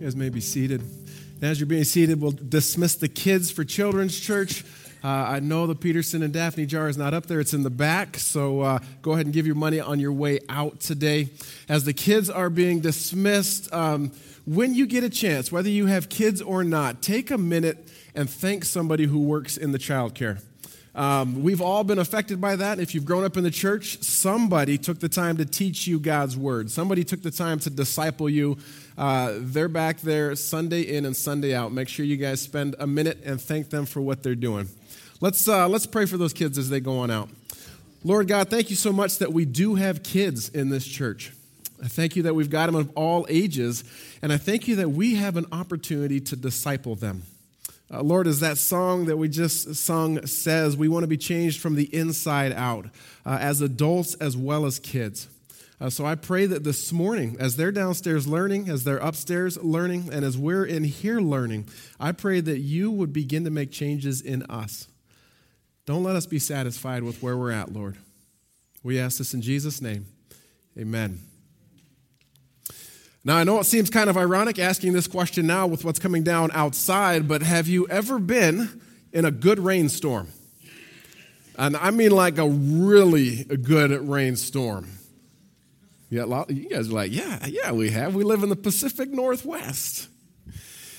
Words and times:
You 0.00 0.06
guys 0.06 0.16
may 0.16 0.30
be 0.30 0.40
seated. 0.40 0.80
And 0.80 1.42
as 1.42 1.60
you're 1.60 1.66
being 1.66 1.84
seated, 1.84 2.22
we'll 2.22 2.30
dismiss 2.30 2.94
the 2.94 3.06
kids 3.06 3.50
for 3.50 3.64
Children's 3.64 4.18
Church. 4.18 4.64
Uh, 5.04 5.08
I 5.08 5.40
know 5.40 5.66
the 5.66 5.74
Peterson 5.74 6.22
and 6.22 6.32
Daphne 6.32 6.64
jar 6.64 6.88
is 6.88 6.96
not 6.96 7.12
up 7.12 7.26
there, 7.26 7.38
it's 7.38 7.52
in 7.52 7.64
the 7.64 7.68
back. 7.68 8.16
So 8.16 8.62
uh, 8.62 8.78
go 9.02 9.12
ahead 9.12 9.26
and 9.26 9.34
give 9.34 9.44
your 9.44 9.56
money 9.56 9.78
on 9.78 10.00
your 10.00 10.14
way 10.14 10.38
out 10.48 10.80
today. 10.80 11.28
As 11.68 11.84
the 11.84 11.92
kids 11.92 12.30
are 12.30 12.48
being 12.48 12.80
dismissed, 12.80 13.70
um, 13.74 14.10
when 14.46 14.74
you 14.74 14.86
get 14.86 15.04
a 15.04 15.10
chance, 15.10 15.52
whether 15.52 15.68
you 15.68 15.84
have 15.84 16.08
kids 16.08 16.40
or 16.40 16.64
not, 16.64 17.02
take 17.02 17.30
a 17.30 17.36
minute 17.36 17.86
and 18.14 18.30
thank 18.30 18.64
somebody 18.64 19.04
who 19.04 19.20
works 19.20 19.58
in 19.58 19.72
the 19.72 19.78
child 19.78 20.14
care. 20.14 20.38
Um, 20.94 21.42
we've 21.42 21.60
all 21.60 21.84
been 21.84 21.98
affected 21.98 22.40
by 22.40 22.56
that. 22.56 22.80
If 22.80 22.94
you've 22.94 23.04
grown 23.04 23.24
up 23.24 23.36
in 23.36 23.44
the 23.44 23.50
church, 23.50 24.02
somebody 24.02 24.76
took 24.76 24.98
the 24.98 25.08
time 25.08 25.36
to 25.36 25.44
teach 25.44 25.86
you 25.86 26.00
God's 26.00 26.36
word. 26.36 26.70
Somebody 26.70 27.04
took 27.04 27.22
the 27.22 27.30
time 27.30 27.60
to 27.60 27.70
disciple 27.70 28.28
you. 28.28 28.58
Uh, 29.00 29.38
they're 29.38 29.66
back 29.66 29.98
there 30.02 30.36
Sunday 30.36 30.82
in 30.82 31.06
and 31.06 31.16
Sunday 31.16 31.54
out. 31.54 31.72
Make 31.72 31.88
sure 31.88 32.04
you 32.04 32.18
guys 32.18 32.42
spend 32.42 32.76
a 32.78 32.86
minute 32.86 33.22
and 33.24 33.40
thank 33.40 33.70
them 33.70 33.86
for 33.86 34.02
what 34.02 34.22
they're 34.22 34.34
doing. 34.34 34.68
Let's, 35.22 35.48
uh, 35.48 35.66
let's 35.70 35.86
pray 35.86 36.04
for 36.04 36.18
those 36.18 36.34
kids 36.34 36.58
as 36.58 36.68
they 36.68 36.80
go 36.80 36.98
on 36.98 37.10
out. 37.10 37.30
Lord 38.04 38.28
God, 38.28 38.50
thank 38.50 38.68
you 38.68 38.76
so 38.76 38.92
much 38.92 39.16
that 39.16 39.32
we 39.32 39.46
do 39.46 39.76
have 39.76 40.02
kids 40.02 40.50
in 40.50 40.68
this 40.68 40.86
church. 40.86 41.32
I 41.82 41.88
thank 41.88 42.14
you 42.14 42.24
that 42.24 42.34
we've 42.34 42.50
got 42.50 42.66
them 42.66 42.74
of 42.74 42.90
all 42.94 43.24
ages, 43.30 43.84
and 44.20 44.34
I 44.34 44.36
thank 44.36 44.68
you 44.68 44.76
that 44.76 44.90
we 44.90 45.14
have 45.14 45.38
an 45.38 45.46
opportunity 45.50 46.20
to 46.20 46.36
disciple 46.36 46.94
them. 46.94 47.22
Uh, 47.90 48.02
Lord, 48.02 48.26
as 48.26 48.40
that 48.40 48.58
song 48.58 49.06
that 49.06 49.16
we 49.16 49.30
just 49.30 49.76
sung 49.76 50.26
says, 50.26 50.76
we 50.76 50.88
want 50.88 51.04
to 51.04 51.08
be 51.08 51.16
changed 51.16 51.62
from 51.62 51.74
the 51.74 51.84
inside 51.94 52.52
out, 52.52 52.84
uh, 53.24 53.38
as 53.40 53.62
adults 53.62 54.12
as 54.16 54.36
well 54.36 54.66
as 54.66 54.78
kids. 54.78 55.26
Uh, 55.80 55.88
so 55.88 56.04
I 56.04 56.14
pray 56.14 56.44
that 56.44 56.62
this 56.62 56.92
morning, 56.92 57.36
as 57.40 57.56
they're 57.56 57.72
downstairs 57.72 58.26
learning, 58.26 58.68
as 58.68 58.84
they're 58.84 58.98
upstairs 58.98 59.56
learning, 59.62 60.10
and 60.12 60.26
as 60.26 60.36
we're 60.36 60.64
in 60.64 60.84
here 60.84 61.20
learning, 61.20 61.68
I 61.98 62.12
pray 62.12 62.40
that 62.42 62.58
you 62.58 62.90
would 62.90 63.14
begin 63.14 63.44
to 63.44 63.50
make 63.50 63.70
changes 63.70 64.20
in 64.20 64.42
us. 64.44 64.88
Don't 65.86 66.04
let 66.04 66.16
us 66.16 66.26
be 66.26 66.38
satisfied 66.38 67.02
with 67.02 67.22
where 67.22 67.36
we're 67.36 67.50
at, 67.50 67.72
Lord. 67.72 67.96
We 68.82 69.00
ask 69.00 69.16
this 69.16 69.32
in 69.32 69.40
Jesus' 69.40 69.80
name. 69.80 70.06
Amen. 70.78 71.18
Now, 73.24 73.36
I 73.36 73.44
know 73.44 73.58
it 73.58 73.64
seems 73.64 73.88
kind 73.88 74.10
of 74.10 74.18
ironic 74.18 74.58
asking 74.58 74.92
this 74.92 75.06
question 75.06 75.46
now 75.46 75.66
with 75.66 75.84
what's 75.84 75.98
coming 75.98 76.22
down 76.22 76.50
outside, 76.52 77.26
but 77.26 77.42
have 77.42 77.68
you 77.68 77.86
ever 77.88 78.18
been 78.18 78.80
in 79.12 79.24
a 79.24 79.30
good 79.30 79.58
rainstorm? 79.58 80.28
And 81.58 81.76
I 81.76 81.90
mean 81.90 82.10
like 82.10 82.38
a 82.38 82.48
really 82.48 83.44
good 83.44 84.08
rainstorm. 84.08 84.88
Yeah, 86.10 86.44
you 86.48 86.68
guys 86.68 86.88
are 86.88 86.92
like, 86.92 87.12
yeah, 87.12 87.46
yeah, 87.46 87.70
we 87.70 87.90
have. 87.90 88.16
We 88.16 88.24
live 88.24 88.42
in 88.42 88.48
the 88.48 88.56
Pacific 88.56 89.10
Northwest. 89.10 90.08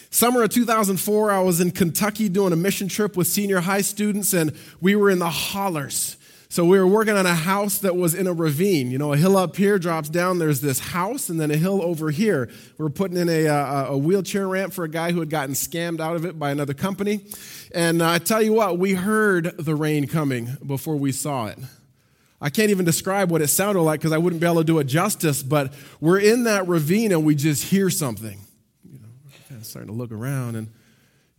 Summer 0.09 0.43
of 0.43 0.49
2004, 0.51 1.31
I 1.31 1.41
was 1.41 1.59
in 1.59 1.71
Kentucky 1.71 2.29
doing 2.29 2.53
a 2.53 2.55
mission 2.55 2.87
trip 2.87 3.17
with 3.17 3.27
senior 3.27 3.59
high 3.59 3.81
students, 3.81 4.33
and 4.33 4.55
we 4.79 4.95
were 4.95 5.09
in 5.09 5.19
the 5.19 5.29
hollers. 5.29 6.15
So 6.47 6.65
we 6.65 6.79
were 6.79 6.87
working 6.87 7.15
on 7.15 7.25
a 7.25 7.35
house 7.35 7.79
that 7.79 7.95
was 7.95 8.13
in 8.13 8.27
a 8.27 8.33
ravine. 8.33 8.89
You 8.91 8.97
know, 8.97 9.11
a 9.11 9.17
hill 9.17 9.35
up 9.35 9.55
here 9.57 9.79
drops 9.79 10.09
down. 10.09 10.39
There's 10.39 10.61
this 10.61 10.79
house, 10.79 11.27
and 11.29 11.39
then 11.39 11.51
a 11.51 11.57
hill 11.57 11.81
over 11.81 12.09
here. 12.09 12.49
We 12.77 12.85
are 12.85 12.89
putting 12.89 13.17
in 13.17 13.27
a, 13.27 13.45
a, 13.45 13.85
a, 13.91 13.97
wheelchair 13.97 14.47
ramp 14.47 14.73
for 14.73 14.83
a 14.83 14.89
guy 14.89 15.11
who 15.11 15.19
had 15.19 15.29
gotten 15.29 15.55
scammed 15.55 15.99
out 15.99 16.15
of 16.15 16.25
it 16.25 16.37
by 16.37 16.51
another 16.51 16.73
company. 16.73 17.25
And 17.73 18.01
uh, 18.01 18.11
I 18.11 18.17
tell 18.17 18.41
you 18.41 18.51
what, 18.53 18.77
we 18.77 18.93
heard 18.93 19.57
the 19.57 19.75
rain 19.75 20.07
coming 20.07 20.57
before 20.65 20.95
we 20.95 21.11
saw 21.13 21.47
it. 21.47 21.57
I 22.41 22.49
can't 22.49 22.71
even 22.71 22.85
describe 22.85 23.29
what 23.29 23.41
it 23.41 23.47
sounded 23.47 23.81
like 23.81 23.99
because 23.99 24.11
I 24.11 24.17
wouldn't 24.17 24.41
be 24.41 24.47
able 24.47 24.57
to 24.57 24.63
do 24.63 24.79
it 24.79 24.85
justice. 24.85 25.43
But 25.43 25.73
we're 25.99 26.19
in 26.19 26.45
that 26.45 26.67
ravine 26.67 27.11
and 27.11 27.23
we 27.23 27.35
just 27.35 27.63
hear 27.65 27.89
something. 27.89 28.39
You 28.83 28.99
know, 28.99 29.09
kind 29.47 29.61
of 29.61 29.67
starting 29.67 29.91
to 29.91 29.95
look 29.95 30.11
around, 30.11 30.55
and 30.55 30.69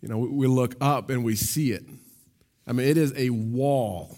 you 0.00 0.08
know, 0.08 0.18
we, 0.18 0.28
we 0.28 0.46
look 0.46 0.76
up 0.80 1.10
and 1.10 1.24
we 1.24 1.34
see 1.34 1.72
it. 1.72 1.84
I 2.66 2.72
mean, 2.72 2.86
it 2.86 2.96
is 2.96 3.12
a 3.16 3.30
wall 3.30 4.16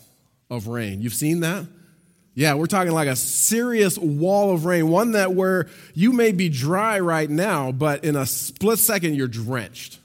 of 0.50 0.66
rain. 0.66 1.00
You've 1.00 1.14
seen 1.14 1.40
that? 1.40 1.66
Yeah, 2.34 2.54
we're 2.54 2.66
talking 2.66 2.92
like 2.92 3.08
a 3.08 3.14
serious 3.14 3.96
wall 3.96 4.52
of 4.52 4.64
rain, 4.64 4.88
one 4.88 5.12
that 5.12 5.34
where 5.34 5.68
you 5.94 6.12
may 6.12 6.32
be 6.32 6.48
dry 6.48 6.98
right 6.98 7.30
now, 7.30 7.70
but 7.70 8.04
in 8.04 8.16
a 8.16 8.26
split 8.26 8.80
second 8.80 9.14
you're 9.14 9.28
drenched. 9.28 10.00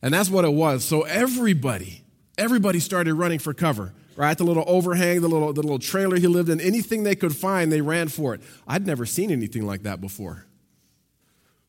And 0.00 0.14
that's 0.14 0.30
what 0.30 0.44
it 0.46 0.52
was. 0.52 0.84
So 0.84 1.02
everybody, 1.02 2.02
everybody 2.38 2.80
started 2.80 3.14
running 3.14 3.38
for 3.38 3.52
cover, 3.52 3.92
right? 4.18 4.36
The 4.36 4.44
little 4.44 4.64
overhang, 4.66 5.20
the 5.20 5.28
little, 5.28 5.52
the 5.52 5.62
little 5.62 5.78
trailer 5.78 6.16
he 6.16 6.26
lived 6.26 6.48
in, 6.48 6.60
anything 6.60 7.04
they 7.04 7.14
could 7.14 7.36
find, 7.36 7.70
they 7.70 7.80
ran 7.80 8.08
for 8.08 8.34
it. 8.34 8.40
I'd 8.66 8.84
never 8.84 9.06
seen 9.06 9.30
anything 9.30 9.64
like 9.64 9.84
that 9.84 10.00
before. 10.00 10.44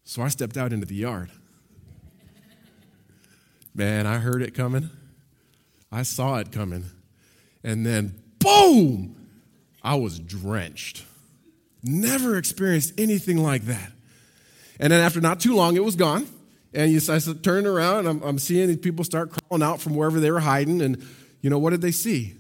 So 0.04 0.24
I 0.24 0.30
stepped 0.30 0.58
out 0.58 0.74
into 0.74 0.88
the 0.88 0.96
yard. 0.96 1.30
Man, 3.76 4.08
I 4.08 4.18
heard 4.18 4.42
it 4.42 4.56
coming. 4.56 4.90
I 5.92 6.02
saw 6.02 6.38
it 6.38 6.52
coming 6.52 6.86
and 7.64 7.86
then 7.86 8.20
boom, 8.40 9.16
I 9.84 9.96
was 9.96 10.20
drenched. 10.20 11.04
Never 11.84 12.38
experienced 12.38 12.94
anything 12.98 13.38
like 13.38 13.64
that. 13.64 13.92
And 14.80 14.92
then 14.92 15.02
after 15.02 15.22
not 15.22 15.40
too 15.40 15.56
long, 15.56 15.76
it 15.76 15.84
was 15.84 15.96
gone. 15.96 16.28
And 16.74 16.92
you, 16.92 17.00
I 17.14 17.20
turned 17.20 17.68
around 17.68 18.00
and 18.00 18.08
I'm, 18.08 18.24
I'm 18.24 18.40
seeing 18.40 18.76
people 18.78 19.04
start 19.04 19.32
crawling 19.32 19.64
out 19.64 19.82
from 19.82 19.96
wherever 19.96 20.20
they 20.20 20.32
were 20.32 20.40
hiding. 20.40 20.82
And 20.82 21.06
you 21.42 21.50
know, 21.50 21.60
what 21.60 21.72
did 21.72 21.82
they 21.82 21.92
see? 21.92 22.36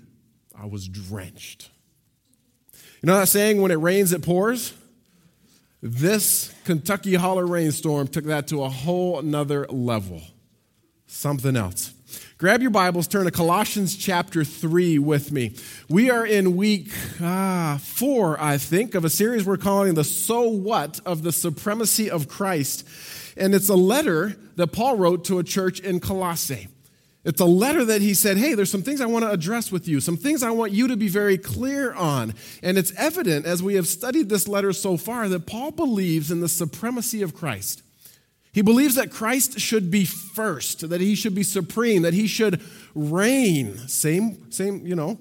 I 0.61 0.65
was 0.65 0.87
drenched. 0.89 1.69
You 3.01 3.07
know 3.07 3.17
that 3.17 3.29
saying, 3.29 3.61
when 3.61 3.71
it 3.71 3.75
rains, 3.75 4.11
it 4.11 4.23
pours? 4.23 4.73
This 5.81 6.53
Kentucky 6.65 7.15
holler 7.15 7.47
rainstorm 7.47 8.09
took 8.09 8.25
that 8.25 8.47
to 8.47 8.63
a 8.63 8.69
whole 8.69 9.21
nother 9.21 9.65
level. 9.69 10.21
Something 11.07 11.55
else. 11.55 11.93
Grab 12.37 12.61
your 12.61 12.71
Bibles, 12.71 13.07
turn 13.07 13.23
to 13.23 13.31
Colossians 13.31 13.95
chapter 13.95 14.43
3 14.43 14.99
with 14.99 15.31
me. 15.31 15.55
We 15.87 16.09
are 16.09 16.25
in 16.25 16.57
week 16.57 16.91
ah, 17.21 17.79
four, 17.81 18.41
I 18.41 18.57
think, 18.57 18.95
of 18.95 19.05
a 19.05 19.09
series 19.09 19.45
we're 19.45 19.57
calling 19.57 19.93
The 19.93 20.03
So 20.03 20.49
What 20.49 20.99
of 21.05 21.23
the 21.23 21.31
Supremacy 21.31 22.09
of 22.11 22.27
Christ. 22.27 22.85
And 23.37 23.55
it's 23.55 23.69
a 23.69 23.75
letter 23.75 24.35
that 24.57 24.73
Paul 24.73 24.97
wrote 24.97 25.23
to 25.25 25.39
a 25.39 25.43
church 25.43 25.79
in 25.79 26.01
Colossae. 26.01 26.67
It's 27.25 27.41
a 27.41 27.45
letter 27.45 27.83
that 27.85 28.01
he 28.01 28.13
said, 28.13 28.37
Hey, 28.37 28.53
there's 28.53 28.71
some 28.71 28.81
things 28.81 29.01
I 29.01 29.05
want 29.05 29.25
to 29.25 29.31
address 29.31 29.71
with 29.71 29.87
you, 29.87 29.99
some 29.99 30.17
things 30.17 30.41
I 30.41 30.51
want 30.51 30.71
you 30.71 30.87
to 30.87 30.95
be 30.95 31.09
very 31.09 31.37
clear 31.37 31.93
on. 31.93 32.33
And 32.63 32.77
it's 32.77 32.93
evident 32.95 33.45
as 33.45 33.61
we 33.61 33.75
have 33.75 33.87
studied 33.87 34.29
this 34.29 34.47
letter 34.47 34.71
so 34.71 34.95
far 34.95 35.27
that 35.27 35.45
Paul 35.45 35.71
believes 35.71 36.31
in 36.31 36.39
the 36.39 36.49
supremacy 36.49 37.21
of 37.21 37.35
Christ. 37.35 37.83
He 38.51 38.61
believes 38.61 38.95
that 38.95 39.11
Christ 39.11 39.59
should 39.59 39.91
be 39.91 40.05
first, 40.05 40.89
that 40.89 41.01
he 41.01 41.13
should 41.13 41.35
be 41.35 41.43
supreme, 41.43 42.01
that 42.01 42.13
he 42.13 42.25
should 42.25 42.61
reign. 42.95 43.77
Same, 43.87 44.51
same, 44.51 44.87
you 44.87 44.95
know, 44.95 45.19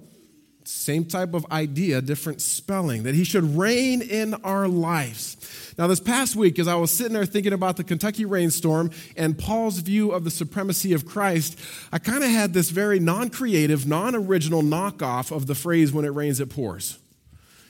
same 0.65 1.05
type 1.05 1.35
of 1.35 1.47
idea, 1.51 2.01
different 2.01 2.41
spelling, 2.41 3.03
that 3.03 3.15
he 3.15 3.25
should 3.25 3.57
reign 3.57 4.03
in 4.03 4.35
our 4.45 4.67
lives. 4.69 5.68
Now, 5.79 5.87
this 5.87 6.01
past 6.01 6.35
week, 6.35 6.59
as 6.59 6.67
I 6.67 6.75
was 6.75 6.91
sitting 6.91 7.13
there 7.13 7.25
thinking 7.25 7.53
about 7.53 7.77
the 7.77 7.85
Kentucky 7.85 8.25
rainstorm 8.25 8.91
and 9.17 9.39
Paul's 9.39 9.79
view 9.79 10.11
of 10.11 10.25
the 10.25 10.31
supremacy 10.31 10.93
of 10.93 11.07
Christ, 11.07 11.57
I 11.93 12.01
kind 12.01 12.25
of 12.25 12.31
had 12.31 12.53
this 12.53 12.71
very 12.71 12.99
non 12.99 13.31
creative, 13.31 13.87
non 13.87 14.17
original 14.17 14.63
knockoff 14.63 15.31
of 15.31 15.47
the 15.47 15.55
phrase, 15.55 15.93
when 15.93 16.05
it 16.05 16.09
rains, 16.09 16.41
it 16.41 16.51
pours. 16.51 16.99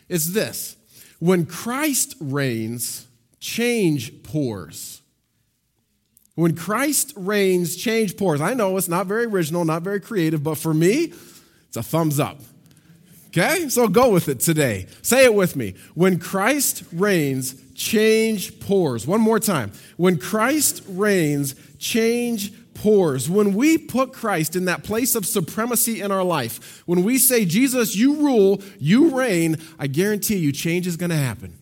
It's 0.09 0.33
this 0.33 0.77
when 1.19 1.45
Christ 1.45 2.15
reigns, 2.19 3.07
change 3.41 4.23
pours. 4.23 5.03
When 6.35 6.55
Christ 6.57 7.13
reigns, 7.17 7.77
change 7.77 8.17
pours. 8.17 8.41
I 8.41 8.55
know 8.55 8.77
it's 8.79 8.89
not 8.89 9.07
very 9.07 9.25
original, 9.25 9.65
not 9.65 9.83
very 9.83 10.01
creative, 10.01 10.43
but 10.43 10.57
for 10.57 10.73
me, 10.73 11.13
it's 11.67 11.77
a 11.77 11.83
thumbs 11.83 12.19
up. 12.19 12.41
Okay? 13.29 13.69
So 13.69 13.89
go 13.89 14.11
with 14.11 14.29
it 14.29 14.41
today. 14.41 14.87
Say 15.03 15.25
it 15.25 15.35
with 15.35 15.57
me. 15.57 15.75
When 15.95 16.19
Christ 16.19 16.85
reigns, 16.93 17.61
change 17.79 18.59
pours. 18.61 19.07
One 19.07 19.21
more 19.21 19.39
time. 19.39 19.73
When 19.97 20.19
Christ 20.19 20.83
reigns, 20.89 21.55
change 21.79 22.53
pours. 22.75 23.31
When 23.31 23.55
we 23.55 23.79
put 23.79 24.13
Christ 24.13 24.57
in 24.57 24.67
that 24.67 24.83
place 24.83 25.15
of 25.15 25.25
supremacy 25.25 26.01
in 26.01 26.11
our 26.11 26.25
life, 26.25 26.83
when 26.87 27.05
we 27.05 27.19
say, 27.19 27.45
Jesus, 27.45 27.97
you 27.97 28.17
rule, 28.17 28.61
you 28.79 29.17
reign, 29.17 29.57
I 29.79 29.87
guarantee 29.87 30.37
you 30.37 30.53
change 30.53 30.87
is 30.87 30.97
going 30.97 31.11
to 31.11 31.17
happen. 31.17 31.57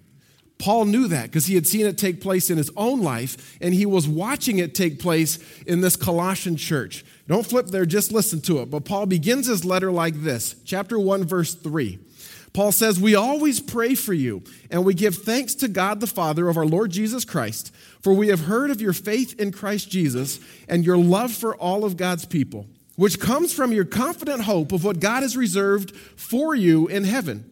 Paul 0.59 0.87
knew 0.87 1.07
that 1.09 1.25
because 1.25 1.45
he 1.45 1.55
had 1.55 1.67
seen 1.67 1.85
it 1.85 1.99
take 1.99 2.23
place 2.23 2.49
in 2.49 2.57
his 2.57 2.71
own 2.79 3.03
life 3.03 3.59
and 3.61 3.75
he 3.75 3.85
was 3.85 4.09
watching 4.09 4.59
it 4.59 4.75
take 4.75 4.99
place 4.99 5.39
in 5.67 5.83
this 5.83 5.97
Colossian 5.97 6.57
church. 6.57 7.05
Don't 7.29 7.45
flip 7.45 7.67
there, 7.67 7.85
just 7.85 8.11
listen 8.11 8.41
to 8.43 8.61
it. 8.61 8.71
But 8.71 8.87
Paul 8.87 9.05
begins 9.05 9.49
his 9.49 9.67
letter 9.67 9.93
like 9.93 10.15
this 10.23 10.57
chapter 10.65 10.99
1, 10.99 11.25
verse 11.25 11.55
3. 11.55 11.99
Paul 12.57 12.73
says, 12.73 12.99
We 12.99 13.15
always 13.15 13.61
pray 13.61 13.95
for 13.95 14.15
you, 14.15 14.43
and 14.71 14.83
we 14.83 14.95
give 14.95 15.17
thanks 15.17 15.55
to 15.57 15.69
God 15.69 16.01
the 16.01 16.07
Father 16.07 16.49
of 16.49 16.57
our 16.57 16.65
Lord 16.65 16.91
Jesus 16.91 17.23
Christ, 17.23 17.71
for 18.01 18.15
we 18.15 18.29
have 18.29 18.41
heard 18.41 18.71
of 18.71 18.81
your 18.81 18.95
faith 18.95 19.39
in 19.39 19.53
Christ 19.53 19.91
Jesus 19.91 20.41
and 20.67 20.83
your 20.83 20.97
love 20.97 21.33
for 21.33 21.55
all 21.55 21.85
of 21.85 21.99
God's 21.99 22.25
people, 22.25 22.67
which 22.95 23.21
comes 23.21 23.53
from 23.53 23.73
your 23.73 23.85
confident 23.85 24.45
hope 24.45 24.73
of 24.73 24.85
what 24.85 25.01
God 25.01 25.23
has 25.23 25.37
reserved 25.37 25.95
for 25.95 26.55
you 26.55 26.87
in 26.87 27.05
heaven. 27.05 27.45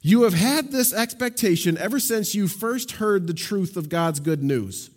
You 0.00 0.22
have 0.22 0.32
had 0.32 0.72
this 0.72 0.94
expectation 0.94 1.76
ever 1.76 2.00
since 2.00 2.34
you 2.34 2.48
first 2.48 2.92
heard 2.92 3.26
the 3.26 3.34
truth 3.34 3.76
of 3.76 3.90
God's 3.90 4.18
good 4.18 4.42
news. 4.42 4.88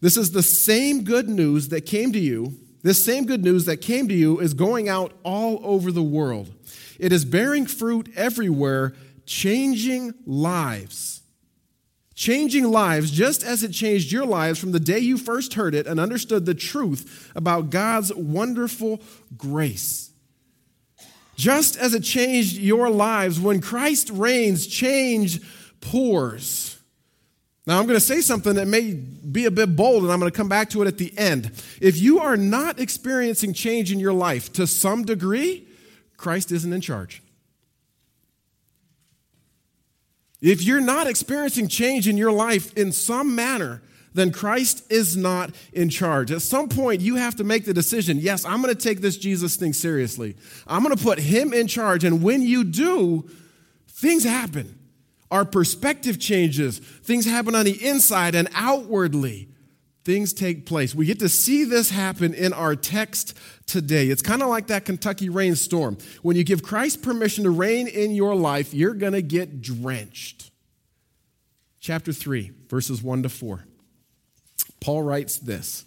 This 0.00 0.16
is 0.16 0.30
the 0.30 0.44
same 0.44 1.02
good 1.02 1.28
news 1.28 1.70
that 1.70 1.86
came 1.86 2.12
to 2.12 2.20
you. 2.20 2.56
This 2.84 3.04
same 3.04 3.26
good 3.26 3.42
news 3.42 3.64
that 3.64 3.78
came 3.78 4.06
to 4.06 4.14
you 4.14 4.38
is 4.38 4.54
going 4.54 4.88
out 4.88 5.12
all 5.24 5.60
over 5.64 5.90
the 5.90 6.04
world. 6.04 6.54
It 7.00 7.12
is 7.12 7.24
bearing 7.24 7.66
fruit 7.66 8.10
everywhere, 8.14 8.94
changing 9.24 10.12
lives. 10.26 11.22
Changing 12.14 12.70
lives 12.70 13.10
just 13.10 13.42
as 13.42 13.62
it 13.62 13.72
changed 13.72 14.12
your 14.12 14.26
lives 14.26 14.58
from 14.58 14.72
the 14.72 14.78
day 14.78 14.98
you 14.98 15.16
first 15.16 15.54
heard 15.54 15.74
it 15.74 15.86
and 15.86 15.98
understood 15.98 16.44
the 16.44 16.54
truth 16.54 17.32
about 17.34 17.70
God's 17.70 18.14
wonderful 18.14 19.00
grace. 19.38 20.10
Just 21.36 21.78
as 21.78 21.94
it 21.94 22.02
changed 22.02 22.58
your 22.58 22.90
lives 22.90 23.40
when 23.40 23.62
Christ 23.62 24.10
reigns, 24.10 24.66
change 24.66 25.40
pours. 25.80 26.78
Now, 27.66 27.78
I'm 27.78 27.86
going 27.86 27.98
to 27.98 28.04
say 28.04 28.20
something 28.20 28.56
that 28.56 28.68
may 28.68 28.92
be 28.92 29.46
a 29.46 29.50
bit 29.50 29.74
bold, 29.74 30.02
and 30.02 30.12
I'm 30.12 30.20
going 30.20 30.30
to 30.30 30.36
come 30.36 30.50
back 30.50 30.68
to 30.70 30.82
it 30.82 30.88
at 30.88 30.98
the 30.98 31.16
end. 31.16 31.50
If 31.80 31.98
you 31.98 32.20
are 32.20 32.36
not 32.36 32.78
experiencing 32.78 33.54
change 33.54 33.90
in 33.90 33.98
your 33.98 34.12
life 34.12 34.52
to 34.54 34.66
some 34.66 35.04
degree, 35.04 35.66
Christ 36.20 36.52
isn't 36.52 36.70
in 36.70 36.82
charge. 36.82 37.22
If 40.42 40.62
you're 40.62 40.82
not 40.82 41.06
experiencing 41.06 41.66
change 41.66 42.06
in 42.06 42.18
your 42.18 42.30
life 42.30 42.76
in 42.76 42.92
some 42.92 43.34
manner, 43.34 43.80
then 44.12 44.30
Christ 44.30 44.84
is 44.92 45.16
not 45.16 45.54
in 45.72 45.88
charge. 45.88 46.30
At 46.30 46.42
some 46.42 46.68
point, 46.68 47.00
you 47.00 47.16
have 47.16 47.36
to 47.36 47.44
make 47.44 47.64
the 47.64 47.72
decision 47.72 48.18
yes, 48.18 48.44
I'm 48.44 48.60
going 48.60 48.74
to 48.74 48.78
take 48.78 49.00
this 49.00 49.16
Jesus 49.16 49.56
thing 49.56 49.72
seriously. 49.72 50.36
I'm 50.66 50.82
going 50.82 50.94
to 50.94 51.02
put 51.02 51.18
him 51.18 51.54
in 51.54 51.66
charge. 51.66 52.04
And 52.04 52.22
when 52.22 52.42
you 52.42 52.64
do, 52.64 53.26
things 53.88 54.22
happen. 54.22 54.78
Our 55.30 55.46
perspective 55.46 56.18
changes, 56.18 56.80
things 56.80 57.24
happen 57.24 57.54
on 57.54 57.64
the 57.64 57.82
inside 57.82 58.34
and 58.34 58.48
outwardly 58.52 59.48
things 60.04 60.32
take 60.32 60.66
place. 60.66 60.94
We 60.94 61.06
get 61.06 61.18
to 61.20 61.28
see 61.28 61.64
this 61.64 61.90
happen 61.90 62.34
in 62.34 62.52
our 62.52 62.74
text 62.74 63.36
today. 63.66 64.08
It's 64.08 64.22
kind 64.22 64.42
of 64.42 64.48
like 64.48 64.68
that 64.68 64.84
Kentucky 64.84 65.28
rainstorm. 65.28 65.98
When 66.22 66.36
you 66.36 66.44
give 66.44 66.62
Christ 66.62 67.02
permission 67.02 67.44
to 67.44 67.50
reign 67.50 67.86
in 67.86 68.12
your 68.12 68.34
life, 68.34 68.72
you're 68.72 68.94
going 68.94 69.12
to 69.12 69.22
get 69.22 69.60
drenched. 69.60 70.50
Chapter 71.80 72.12
3, 72.12 72.52
verses 72.68 73.02
1 73.02 73.22
to 73.22 73.28
4. 73.28 73.64
Paul 74.80 75.02
writes 75.02 75.38
this 75.38 75.84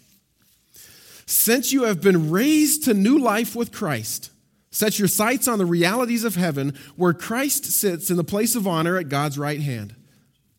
Since 1.26 1.72
you 1.72 1.84
have 1.84 2.00
been 2.00 2.30
raised 2.30 2.84
to 2.84 2.94
new 2.94 3.18
life 3.18 3.56
with 3.56 3.72
Christ, 3.72 4.30
set 4.70 4.98
your 4.98 5.08
sights 5.08 5.48
on 5.48 5.58
the 5.58 5.66
realities 5.66 6.24
of 6.24 6.36
heaven, 6.36 6.76
where 6.96 7.12
Christ 7.12 7.64
sits 7.64 8.10
in 8.10 8.16
the 8.16 8.24
place 8.24 8.54
of 8.54 8.66
honor 8.66 8.96
at 8.96 9.08
God's 9.08 9.38
right 9.38 9.60
hand. 9.60 9.94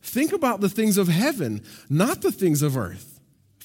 Think 0.01 0.31
about 0.31 0.62
the 0.62 0.69
things 0.69 0.98
of 0.98 1.08
heaven, 1.08 1.63
not 1.90 2.22
the 2.22 2.31
things 2.31 2.62
of 2.62 2.78
earth. 2.78 3.15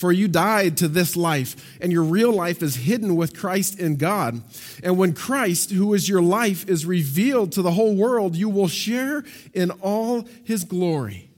For 0.00 0.12
you 0.12 0.29
died 0.29 0.79
to 0.79 0.88
this 0.88 1.14
life, 1.14 1.79
and 1.79 1.93
your 1.93 2.05
real 2.05 2.32
life 2.32 2.62
is 2.62 2.75
hidden 2.75 3.17
with 3.17 3.37
Christ 3.37 3.79
in 3.79 3.97
God. 3.97 4.41
And 4.82 4.97
when 4.97 5.12
Christ, 5.12 5.73
who 5.73 5.93
is 5.93 6.08
your 6.08 6.23
life, 6.23 6.67
is 6.70 6.87
revealed 6.87 7.52
to 7.52 7.61
the 7.61 7.73
whole 7.73 7.94
world, 7.94 8.35
you 8.35 8.49
will 8.49 8.67
share 8.67 9.25
in 9.52 9.70
all 9.82 10.26
his 10.43 10.64
glory. 10.64 11.29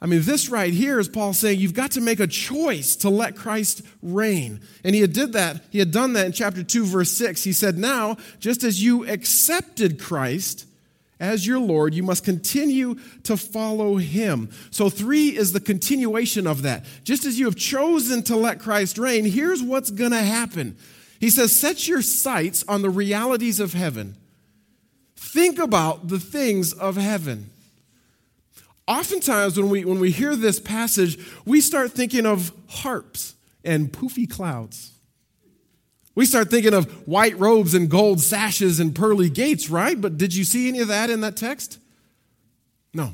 I 0.00 0.06
mean, 0.06 0.22
this 0.22 0.48
right 0.48 0.72
here 0.72 0.98
is 0.98 1.10
Paul 1.10 1.34
saying 1.34 1.60
you've 1.60 1.74
got 1.74 1.90
to 1.90 2.00
make 2.00 2.20
a 2.20 2.26
choice 2.26 2.96
to 2.96 3.10
let 3.10 3.36
Christ 3.36 3.82
reign. 4.00 4.62
And 4.82 4.94
he 4.94 5.02
had 5.02 5.12
did 5.12 5.34
that, 5.34 5.62
he 5.68 5.78
had 5.78 5.90
done 5.90 6.14
that 6.14 6.24
in 6.24 6.32
chapter 6.32 6.62
2, 6.62 6.86
verse 6.86 7.10
6. 7.10 7.44
He 7.44 7.52
said, 7.52 7.76
Now, 7.76 8.16
just 8.40 8.64
as 8.64 8.82
you 8.82 9.06
accepted 9.06 10.00
Christ, 10.00 10.66
as 11.18 11.46
your 11.46 11.58
Lord, 11.58 11.94
you 11.94 12.02
must 12.02 12.24
continue 12.24 12.96
to 13.22 13.36
follow 13.36 13.96
him. 13.96 14.50
So, 14.70 14.90
three 14.90 15.28
is 15.28 15.52
the 15.52 15.60
continuation 15.60 16.46
of 16.46 16.62
that. 16.62 16.84
Just 17.04 17.24
as 17.24 17.38
you 17.38 17.46
have 17.46 17.56
chosen 17.56 18.22
to 18.24 18.36
let 18.36 18.60
Christ 18.60 18.98
reign, 18.98 19.24
here's 19.24 19.62
what's 19.62 19.90
going 19.90 20.10
to 20.10 20.22
happen. 20.22 20.76
He 21.18 21.30
says, 21.30 21.52
Set 21.52 21.88
your 21.88 22.02
sights 22.02 22.64
on 22.68 22.82
the 22.82 22.90
realities 22.90 23.60
of 23.60 23.72
heaven. 23.72 24.16
Think 25.16 25.58
about 25.58 26.08
the 26.08 26.20
things 26.20 26.72
of 26.72 26.96
heaven. 26.96 27.50
Oftentimes, 28.86 29.56
when 29.56 29.70
we, 29.70 29.84
when 29.84 29.98
we 29.98 30.10
hear 30.10 30.36
this 30.36 30.60
passage, 30.60 31.18
we 31.44 31.60
start 31.60 31.92
thinking 31.92 32.26
of 32.26 32.52
harps 32.68 33.34
and 33.64 33.90
poofy 33.90 34.30
clouds. 34.30 34.92
We 36.16 36.26
start 36.26 36.50
thinking 36.50 36.74
of 36.74 36.90
white 37.06 37.38
robes 37.38 37.74
and 37.74 37.88
gold 37.88 38.20
sashes 38.20 38.80
and 38.80 38.94
pearly 38.94 39.28
gates, 39.30 39.70
right? 39.70 40.00
But 40.00 40.18
did 40.18 40.34
you 40.34 40.42
see 40.42 40.66
any 40.66 40.80
of 40.80 40.88
that 40.88 41.10
in 41.10 41.20
that 41.20 41.36
text? 41.36 41.78
No. 42.92 43.12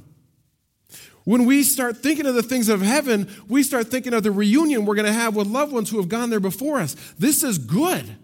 When 1.24 1.44
we 1.44 1.64
start 1.64 1.98
thinking 1.98 2.26
of 2.26 2.36
the 2.36 2.42
things 2.42 2.68
of 2.68 2.80
heaven, 2.80 3.28
we 3.48 3.64
start 3.64 3.88
thinking 3.88 4.14
of 4.14 4.22
the 4.22 4.30
reunion 4.30 4.86
we're 4.86 4.94
going 4.94 5.06
to 5.06 5.12
have 5.12 5.36
with 5.36 5.48
loved 5.48 5.72
ones 5.72 5.90
who 5.90 5.98
have 5.98 6.08
gone 6.08 6.30
there 6.30 6.40
before 6.40 6.78
us. 6.78 6.94
This 7.18 7.42
is 7.42 7.58
good. 7.58 8.16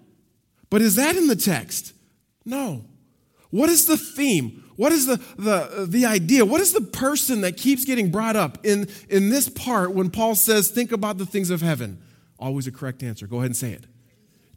But 0.71 0.81
is 0.81 0.95
that 0.95 1.17
in 1.17 1.27
the 1.27 1.37
text? 1.37 1.93
No. 2.45 2.85
What 3.51 3.71
is 3.71 3.87
the 3.87 3.97
theme? 3.97 4.65
What 4.77 4.93
is 4.93 5.07
the, 5.07 5.17
the, 5.37 5.87
the 5.89 6.07
idea? 6.07 6.45
What 6.45 6.61
is 6.61 6.73
the 6.73 6.81
person 6.81 7.41
that 7.41 7.57
keeps 7.57 7.85
getting 7.85 8.13
brought 8.13 8.37
up 8.37 8.65
in, 8.65 8.89
in 9.09 9.31
this 9.31 9.49
part 9.49 9.93
when 9.93 10.11
Paul 10.11 10.37
says, 10.37 10.71
think 10.71 10.93
about 10.93 11.19
the 11.19 11.27
things 11.27 11.51
of 11.51 11.63
heaven? 11.63 12.01
Always 12.39 12.69
a 12.69 12.73
correct 12.73 13.03
answer. 13.03 13.27
Go 13.27 13.39
ahead 13.39 13.47
and 13.47 13.57
say 13.57 13.73
it. 13.73 13.87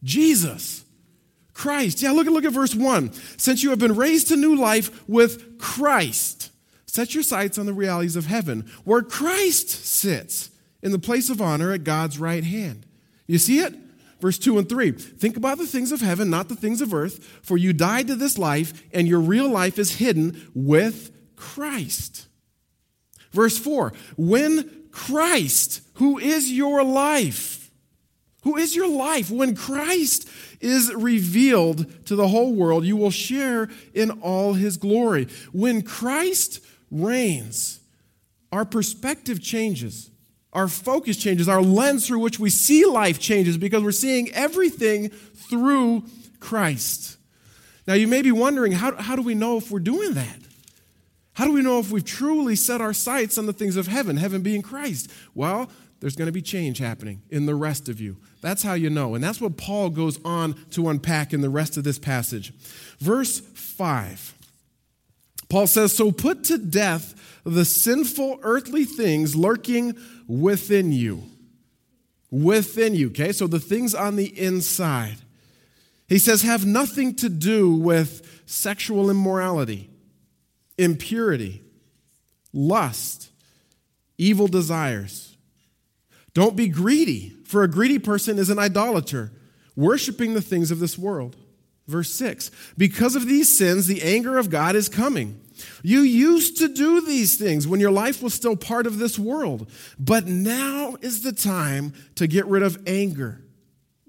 Jesus. 0.04 0.86
Christ. 1.54 2.02
Yeah, 2.02 2.12
look 2.12 2.28
at 2.28 2.34
look 2.34 2.46
at 2.46 2.54
verse 2.54 2.74
1. 2.74 3.14
Since 3.38 3.62
you 3.62 3.70
have 3.70 3.80
been 3.80 3.96
raised 3.96 4.30
to 4.30 4.36
new 4.36 4.56
life 4.56 5.08
with 5.08 5.60
Christ, 5.60 6.52
set 6.88 7.14
your 7.14 7.24
sights 7.24 7.58
on 7.58 7.66
the 7.66 7.74
realities 7.74 8.16
of 8.16 8.26
heaven, 8.26 8.72
where 8.84 9.04
Christ 9.04 9.70
sits 9.70 10.50
in 10.82 10.92
the 10.92 11.00
place 11.00 11.30
of 11.30 11.42
honor 11.42 11.72
at 11.72 11.84
God's 11.84 12.18
right 12.18 12.44
hand. 12.44 12.86
You 13.28 13.38
see 13.38 13.60
it? 13.60 13.76
Verse 14.20 14.38
2 14.38 14.60
and 14.60 14.70
3. 14.70 14.92
Think 14.92 15.38
about 15.38 15.58
the 15.58 15.66
things 15.66 15.92
of 15.92 16.02
heaven, 16.02 16.30
not 16.30 16.50
the 16.50 16.56
things 16.56 16.82
of 16.82 16.94
earth, 16.94 17.24
for 17.42 17.58
you 17.58 17.74
died 17.74 18.08
to 18.08 18.16
this 18.16 18.38
life, 18.38 18.84
and 18.94 19.08
your 19.08 19.20
real 19.20 19.50
life 19.50 19.80
is 19.80 19.98
hidden 19.98 20.50
with 20.54 21.12
Christ. 21.36 22.28
Verse 23.32 23.58
4. 23.58 23.94
When 24.18 24.88
Christ, 24.92 25.82
who 25.96 26.20
is 26.20 26.52
your 26.52 26.84
life, 26.84 27.61
who 28.44 28.58
is 28.58 28.76
your 28.76 28.88
life. 28.88 29.30
When 29.30 29.56
Christ 29.56 30.28
is 30.60 30.94
revealed 30.94 32.06
to 32.06 32.16
the 32.16 32.28
whole 32.28 32.54
world, 32.54 32.86
you 32.86 32.98
will 32.98 33.12
share 33.12 33.70
in 33.94 34.12
all 34.22 34.54
his 34.54 34.78
glory. 34.78 35.28
When 35.52 35.82
Christ 35.82 36.64
reigns, 36.90 37.80
our 38.52 38.66
perspective 38.66 39.42
changes, 39.42 40.10
our 40.54 40.68
focus 40.68 41.18
changes, 41.18 41.48
our 41.48 41.62
lens 41.62 42.08
through 42.08 42.20
which 42.20 42.40
we 42.40 42.50
see 42.50 42.86
life 42.86 43.20
changes 43.20 43.58
because 43.58 43.84
we're 43.84 43.92
seeing 43.92 44.32
everything 44.34 45.10
through 45.10 46.04
Christ. 46.40 47.18
Now, 47.88 47.94
you 47.94 48.08
may 48.08 48.22
be 48.22 48.32
wondering 48.32 48.74
how, 48.74 48.96
how 48.96 49.16
do 49.16 49.22
we 49.22 49.36
know 49.36 49.58
if 49.58 49.72
we're 49.72 49.80
doing 49.80 50.14
that? 50.14 50.38
How 51.34 51.46
do 51.46 51.54
we 51.54 51.62
know 51.62 51.80
if 51.80 51.92
we've 51.92 52.04
truly 52.04 52.56
set 52.56 52.82
our 52.82 52.94
sights 52.94 53.38
on 53.38 53.46
the 53.46 53.54
things 53.54 53.78
of 53.78 53.88
heaven, 53.88 54.18
heaven 54.18 54.42
being 54.42 54.62
Christ? 54.62 55.10
Well, 55.34 55.70
there's 56.02 56.16
going 56.16 56.26
to 56.26 56.32
be 56.32 56.42
change 56.42 56.80
happening 56.80 57.22
in 57.30 57.46
the 57.46 57.56
rest 57.56 57.88
of 57.88 58.02
you. 58.02 58.18
That's 58.42 58.64
how 58.64 58.74
you 58.74 58.90
know. 58.90 59.14
And 59.14 59.24
that's 59.24 59.40
what 59.40 59.56
Paul 59.56 59.92
goes 59.92 60.20
on 60.26 60.56
to 60.72 60.90
unpack 60.90 61.32
in 61.32 61.42
the 61.42 61.50
rest 61.50 61.78
of 61.78 61.84
this 61.84 62.00
passage. 62.00 62.52
Verse 62.98 63.40
5. 63.40 64.34
Paul 65.48 65.68
says, 65.68 65.96
So 65.96 66.12
put 66.12 66.44
to 66.46 66.58
death 66.58 67.14
the 67.46 67.66
sinful 67.66 68.40
earthly 68.42 68.84
things 68.84 69.36
lurking 69.36 69.96
within 70.28 70.92
you. 70.92 71.24
Within 72.32 72.96
you, 72.96 73.10
okay? 73.10 73.32
So 73.32 73.46
the 73.46 73.60
things 73.60 73.94
on 73.94 74.16
the 74.16 74.40
inside. 74.40 75.18
He 76.08 76.18
says, 76.18 76.42
have 76.42 76.66
nothing 76.66 77.16
to 77.16 77.30
do 77.30 77.72
with 77.74 78.44
sexual 78.46 79.10
immorality, 79.10 79.90
impurity, 80.78 81.62
lust, 82.52 83.30
evil 84.18 84.48
desires 84.48 85.31
don't 86.34 86.56
be 86.56 86.68
greedy, 86.68 87.36
for 87.46 87.64
a 87.64 87.68
greedy 87.68 88.00
person 88.00 88.38
is 88.40 88.50
an 88.50 88.60
idolater, 88.60 89.32
worshiping 89.76 90.34
the 90.34 90.42
things 90.42 90.72
of 90.72 90.80
this 90.80 90.98
world. 90.98 91.36
Verse 91.88 92.14
6 92.14 92.52
Because 92.78 93.16
of 93.16 93.28
these 93.28 93.56
sins, 93.56 93.88
the 93.88 94.02
anger 94.02 94.38
of 94.38 94.50
God 94.50 94.76
is 94.76 94.90
coming. 94.90 95.40
You 95.84 96.00
used 96.00 96.58
to 96.58 96.68
do 96.68 97.02
these 97.02 97.38
things 97.38 97.68
when 97.68 97.80
your 97.80 97.92
life 97.92 98.24
was 98.24 98.34
still 98.34 98.56
part 98.56 98.88
of 98.88 98.98
this 98.98 99.20
world, 99.20 99.70
but 100.00 100.26
now 100.26 100.96
is 101.02 101.22
the 101.22 101.34
time 101.34 101.94
to 102.16 102.26
get 102.26 102.48
rid 102.48 102.64
of 102.64 102.82
anger, 102.88 103.44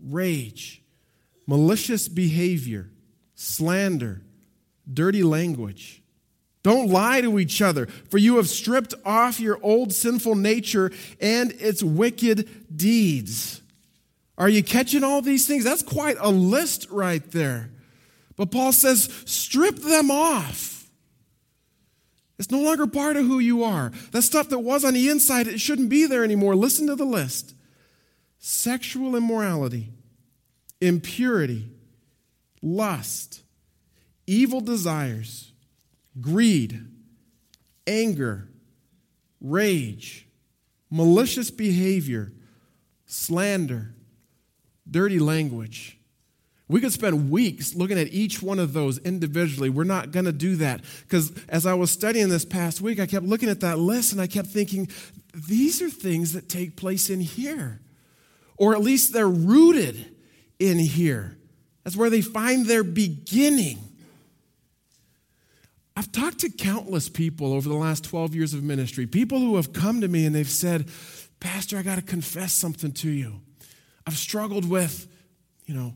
rage, 0.03 0.83
malicious 1.47 2.09
behavior, 2.09 2.91
slander, 3.35 4.23
dirty 4.91 5.23
language 5.23 6.02
don't 6.63 6.91
lie 6.91 7.21
to 7.21 7.39
each 7.39 7.61
other, 7.61 7.87
for 7.87 8.19
you 8.19 8.37
have 8.37 8.49
stripped 8.49 8.95
off 9.05 9.41
your 9.41 9.59
old 9.63 9.93
sinful 9.93 10.37
nature 10.37 10.93
and 11.21 11.53
its 11.53 11.83
wicked 11.83 12.77
deeds. 12.77 13.61
Are 14.39 14.49
you 14.49 14.63
catching 14.63 15.05
all 15.05 15.23
these 15.23 15.47
things? 15.47 15.65
That's 15.65 15.83
quite 15.83 16.17
a 16.21 16.31
list 16.31 16.89
right 16.91 17.29
there. 17.33 17.71
But 18.37 18.51
Paul 18.51 18.73
says, 18.73 19.13
strip 19.27 19.77
them 19.77 20.11
off. 20.11 20.89
It's 22.39 22.51
no 22.51 22.61
longer 22.63 22.87
part 22.87 23.17
of 23.17 23.27
who 23.27 23.39
you 23.39 23.63
are. 23.63 23.93
That 24.11 24.23
stuff 24.23 24.49
that 24.49 24.59
was 24.59 24.85
on 24.85 24.95
the 24.95 25.09
inside, 25.09 25.47
it 25.47 25.61
shouldn't 25.61 25.91
be 25.91 26.07
there 26.07 26.25
anymore. 26.25 26.57
Listen 26.57 26.87
to 26.89 26.97
the 26.97 27.05
list 27.05 27.55
sexual 28.39 29.15
immorality, 29.15 29.91
impurity, 30.81 31.69
lust, 32.61 33.43
evil 34.27 34.61
desires, 34.61 35.52
greed, 36.21 36.87
anger, 37.87 38.49
rage, 39.41 40.27
malicious 40.91 41.51
behavior, 41.51 42.33
slander, 43.07 43.95
dirty 44.89 45.19
language. 45.19 45.99
We 46.69 46.81
could 46.81 46.93
spend 46.93 47.31
weeks 47.31 47.75
looking 47.75 47.99
at 47.99 48.09
each 48.09 48.43
one 48.43 48.59
of 48.59 48.73
those 48.73 48.99
individually. 48.99 49.69
We're 49.69 49.85
not 49.85 50.11
going 50.11 50.25
to 50.25 50.33
do 50.33 50.57
that 50.57 50.81
because 51.03 51.33
as 51.49 51.67
I 51.67 51.75
was 51.75 51.91
studying 51.91 52.31
this 52.31 52.47
past 52.47 52.81
week, 52.81 52.99
I 52.99 53.07
kept 53.07 53.27
looking 53.27 53.51
at 53.51 53.61
that 53.61 53.79
list 53.79 54.13
and 54.13 54.21
I 54.21 54.27
kept 54.27 54.49
thinking, 54.49 54.89
these 55.35 55.83
are 55.83 55.91
things 55.91 56.33
that 56.33 56.49
take 56.49 56.77
place 56.77 57.11
in 57.11 57.21
here, 57.21 57.81
or 58.57 58.75
at 58.75 58.81
least 58.81 59.13
they're 59.13 59.29
rooted 59.29 60.15
in 60.59 60.79
here. 60.79 61.37
That's 61.85 61.97
where 61.97 62.11
they 62.11 62.23
find 62.23 62.67
their 62.67 62.85
beginning. 62.85 63.79
I've 65.97 66.11
talked 66.11 66.41
to 66.41 66.51
countless 66.51 67.09
people 67.09 67.53
over 67.53 67.69
the 67.69 67.75
last 67.75 68.05
12 68.05 68.35
years 68.35 68.55
of 68.55 68.63
ministry, 68.63 69.07
people 69.07 69.39
who 69.39 69.57
have 69.57 69.73
come 69.73 70.01
to 70.01 70.09
me 70.09 70.25
and 70.25 70.35
they've 70.35 70.49
said, 70.49 70.89
Pastor, 71.39 71.77
I 71.77 71.83
got 71.83 71.97
to 71.97 72.03
confess 72.03 72.53
something 72.53 72.93
to 72.93 73.11
you. 73.11 73.41
I've 74.07 74.17
struggled 74.17 74.69
with, 74.69 75.07
you 75.67 75.75
know, 75.75 75.95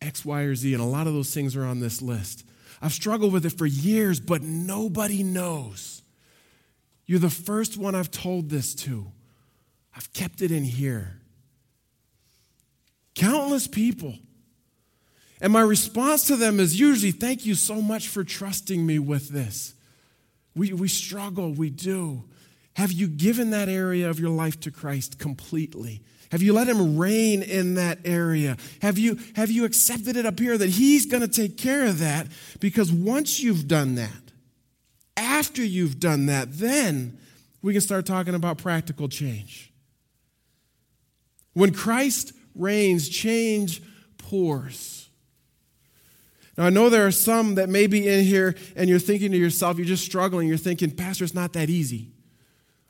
X, 0.00 0.24
Y, 0.24 0.42
or 0.42 0.54
Z, 0.54 0.72
and 0.72 0.82
a 0.82 0.86
lot 0.86 1.06
of 1.06 1.14
those 1.14 1.32
things 1.32 1.54
are 1.56 1.64
on 1.64 1.80
this 1.80 2.02
list. 2.02 2.44
I've 2.82 2.92
struggled 2.92 3.32
with 3.32 3.46
it 3.46 3.56
for 3.56 3.66
years, 3.66 4.20
but 4.20 4.42
nobody 4.42 5.22
knows. 5.22 6.02
You're 7.06 7.18
the 7.18 7.30
first 7.30 7.76
one 7.76 7.94
I've 7.94 8.10
told 8.10 8.50
this 8.50 8.74
to. 8.76 9.12
I've 9.96 10.12
kept 10.12 10.42
it 10.42 10.50
in 10.50 10.64
here. 10.64 11.20
Countless 13.14 13.68
people 13.68 14.14
and 15.40 15.52
my 15.52 15.60
response 15.60 16.26
to 16.28 16.36
them 16.36 16.60
is 16.60 16.78
usually, 16.78 17.12
Thank 17.12 17.44
you 17.44 17.54
so 17.54 17.80
much 17.80 18.08
for 18.08 18.24
trusting 18.24 18.84
me 18.84 18.98
with 18.98 19.28
this. 19.28 19.74
We, 20.54 20.72
we 20.72 20.88
struggle, 20.88 21.52
we 21.52 21.70
do. 21.70 22.24
Have 22.76 22.92
you 22.92 23.06
given 23.06 23.50
that 23.50 23.68
area 23.68 24.10
of 24.10 24.18
your 24.18 24.30
life 24.30 24.58
to 24.60 24.70
Christ 24.70 25.18
completely? 25.18 26.02
Have 26.32 26.42
you 26.42 26.52
let 26.52 26.66
him 26.66 26.96
reign 26.96 27.42
in 27.42 27.74
that 27.74 27.98
area? 28.04 28.56
Have 28.82 28.98
you, 28.98 29.18
have 29.36 29.50
you 29.50 29.64
accepted 29.64 30.16
it 30.16 30.26
up 30.26 30.38
here 30.38 30.58
that 30.58 30.70
he's 30.70 31.06
going 31.06 31.20
to 31.20 31.28
take 31.28 31.56
care 31.56 31.86
of 31.86 32.00
that? 32.00 32.26
Because 32.58 32.92
once 32.92 33.40
you've 33.40 33.68
done 33.68 33.94
that, 33.94 34.10
after 35.16 35.62
you've 35.62 36.00
done 36.00 36.26
that, 36.26 36.58
then 36.58 37.18
we 37.62 37.72
can 37.72 37.80
start 37.80 38.04
talking 38.06 38.34
about 38.34 38.58
practical 38.58 39.08
change. 39.08 39.72
When 41.52 41.72
Christ 41.72 42.32
reigns, 42.56 43.08
change 43.08 43.80
pours. 44.18 45.03
Now, 46.56 46.66
I 46.66 46.70
know 46.70 46.88
there 46.88 47.06
are 47.06 47.10
some 47.10 47.56
that 47.56 47.68
may 47.68 47.86
be 47.86 48.06
in 48.08 48.24
here 48.24 48.54
and 48.76 48.88
you're 48.88 48.98
thinking 48.98 49.32
to 49.32 49.38
yourself, 49.38 49.76
you're 49.76 49.86
just 49.86 50.04
struggling. 50.04 50.48
You're 50.48 50.56
thinking, 50.56 50.90
Pastor, 50.90 51.24
it's 51.24 51.34
not 51.34 51.52
that 51.54 51.68
easy. 51.68 52.14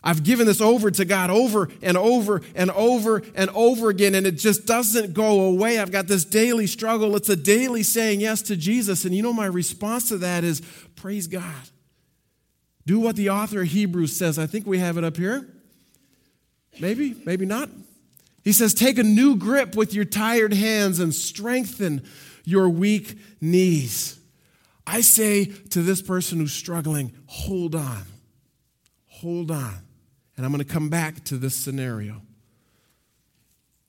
I've 0.07 0.23
given 0.23 0.47
this 0.47 0.61
over 0.61 0.91
to 0.91 1.05
God 1.07 1.31
over 1.31 1.71
and 1.81 1.97
over 1.97 2.43
and 2.55 2.71
over 2.73 3.23
and 3.35 3.49
over 3.55 3.89
again, 3.89 4.15
and 4.15 4.27
it 4.27 4.33
just 4.33 4.67
doesn't 4.67 5.15
go 5.15 5.41
away. 5.47 5.79
I've 5.79 5.91
got 5.91 6.09
this 6.09 6.27
daily 6.27 6.67
struggle. 6.67 7.17
It's 7.17 7.31
a 7.31 7.37
daily 7.37 7.83
saying 7.83 8.21
yes 8.21 8.43
to 8.43 8.57
Jesus. 8.57 9.07
And 9.07 9.15
you 9.15 9.23
know, 9.23 9.33
my 9.33 9.47
response 9.47 10.11
to 10.11 10.19
that 10.19 10.45
is 10.45 10.61
praise 10.95 11.27
God. 11.27 11.71
Do 12.85 13.01
what 13.01 13.17
the 13.17 13.31
author 13.31 13.63
of 13.63 13.69
Hebrews 13.69 14.15
says. 14.15 14.39
I 14.39 14.47
think 14.47 14.67
we 14.67 14.79
have 14.79 14.99
it 14.99 15.05
up 15.05 15.17
here. 15.17 15.49
Maybe, 16.81 17.17
maybe 17.25 17.47
not. 17.47 17.71
He 18.43 18.53
says, 18.53 18.75
Take 18.75 18.99
a 18.99 19.03
new 19.03 19.37
grip 19.37 19.75
with 19.75 19.95
your 19.95 20.05
tired 20.05 20.53
hands 20.53 21.01
and 21.01 21.15
strengthen 21.15 22.03
your 22.45 22.69
weak 22.69 23.19
knees. 23.41 24.19
I 24.87 25.01
say 25.01 25.47
to 25.47 25.83
this 25.83 26.03
person 26.03 26.39
who's 26.39 26.53
struggling, 26.53 27.13
hold 27.27 27.75
on, 27.75 28.03
hold 29.07 29.51
on. 29.51 29.79
And 30.37 30.45
I'm 30.45 30.53
going 30.53 30.65
to 30.65 30.73
come 30.73 30.89
back 30.89 31.25
to 31.25 31.37
this 31.37 31.55
scenario. 31.55 32.23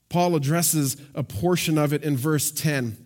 Paul 0.09 0.35
addresses 0.35 0.95
a 1.13 1.23
portion 1.23 1.77
of 1.77 1.91
it 1.91 2.03
in 2.03 2.15
verse 2.15 2.51
10 2.51 2.97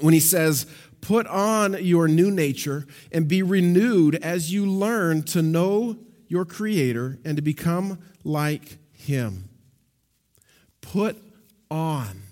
when 0.00 0.14
he 0.14 0.20
says, 0.20 0.66
Put 1.00 1.26
on 1.26 1.84
your 1.84 2.08
new 2.08 2.30
nature 2.30 2.86
and 3.10 3.28
be 3.28 3.42
renewed 3.42 4.14
as 4.16 4.52
you 4.52 4.64
learn 4.64 5.24
to 5.24 5.42
know 5.42 5.98
your 6.28 6.44
Creator 6.44 7.18
and 7.24 7.36
to 7.36 7.42
become 7.42 7.98
like 8.24 8.78
Him. 8.92 9.50
Put 10.80 11.16
on 11.70 12.22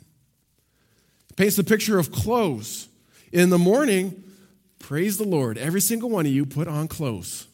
paints 1.37 1.56
the 1.56 1.64
picture 1.64 1.99
of 1.99 2.12
clothes. 2.12 2.88
In 3.32 3.50
the 3.50 3.58
morning, 3.58 4.25
praise 4.78 5.18
the 5.18 5.25
Lord, 5.25 5.56
every 5.58 5.80
single 5.80 6.10
one 6.10 6.26
of 6.26 6.32
you 6.32 6.44
put 6.44 6.68
on 6.68 6.88
clothes. 6.88 7.46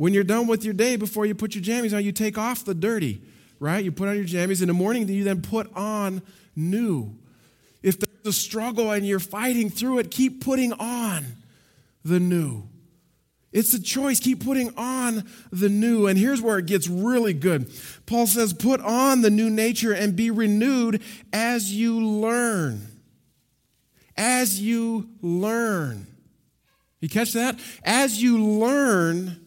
When 0.00 0.14
you're 0.14 0.24
done 0.24 0.46
with 0.46 0.64
your 0.64 0.72
day, 0.72 0.96
before 0.96 1.26
you 1.26 1.34
put 1.34 1.54
your 1.54 1.62
jammies 1.62 1.94
on, 1.94 2.02
you 2.02 2.10
take 2.10 2.38
off 2.38 2.64
the 2.64 2.72
dirty, 2.72 3.20
right? 3.58 3.84
You 3.84 3.92
put 3.92 4.08
on 4.08 4.16
your 4.16 4.24
jammies. 4.24 4.62
In 4.62 4.68
the 4.68 4.72
morning, 4.72 5.06
you 5.08 5.24
then 5.24 5.42
put 5.42 5.70
on 5.76 6.22
new. 6.56 7.18
If 7.82 8.00
there's 8.00 8.26
a 8.26 8.32
struggle 8.32 8.92
and 8.92 9.06
you're 9.06 9.18
fighting 9.20 9.68
through 9.68 9.98
it, 9.98 10.10
keep 10.10 10.42
putting 10.42 10.72
on 10.72 11.26
the 12.02 12.18
new. 12.18 12.69
It's 13.52 13.74
a 13.74 13.82
choice. 13.82 14.20
Keep 14.20 14.44
putting 14.44 14.72
on 14.76 15.28
the 15.50 15.68
new. 15.68 16.06
And 16.06 16.18
here's 16.18 16.40
where 16.40 16.58
it 16.58 16.66
gets 16.66 16.88
really 16.88 17.32
good. 17.32 17.70
Paul 18.06 18.26
says, 18.26 18.52
Put 18.52 18.80
on 18.80 19.22
the 19.22 19.30
new 19.30 19.50
nature 19.50 19.92
and 19.92 20.14
be 20.14 20.30
renewed 20.30 21.02
as 21.32 21.72
you 21.72 22.00
learn. 22.00 22.86
As 24.16 24.60
you 24.60 25.08
learn. 25.20 26.06
You 27.00 27.08
catch 27.08 27.32
that? 27.32 27.58
As 27.82 28.22
you 28.22 28.42
learn 28.42 29.40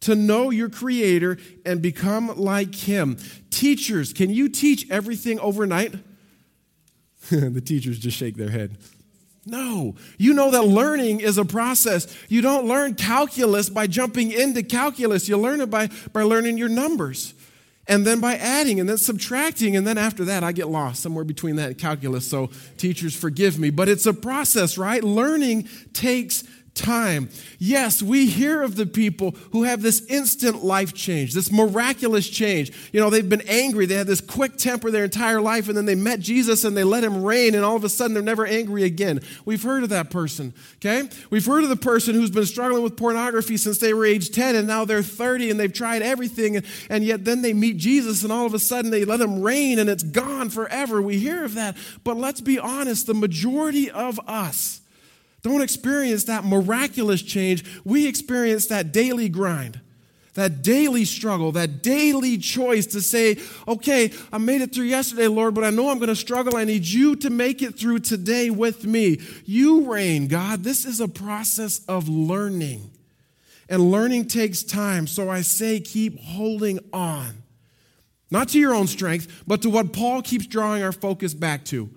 to 0.00 0.14
know 0.14 0.50
your 0.50 0.70
Creator 0.70 1.38
and 1.66 1.82
become 1.82 2.34
like 2.36 2.74
Him. 2.74 3.18
Teachers, 3.50 4.12
can 4.12 4.30
you 4.30 4.48
teach 4.48 4.90
everything 4.90 5.38
overnight? 5.40 5.94
the 7.30 7.60
teachers 7.60 7.98
just 7.98 8.16
shake 8.16 8.36
their 8.36 8.50
head. 8.50 8.78
No. 9.46 9.96
You 10.18 10.34
know 10.34 10.50
that 10.50 10.64
learning 10.64 11.20
is 11.20 11.38
a 11.38 11.44
process. 11.44 12.14
You 12.28 12.42
don't 12.42 12.66
learn 12.66 12.94
calculus 12.94 13.70
by 13.70 13.86
jumping 13.86 14.32
into 14.32 14.62
calculus. 14.62 15.28
You 15.28 15.38
learn 15.38 15.60
it 15.60 15.70
by, 15.70 15.88
by 16.12 16.22
learning 16.22 16.58
your 16.58 16.68
numbers 16.68 17.34
and 17.90 18.06
then 18.06 18.20
by 18.20 18.36
adding 18.36 18.78
and 18.78 18.88
then 18.88 18.98
subtracting. 18.98 19.76
And 19.76 19.86
then 19.86 19.98
after 19.98 20.24
that, 20.26 20.44
I 20.44 20.52
get 20.52 20.68
lost 20.68 21.02
somewhere 21.02 21.24
between 21.24 21.56
that 21.56 21.68
and 21.70 21.78
calculus. 21.78 22.28
So, 22.28 22.50
teachers, 22.76 23.16
forgive 23.16 23.58
me. 23.58 23.70
But 23.70 23.88
it's 23.88 24.06
a 24.06 24.14
process, 24.14 24.78
right? 24.78 25.02
Learning 25.02 25.68
takes 25.92 26.44
time. 26.74 27.28
Yes, 27.58 28.02
we 28.02 28.26
hear 28.26 28.62
of 28.62 28.76
the 28.76 28.86
people 28.86 29.34
who 29.52 29.64
have 29.64 29.82
this 29.82 30.04
instant 30.06 30.64
life 30.64 30.94
change, 30.94 31.34
this 31.34 31.52
miraculous 31.52 32.28
change. 32.28 32.72
You 32.92 33.00
know, 33.00 33.10
they've 33.10 33.28
been 33.28 33.42
angry, 33.42 33.86
they 33.86 33.94
had 33.94 34.06
this 34.06 34.20
quick 34.20 34.56
temper 34.56 34.90
their 34.90 35.04
entire 35.04 35.40
life, 35.40 35.68
and 35.68 35.76
then 35.76 35.86
they 35.86 35.94
met 35.94 36.20
Jesus 36.20 36.64
and 36.64 36.76
they 36.76 36.84
let 36.84 37.04
him 37.04 37.22
reign, 37.22 37.54
and 37.54 37.64
all 37.64 37.76
of 37.76 37.84
a 37.84 37.88
sudden 37.88 38.14
they're 38.14 38.22
never 38.22 38.46
angry 38.46 38.84
again. 38.84 39.20
We've 39.44 39.62
heard 39.62 39.82
of 39.82 39.88
that 39.90 40.10
person, 40.10 40.54
okay? 40.76 41.08
We've 41.30 41.44
heard 41.44 41.62
of 41.62 41.68
the 41.68 41.76
person 41.76 42.14
who's 42.14 42.30
been 42.30 42.46
struggling 42.46 42.82
with 42.82 42.96
pornography 42.96 43.56
since 43.56 43.78
they 43.78 43.94
were 43.94 44.06
age 44.06 44.30
10, 44.30 44.56
and 44.56 44.66
now 44.66 44.84
they're 44.84 45.02
30 45.02 45.50
and 45.50 45.60
they've 45.60 45.72
tried 45.72 46.02
everything, 46.02 46.56
and, 46.56 46.66
and 46.88 47.04
yet 47.04 47.24
then 47.24 47.42
they 47.42 47.52
meet 47.52 47.76
Jesus, 47.76 48.22
and 48.22 48.32
all 48.32 48.46
of 48.46 48.54
a 48.54 48.58
sudden 48.58 48.90
they 48.90 49.04
let 49.04 49.20
him 49.20 49.42
reign, 49.42 49.78
and 49.78 49.90
it's 49.90 50.02
gone 50.02 50.50
forever. 50.50 51.02
We 51.02 51.18
hear 51.18 51.44
of 51.44 51.54
that. 51.54 51.76
But 52.04 52.16
let's 52.16 52.40
be 52.40 52.58
honest, 52.58 53.06
the 53.06 53.14
majority 53.14 53.90
of 53.90 54.20
us, 54.26 54.79
don't 55.42 55.62
experience 55.62 56.24
that 56.24 56.44
miraculous 56.44 57.22
change. 57.22 57.64
We 57.84 58.06
experience 58.06 58.66
that 58.66 58.92
daily 58.92 59.28
grind, 59.28 59.80
that 60.34 60.62
daily 60.62 61.04
struggle, 61.04 61.52
that 61.52 61.82
daily 61.82 62.36
choice 62.38 62.86
to 62.86 63.00
say, 63.00 63.38
okay, 63.66 64.12
I 64.32 64.38
made 64.38 64.60
it 64.60 64.74
through 64.74 64.84
yesterday, 64.84 65.28
Lord, 65.28 65.54
but 65.54 65.64
I 65.64 65.70
know 65.70 65.90
I'm 65.90 65.98
going 65.98 66.08
to 66.08 66.16
struggle. 66.16 66.56
I 66.56 66.64
need 66.64 66.84
you 66.84 67.16
to 67.16 67.30
make 67.30 67.62
it 67.62 67.78
through 67.78 68.00
today 68.00 68.50
with 68.50 68.84
me. 68.84 69.20
You 69.44 69.90
reign, 69.90 70.28
God. 70.28 70.62
This 70.62 70.84
is 70.84 71.00
a 71.00 71.08
process 71.08 71.80
of 71.86 72.08
learning. 72.08 72.90
And 73.68 73.90
learning 73.90 74.26
takes 74.26 74.62
time. 74.62 75.06
So 75.06 75.30
I 75.30 75.42
say, 75.42 75.80
keep 75.80 76.20
holding 76.20 76.80
on. 76.92 77.42
Not 78.30 78.48
to 78.50 78.58
your 78.58 78.74
own 78.74 78.86
strength, 78.86 79.42
but 79.46 79.62
to 79.62 79.70
what 79.70 79.92
Paul 79.92 80.22
keeps 80.22 80.46
drawing 80.46 80.82
our 80.82 80.92
focus 80.92 81.34
back 81.34 81.64
to, 81.66 81.88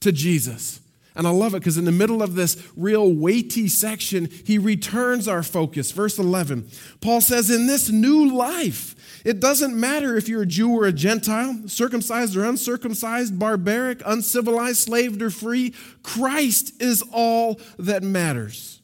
to 0.00 0.12
Jesus. 0.12 0.79
And 1.14 1.26
I 1.26 1.30
love 1.30 1.54
it 1.54 1.58
because 1.58 1.76
in 1.76 1.84
the 1.84 1.92
middle 1.92 2.22
of 2.22 2.34
this 2.34 2.68
real 2.76 3.12
weighty 3.12 3.68
section, 3.68 4.28
he 4.44 4.58
returns 4.58 5.26
our 5.26 5.42
focus. 5.42 5.90
Verse 5.90 6.18
11, 6.18 6.68
Paul 7.00 7.20
says, 7.20 7.50
In 7.50 7.66
this 7.66 7.90
new 7.90 8.32
life, 8.32 8.94
it 9.24 9.40
doesn't 9.40 9.78
matter 9.78 10.16
if 10.16 10.28
you're 10.28 10.42
a 10.42 10.46
Jew 10.46 10.70
or 10.70 10.86
a 10.86 10.92
Gentile, 10.92 11.62
circumcised 11.66 12.36
or 12.36 12.44
uncircumcised, 12.44 13.38
barbaric, 13.38 14.02
uncivilized, 14.06 14.78
slaved 14.78 15.20
or 15.20 15.30
free, 15.30 15.74
Christ 16.02 16.80
is 16.80 17.02
all 17.12 17.60
that 17.78 18.02
matters. 18.02 18.80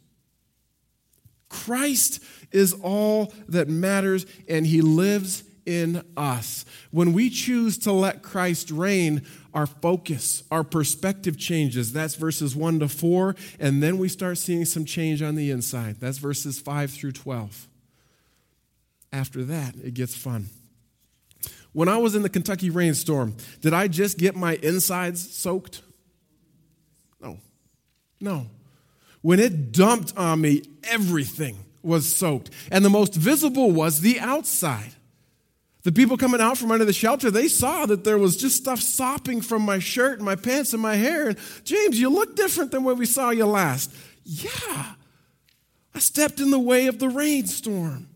Christ 1.48 2.22
is 2.52 2.72
all 2.72 3.32
that 3.48 3.68
matters, 3.68 4.26
and 4.48 4.66
he 4.66 4.82
lives 4.82 5.42
in 5.66 6.02
us. 6.16 6.64
When 6.90 7.12
we 7.12 7.28
choose 7.28 7.76
to 7.78 7.92
let 7.92 8.22
Christ 8.22 8.70
reign, 8.70 9.22
our 9.52 9.66
focus, 9.66 10.44
our 10.50 10.62
perspective 10.62 11.36
changes. 11.38 11.92
That's 11.92 12.14
verses 12.14 12.54
1 12.54 12.80
to 12.80 12.88
4. 12.88 13.34
And 13.58 13.82
then 13.82 13.98
we 13.98 14.08
start 14.08 14.38
seeing 14.38 14.64
some 14.64 14.84
change 14.84 15.22
on 15.22 15.34
the 15.34 15.50
inside. 15.50 15.96
That's 15.98 16.18
verses 16.18 16.60
5 16.60 16.90
through 16.90 17.12
12. 17.12 17.66
After 19.12 19.44
that, 19.44 19.74
it 19.82 19.94
gets 19.94 20.14
fun. 20.14 20.46
When 21.72 21.88
I 21.88 21.96
was 21.96 22.14
in 22.14 22.22
the 22.22 22.28
Kentucky 22.28 22.70
rainstorm, 22.70 23.36
did 23.60 23.74
I 23.74 23.88
just 23.88 24.18
get 24.18 24.34
my 24.34 24.56
insides 24.62 25.34
soaked? 25.34 25.82
No. 27.20 27.38
No. 28.20 28.46
When 29.22 29.40
it 29.40 29.72
dumped 29.72 30.16
on 30.16 30.40
me, 30.40 30.62
everything 30.84 31.56
was 31.82 32.14
soaked. 32.14 32.50
And 32.70 32.84
the 32.84 32.90
most 32.90 33.14
visible 33.14 33.70
was 33.72 34.00
the 34.00 34.20
outside. 34.20 34.92
The 35.86 35.92
people 35.92 36.16
coming 36.16 36.40
out 36.40 36.58
from 36.58 36.72
under 36.72 36.84
the 36.84 36.92
shelter, 36.92 37.30
they 37.30 37.46
saw 37.46 37.86
that 37.86 38.02
there 38.02 38.18
was 38.18 38.36
just 38.36 38.56
stuff 38.56 38.80
sopping 38.80 39.40
from 39.40 39.62
my 39.62 39.78
shirt 39.78 40.18
and 40.18 40.24
my 40.24 40.34
pants 40.34 40.72
and 40.72 40.82
my 40.82 40.96
hair. 40.96 41.28
And 41.28 41.38
James, 41.62 42.00
you 42.00 42.10
look 42.10 42.34
different 42.34 42.72
than 42.72 42.82
when 42.82 42.98
we 42.98 43.06
saw 43.06 43.30
you 43.30 43.46
last. 43.46 43.94
Yeah, 44.24 44.94
I 45.94 45.98
stepped 46.00 46.40
in 46.40 46.50
the 46.50 46.58
way 46.58 46.88
of 46.88 46.98
the 46.98 47.08
rainstorm. 47.08 48.08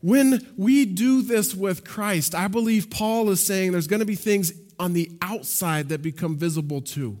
When 0.00 0.52
we 0.56 0.84
do 0.84 1.22
this 1.22 1.54
with 1.54 1.84
Christ, 1.84 2.34
I 2.34 2.48
believe 2.48 2.90
Paul 2.90 3.30
is 3.30 3.40
saying 3.40 3.70
there's 3.70 3.86
going 3.86 4.00
to 4.00 4.04
be 4.04 4.16
things 4.16 4.52
on 4.80 4.94
the 4.94 5.16
outside 5.22 5.90
that 5.90 6.02
become 6.02 6.36
visible 6.36 6.80
too. 6.80 7.18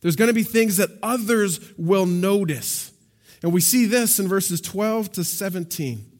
There's 0.00 0.16
going 0.16 0.26
to 0.26 0.34
be 0.34 0.42
things 0.42 0.78
that 0.78 0.90
others 1.04 1.60
will 1.78 2.06
notice. 2.06 2.90
And 3.44 3.52
we 3.52 3.60
see 3.60 3.86
this 3.86 4.18
in 4.18 4.26
verses 4.26 4.60
12 4.60 5.12
to 5.12 5.22
17. 5.22 6.10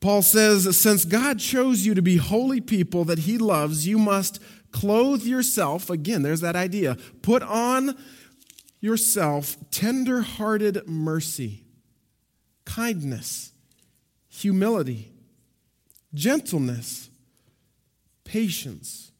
Paul 0.00 0.22
says, 0.22 0.78
Since 0.78 1.04
God 1.04 1.38
chose 1.38 1.84
you 1.84 1.94
to 1.94 2.02
be 2.02 2.16
holy 2.16 2.60
people 2.60 3.04
that 3.04 3.20
he 3.20 3.38
loves, 3.38 3.86
you 3.86 3.98
must 3.98 4.40
clothe 4.70 5.24
yourself. 5.24 5.90
Again, 5.90 6.22
there's 6.22 6.40
that 6.40 6.56
idea. 6.56 6.96
Put 7.22 7.42
on 7.42 7.96
yourself 8.80 9.56
tender 9.70 10.22
hearted 10.22 10.86
mercy, 10.86 11.64
kindness, 12.64 13.52
humility, 14.28 15.12
gentleness, 16.14 17.10
patience. 18.24 19.10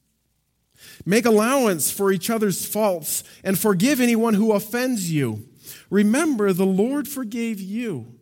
Make 1.05 1.27
allowance 1.27 1.91
for 1.91 2.13
each 2.13 2.31
other's 2.31 2.67
faults 2.67 3.25
and 3.43 3.59
forgive 3.59 4.01
anyone 4.01 4.35
who 4.35 4.53
offends 4.53 5.11
you. 5.11 5.49
Remember, 5.91 6.53
the 6.53 6.67
Lord 6.67 7.09
forgave 7.09 7.61
you, 7.61 8.19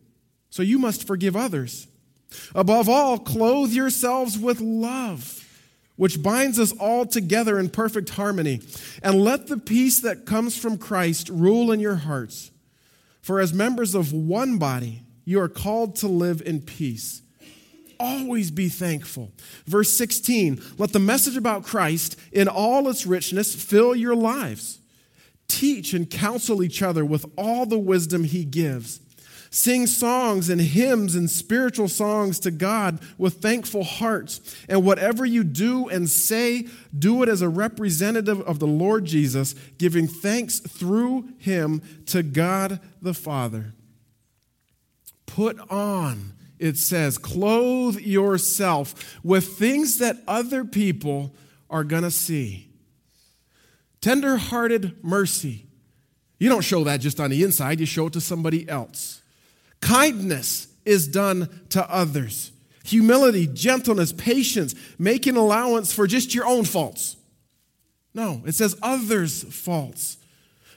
so 0.49 0.63
you 0.63 0.79
must 0.79 1.05
forgive 1.05 1.35
others. 1.35 1.86
Above 2.53 2.89
all, 2.89 3.17
clothe 3.17 3.71
yourselves 3.71 4.37
with 4.37 4.59
love, 4.59 5.45
which 5.95 6.21
binds 6.21 6.59
us 6.59 6.71
all 6.73 7.05
together 7.05 7.59
in 7.59 7.69
perfect 7.69 8.09
harmony. 8.11 8.61
And 9.01 9.23
let 9.23 9.47
the 9.47 9.57
peace 9.57 9.99
that 10.01 10.25
comes 10.25 10.57
from 10.57 10.77
Christ 10.77 11.29
rule 11.29 11.71
in 11.71 11.79
your 11.79 11.95
hearts. 11.95 12.51
For 13.21 13.39
as 13.39 13.53
members 13.53 13.95
of 13.95 14.13
one 14.13 14.57
body, 14.57 15.03
you 15.25 15.41
are 15.41 15.49
called 15.49 15.95
to 15.97 16.07
live 16.07 16.41
in 16.45 16.61
peace. 16.61 17.21
Always 17.99 18.51
be 18.51 18.69
thankful. 18.69 19.31
Verse 19.65 19.89
16 19.97 20.61
Let 20.77 20.93
the 20.93 20.99
message 20.99 21.35
about 21.35 21.63
Christ 21.63 22.17
in 22.31 22.47
all 22.47 22.87
its 22.87 23.05
richness 23.05 23.55
fill 23.55 23.95
your 23.95 24.15
lives. 24.15 24.79
Teach 25.47 25.93
and 25.93 26.09
counsel 26.09 26.61
each 26.61 26.81
other 26.81 27.03
with 27.03 27.25
all 27.37 27.65
the 27.65 27.79
wisdom 27.79 28.23
he 28.23 28.45
gives 28.45 28.99
Sing 29.49 29.87
songs 29.87 30.49
and 30.49 30.59
hymns 30.59 31.15
and 31.15 31.29
spiritual 31.29 31.87
songs 31.87 32.39
to 32.41 32.51
God 32.51 32.99
with 33.17 33.35
thankful 33.35 33.83
hearts. 33.83 34.41
And 34.67 34.83
whatever 34.83 35.25
you 35.25 35.43
do 35.43 35.87
and 35.87 36.09
say, 36.09 36.67
do 36.97 37.23
it 37.23 37.29
as 37.29 37.41
a 37.41 37.49
representative 37.49 38.41
of 38.41 38.59
the 38.59 38.67
Lord 38.67 39.05
Jesus, 39.05 39.53
giving 39.77 40.07
thanks 40.07 40.59
through 40.59 41.29
him 41.37 41.81
to 42.07 42.23
God 42.23 42.79
the 43.01 43.13
Father. 43.13 43.73
Put 45.25 45.59
on, 45.69 46.33
it 46.59 46.77
says, 46.77 47.17
clothe 47.17 47.99
yourself 47.99 49.17
with 49.23 49.57
things 49.57 49.99
that 49.99 50.17
other 50.27 50.65
people 50.65 51.33
are 51.69 51.83
going 51.83 52.03
to 52.03 52.11
see. 52.11 52.69
Tender 54.01 54.37
hearted 54.37 55.03
mercy. 55.03 55.65
You 56.39 56.49
don't 56.49 56.63
show 56.63 56.83
that 56.83 56.97
just 57.01 57.19
on 57.19 57.29
the 57.29 57.43
inside, 57.43 57.79
you 57.79 57.85
show 57.85 58.07
it 58.07 58.13
to 58.13 58.21
somebody 58.21 58.67
else. 58.69 59.21
Kindness 59.81 60.67
is 60.85 61.07
done 61.07 61.49
to 61.69 61.89
others. 61.91 62.51
Humility, 62.85 63.47
gentleness, 63.47 64.13
patience, 64.13 64.73
making 64.97 65.35
allowance 65.35 65.91
for 65.91 66.07
just 66.07 66.33
your 66.33 66.45
own 66.45 66.63
faults. 66.63 67.17
No, 68.13 68.41
it 68.45 68.55
says 68.55 68.77
others' 68.81 69.43
faults. 69.43 70.17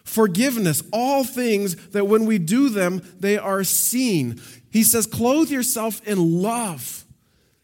Forgiveness, 0.02 0.82
all 0.92 1.22
things 1.22 1.76
that 1.90 2.06
when 2.06 2.26
we 2.26 2.38
do 2.38 2.68
them, 2.68 3.00
they 3.20 3.38
are 3.38 3.62
seen. 3.62 4.40
He 4.70 4.82
says, 4.82 5.06
clothe 5.06 5.50
yourself 5.50 6.06
in 6.06 6.42
love. 6.42 7.04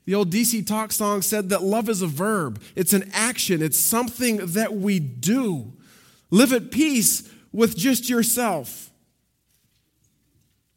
The 0.05 0.15
old 0.15 0.31
DC 0.31 0.65
Talk 0.67 0.93
song 0.93 1.21
said 1.23 1.49
that 1.49 1.63
love 1.63 1.89
is 1.89 2.01
a 2.01 2.07
verb, 2.07 2.63
it's 2.77 2.93
an 2.93 3.11
action, 3.13 3.61
it's 3.61 3.79
something 3.79 4.37
that 4.37 4.75
we 4.75 5.01
do. 5.01 5.73
Live 6.31 6.53
at 6.53 6.71
peace 6.71 7.29
with 7.53 7.77
just 7.77 8.09
yourself. 8.09 8.91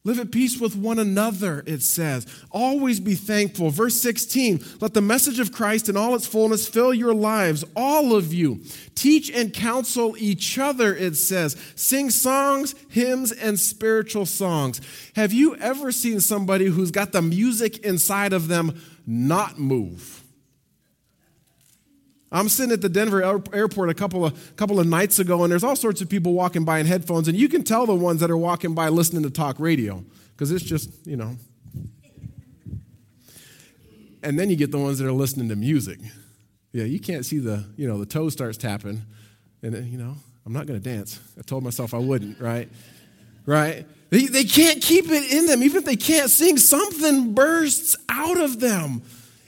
Live 0.06 0.18
at 0.18 0.32
peace 0.32 0.58
with 0.62 0.78
one 0.78 0.98
another, 0.98 1.62
it 1.68 1.82
says. 1.82 2.26
Always 2.52 3.02
be 3.02 3.16
thankful. 3.16 3.70
Verse 3.70 4.02
16 4.02 4.64
let 4.80 4.94
the 4.94 5.02
message 5.02 5.40
of 5.40 5.52
Christ 5.52 5.90
in 5.90 5.98
all 5.98 6.16
its 6.16 6.26
fullness 6.26 6.70
fill 6.70 6.94
your 6.94 7.14
lives, 7.14 7.66
all 7.76 8.16
of 8.16 8.34
you. 8.34 8.62
Teach 8.96 9.30
and 9.30 9.54
counsel 9.54 10.16
each 10.18 10.58
other, 10.58 10.96
it 10.96 11.18
says. 11.18 11.58
Sing 11.76 12.10
songs, 12.10 12.76
hymns, 12.88 13.34
and 13.34 13.60
spiritual 13.60 14.26
songs. 14.26 14.80
Have 15.18 15.34
you 15.34 15.58
ever 15.58 15.92
seen 15.92 16.22
somebody 16.22 16.68
who's 16.68 16.92
got 16.92 17.12
the 17.12 17.22
music 17.22 17.80
inside 17.80 18.32
of 18.32 18.48
them 18.48 18.82
not 19.06 19.60
move? 19.60 20.24
I'm 22.32 22.48
sitting 22.48 22.72
at 22.72 22.82
the 22.82 22.90
Denver 22.90 23.24
airport 23.54 23.90
a 23.90 23.94
couple 23.94 24.24
of, 24.24 24.56
couple 24.56 24.80
of 24.80 24.88
nights 24.88 25.18
ago, 25.18 25.44
and 25.44 25.52
there's 25.52 25.64
all 25.64 25.76
sorts 25.76 26.02
of 26.02 26.10
people 26.10 26.34
walking 26.34 26.64
by 26.64 26.80
in 26.80 26.86
headphones, 26.86 27.28
and 27.28 27.36
you 27.36 27.50
can 27.50 27.64
tell 27.64 27.86
the 27.86 27.96
ones 27.96 28.20
that 28.20 28.30
are 28.30 28.38
walking 28.38 28.76
by 28.76 28.90
listening 28.90 29.24
to 29.24 29.32
talk 29.32 29.60
radio 29.60 30.04
because 30.34 30.52
it's 30.52 30.64
just, 30.64 30.90
you 31.08 31.18
know. 31.18 31.36
And 34.22 34.38
then 34.38 34.50
you 34.50 34.56
get 34.56 34.70
the 34.70 34.78
ones 34.78 35.00
that 35.00 35.08
are 35.08 35.14
listening 35.14 35.50
to 35.50 35.56
music. 35.56 36.00
Yeah, 36.72 36.84
you 36.84 37.00
can't 37.00 37.26
see 37.26 37.40
the, 37.40 37.66
you 37.78 37.88
know, 37.88 37.98
the 37.98 38.06
toe 38.06 38.30
starts 38.30 38.58
tapping, 38.58 39.02
and, 39.64 39.74
then, 39.74 39.92
you 39.92 39.98
know, 39.98 40.16
I'm 40.46 40.54
not 40.54 40.68
going 40.68 40.80
to 40.80 40.90
dance. 40.90 41.20
I 41.38 41.42
told 41.42 41.64
myself 41.64 41.94
I 41.94 41.98
wouldn't, 41.98 42.40
right? 42.40 42.70
Right? 43.46 43.88
They, 44.12 44.26
they 44.26 44.44
can't 44.44 44.82
keep 44.82 45.10
it 45.10 45.32
in 45.32 45.48
them. 45.48 45.64
Even 45.64 45.78
if 45.78 45.86
they 45.86 45.96
can't 45.96 46.30
sing, 46.30 46.58
something 46.58 47.34
bursts 47.34 47.96
out 48.08 48.40
of 48.40 48.60
them. 48.60 49.02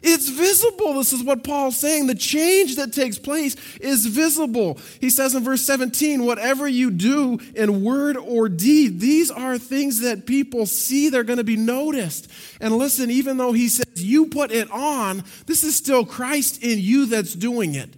It's 0.03 0.29
visible. 0.29 0.95
This 0.95 1.13
is 1.13 1.23
what 1.23 1.43
Paul's 1.43 1.77
saying. 1.77 2.07
The 2.07 2.15
change 2.15 2.75
that 2.77 2.91
takes 2.91 3.19
place 3.19 3.55
is 3.77 4.07
visible. 4.07 4.79
He 4.99 5.09
says 5.09 5.35
in 5.35 5.43
verse 5.43 5.61
17, 5.61 6.25
whatever 6.25 6.67
you 6.67 6.89
do 6.89 7.39
in 7.55 7.83
word 7.83 8.17
or 8.17 8.49
deed, 8.49 8.99
these 8.99 9.29
are 9.29 9.59
things 9.59 9.99
that 10.01 10.25
people 10.25 10.65
see. 10.65 11.09
They're 11.09 11.23
going 11.23 11.37
to 11.37 11.43
be 11.43 11.57
noticed. 11.57 12.31
And 12.59 12.77
listen, 12.77 13.11
even 13.11 13.37
though 13.37 13.53
he 13.53 13.69
says 13.69 14.03
you 14.03 14.25
put 14.25 14.51
it 14.51 14.71
on, 14.71 15.23
this 15.45 15.63
is 15.63 15.75
still 15.75 16.03
Christ 16.03 16.63
in 16.63 16.79
you 16.79 17.05
that's 17.05 17.35
doing 17.35 17.75
it. 17.75 17.95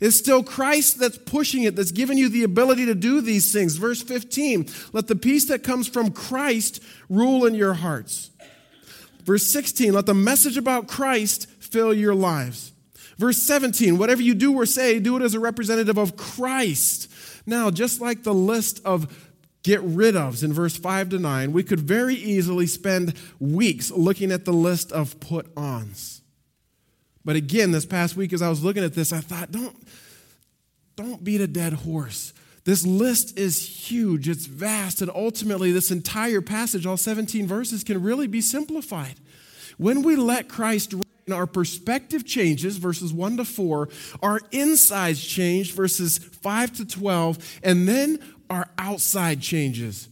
It's 0.00 0.16
still 0.16 0.42
Christ 0.42 0.98
that's 0.98 1.18
pushing 1.18 1.62
it, 1.62 1.76
that's 1.76 1.92
giving 1.92 2.18
you 2.18 2.28
the 2.28 2.42
ability 2.42 2.86
to 2.86 2.94
do 2.94 3.20
these 3.20 3.52
things. 3.52 3.76
Verse 3.76 4.02
15, 4.02 4.68
let 4.92 5.06
the 5.06 5.16
peace 5.16 5.46
that 5.46 5.62
comes 5.62 5.88
from 5.88 6.10
Christ 6.10 6.82
rule 7.08 7.46
in 7.46 7.54
your 7.54 7.74
hearts. 7.74 8.30
Verse 9.24 9.46
16, 9.46 9.92
let 9.92 10.06
the 10.06 10.14
message 10.14 10.56
about 10.56 10.86
Christ 10.86 11.48
fill 11.58 11.94
your 11.94 12.14
lives. 12.14 12.72
Verse 13.16 13.42
17, 13.42 13.96
whatever 13.96 14.22
you 14.22 14.34
do 14.34 14.54
or 14.54 14.66
say, 14.66 14.98
do 14.98 15.16
it 15.16 15.22
as 15.22 15.34
a 15.34 15.40
representative 15.40 15.98
of 15.98 16.16
Christ. 16.16 17.10
Now, 17.46 17.70
just 17.70 18.00
like 18.00 18.22
the 18.22 18.34
list 18.34 18.80
of 18.84 19.30
get 19.62 19.80
rid 19.82 20.14
ofs 20.14 20.44
in 20.44 20.52
verse 20.52 20.76
5 20.76 21.10
to 21.10 21.18
9, 21.18 21.52
we 21.52 21.62
could 21.62 21.80
very 21.80 22.14
easily 22.14 22.66
spend 22.66 23.14
weeks 23.38 23.90
looking 23.90 24.30
at 24.30 24.44
the 24.44 24.52
list 24.52 24.92
of 24.92 25.18
put 25.20 25.46
ons. 25.56 26.22
But 27.24 27.36
again, 27.36 27.70
this 27.70 27.86
past 27.86 28.16
week 28.16 28.32
as 28.32 28.42
I 28.42 28.50
was 28.50 28.62
looking 28.62 28.84
at 28.84 28.94
this, 28.94 29.12
I 29.12 29.20
thought, 29.20 29.50
don't, 29.50 29.76
don't 30.96 31.24
beat 31.24 31.40
a 31.40 31.46
dead 31.46 31.72
horse. 31.72 32.34
This 32.64 32.86
list 32.86 33.38
is 33.38 33.90
huge, 33.90 34.28
it's 34.28 34.46
vast, 34.46 35.02
and 35.02 35.10
ultimately, 35.14 35.70
this 35.70 35.90
entire 35.90 36.40
passage, 36.40 36.86
all 36.86 36.96
17 36.96 37.46
verses, 37.46 37.84
can 37.84 38.02
really 38.02 38.26
be 38.26 38.40
simplified. 38.40 39.16
When 39.76 40.02
we 40.02 40.16
let 40.16 40.48
Christ 40.48 40.94
reign, 40.94 41.02
our 41.30 41.46
perspective 41.46 42.24
changes, 42.24 42.78
verses 42.78 43.12
1 43.12 43.36
to 43.36 43.44
4, 43.44 43.88
our 44.22 44.40
insides 44.50 45.22
change, 45.22 45.74
verses 45.74 46.16
5 46.16 46.72
to 46.76 46.84
12, 46.86 47.60
and 47.62 47.86
then 47.86 48.18
our 48.48 48.70
outside 48.78 49.42
changes, 49.42 50.08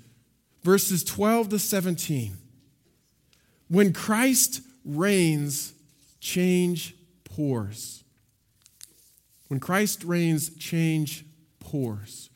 verses 0.62 1.05
12 1.05 1.51
to 1.51 1.59
17. 1.59 2.37
When 3.69 3.95
Christ 3.95 4.61
reigns, 4.85 5.73
change 6.21 6.95
pours. 7.25 8.05
When 9.49 9.59
Christ 9.59 10.05
reigns, 10.05 10.55
change 10.57 11.25
pours. 11.61 12.29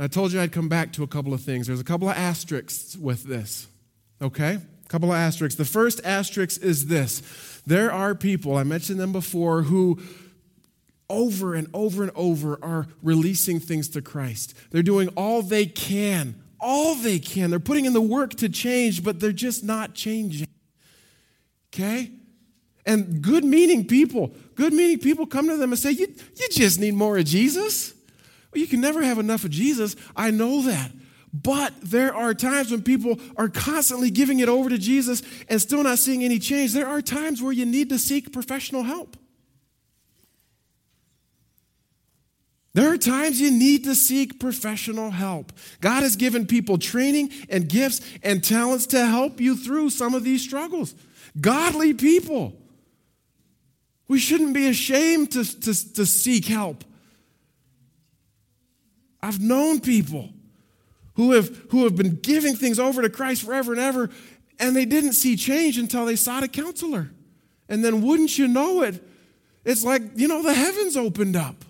I 0.00 0.06
told 0.06 0.32
you 0.32 0.40
I'd 0.40 0.52
come 0.52 0.68
back 0.68 0.94
to 0.94 1.02
a 1.02 1.06
couple 1.06 1.34
of 1.34 1.42
things. 1.42 1.66
There's 1.66 1.80
a 1.80 1.84
couple 1.84 2.08
of 2.08 2.16
asterisks 2.16 2.96
with 2.96 3.24
this, 3.24 3.68
okay? 4.22 4.54
A 4.54 4.88
couple 4.88 5.10
of 5.10 5.16
asterisks. 5.16 5.56
The 5.56 5.66
first 5.66 6.00
asterisk 6.04 6.62
is 6.62 6.86
this 6.86 7.22
there 7.66 7.92
are 7.92 8.14
people, 8.14 8.56
I 8.56 8.62
mentioned 8.62 8.98
them 8.98 9.12
before, 9.12 9.62
who 9.62 10.00
over 11.10 11.54
and 11.54 11.68
over 11.74 12.02
and 12.02 12.12
over 12.14 12.58
are 12.64 12.86
releasing 13.02 13.60
things 13.60 13.88
to 13.90 14.00
Christ. 14.00 14.54
They're 14.70 14.82
doing 14.82 15.08
all 15.16 15.42
they 15.42 15.66
can, 15.66 16.42
all 16.58 16.94
they 16.94 17.18
can. 17.18 17.50
They're 17.50 17.60
putting 17.60 17.84
in 17.84 17.92
the 17.92 18.00
work 18.00 18.34
to 18.36 18.48
change, 18.48 19.04
but 19.04 19.20
they're 19.20 19.32
just 19.32 19.64
not 19.64 19.94
changing. 19.94 20.48
Okay? 21.74 22.10
And 22.86 23.20
good 23.20 23.44
meaning 23.44 23.86
people, 23.86 24.32
good 24.54 24.72
meaning 24.72 24.98
people 24.98 25.26
come 25.26 25.48
to 25.48 25.56
them 25.58 25.72
and 25.72 25.78
say, 25.78 25.90
You, 25.90 26.06
you 26.36 26.48
just 26.50 26.80
need 26.80 26.94
more 26.94 27.18
of 27.18 27.26
Jesus. 27.26 27.92
Well, 28.52 28.60
you 28.60 28.66
can 28.66 28.80
never 28.80 29.02
have 29.02 29.18
enough 29.18 29.44
of 29.44 29.50
Jesus. 29.50 29.96
I 30.16 30.30
know 30.30 30.62
that. 30.62 30.90
But 31.32 31.72
there 31.80 32.14
are 32.14 32.34
times 32.34 32.72
when 32.72 32.82
people 32.82 33.20
are 33.36 33.48
constantly 33.48 34.10
giving 34.10 34.40
it 34.40 34.48
over 34.48 34.68
to 34.68 34.78
Jesus 34.78 35.22
and 35.48 35.60
still 35.60 35.82
not 35.82 35.98
seeing 35.98 36.24
any 36.24 36.40
change. 36.40 36.72
There 36.72 36.88
are 36.88 37.00
times 37.00 37.40
where 37.40 37.52
you 37.52 37.66
need 37.66 37.88
to 37.90 37.98
seek 37.98 38.32
professional 38.32 38.82
help. 38.82 39.16
There 42.72 42.92
are 42.92 42.98
times 42.98 43.40
you 43.40 43.50
need 43.50 43.84
to 43.84 43.94
seek 43.94 44.38
professional 44.38 45.10
help. 45.10 45.52
God 45.80 46.02
has 46.02 46.14
given 46.14 46.46
people 46.46 46.78
training 46.78 47.30
and 47.48 47.68
gifts 47.68 48.00
and 48.22 48.42
talents 48.42 48.86
to 48.86 49.06
help 49.06 49.40
you 49.40 49.56
through 49.56 49.90
some 49.90 50.14
of 50.14 50.22
these 50.22 50.42
struggles. 50.42 50.94
Godly 51.40 51.94
people. 51.94 52.56
We 54.06 54.18
shouldn't 54.18 54.54
be 54.54 54.68
ashamed 54.68 55.32
to, 55.32 55.44
to, 55.44 55.94
to 55.94 56.06
seek 56.06 56.46
help. 56.46 56.84
I've 59.22 59.40
known 59.40 59.80
people 59.80 60.30
who 61.14 61.32
have, 61.32 61.54
who 61.70 61.84
have 61.84 61.96
been 61.96 62.16
giving 62.16 62.56
things 62.56 62.78
over 62.78 63.02
to 63.02 63.10
Christ 63.10 63.42
forever 63.42 63.72
and 63.72 63.80
ever, 63.80 64.10
and 64.58 64.74
they 64.74 64.84
didn't 64.84 65.14
see 65.14 65.36
change 65.36 65.78
until 65.78 66.06
they 66.06 66.16
sought 66.16 66.42
a 66.42 66.48
counselor. 66.48 67.10
And 67.68 67.84
then, 67.84 68.02
wouldn't 68.02 68.38
you 68.38 68.48
know 68.48 68.82
it, 68.82 69.02
it's 69.64 69.84
like, 69.84 70.02
you 70.16 70.26
know, 70.26 70.42
the 70.42 70.54
heavens 70.54 70.96
opened 70.96 71.36
up. 71.36 71.64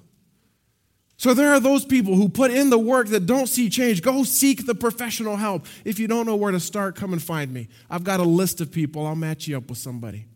So 1.17 1.35
there 1.35 1.51
are 1.51 1.61
those 1.61 1.85
people 1.85 2.15
who 2.15 2.31
put 2.31 2.51
in 2.51 2.71
the 2.71 2.79
work 2.79 3.09
that 3.09 3.27
don't 3.27 3.47
see 3.47 3.69
change. 3.69 4.01
Go 4.01 4.25
seek 4.25 4.65
the 4.65 4.75
professional 4.75 5.37
help. 5.37 5.67
If 5.85 5.99
you 5.99 6.09
don't 6.09 6.25
know 6.25 6.37
where 6.37 6.53
to 6.53 6.61
start, 6.61 6.97
come 6.97 7.13
and 7.13 7.23
find 7.23 7.53
me. 7.53 7.69
I've 7.91 8.05
got 8.05 8.21
a 8.21 8.25
list 8.25 8.63
of 8.63 8.73
people. 8.73 9.07
I'll 9.07 9.15
match 9.15 9.47
you 9.47 9.59
up 9.59 9.69
with 9.69 9.77
somebody. 9.77 10.30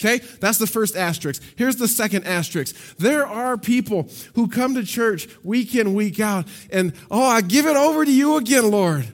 Okay? 0.00 0.24
That's 0.40 0.58
the 0.58 0.66
first 0.66 0.96
asterisk. 0.96 1.42
Here's 1.56 1.76
the 1.76 1.88
second 1.88 2.26
asterisk. 2.26 2.74
There 2.96 3.26
are 3.26 3.58
people 3.58 4.08
who 4.34 4.48
come 4.48 4.74
to 4.74 4.84
church 4.84 5.28
week 5.44 5.74
in, 5.74 5.92
week 5.92 6.18
out, 6.20 6.46
and, 6.72 6.94
oh, 7.10 7.22
I 7.22 7.42
give 7.42 7.66
it 7.66 7.76
over 7.76 8.04
to 8.04 8.10
you 8.10 8.36
again, 8.36 8.70
Lord. 8.70 9.06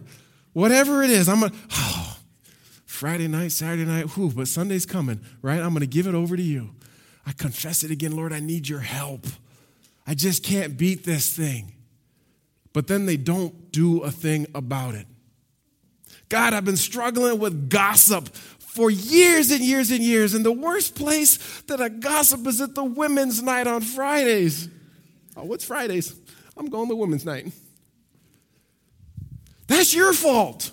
Whatever 0.52 1.02
it 1.02 1.10
is, 1.10 1.28
I'm 1.28 1.40
to, 1.40 1.52
oh, 1.72 2.18
Friday 2.84 3.26
night, 3.26 3.52
Saturday 3.52 3.84
night, 3.84 4.16
whew, 4.16 4.30
but 4.30 4.48
Sunday's 4.48 4.86
coming, 4.86 5.20
right? 5.42 5.60
I'm 5.60 5.74
to 5.80 5.86
give 5.86 6.06
it 6.06 6.14
over 6.14 6.36
to 6.36 6.42
you. 6.42 6.70
I 7.26 7.32
confess 7.32 7.82
it 7.82 7.90
again, 7.90 8.14
Lord, 8.14 8.32
I 8.32 8.38
need 8.38 8.68
your 8.68 8.80
help. 8.80 9.26
I 10.06 10.14
just 10.14 10.44
can't 10.44 10.78
beat 10.78 11.04
this 11.04 11.34
thing. 11.34 11.72
But 12.72 12.86
then 12.86 13.06
they 13.06 13.16
don't 13.16 13.72
do 13.72 14.02
a 14.02 14.10
thing 14.10 14.46
about 14.54 14.94
it. 14.94 15.06
God, 16.28 16.54
I've 16.54 16.64
been 16.64 16.76
struggling 16.76 17.38
with 17.38 17.68
gossip 17.68 18.28
for 18.76 18.90
years 18.90 19.50
and 19.50 19.60
years 19.60 19.90
and 19.90 20.00
years. 20.00 20.34
And 20.34 20.44
the 20.44 20.52
worst 20.52 20.94
place 20.94 21.38
that 21.62 21.80
I 21.80 21.88
gossip 21.88 22.46
is 22.46 22.60
at 22.60 22.74
the 22.74 22.84
women's 22.84 23.42
night 23.42 23.66
on 23.66 23.80
Fridays. 23.80 24.68
Oh, 25.34 25.44
what's 25.44 25.64
Fridays? 25.64 26.14
I'm 26.58 26.68
going 26.68 26.88
to 26.90 26.94
women's 26.94 27.24
night. 27.24 27.50
That's 29.66 29.94
your 29.94 30.12
fault. 30.12 30.70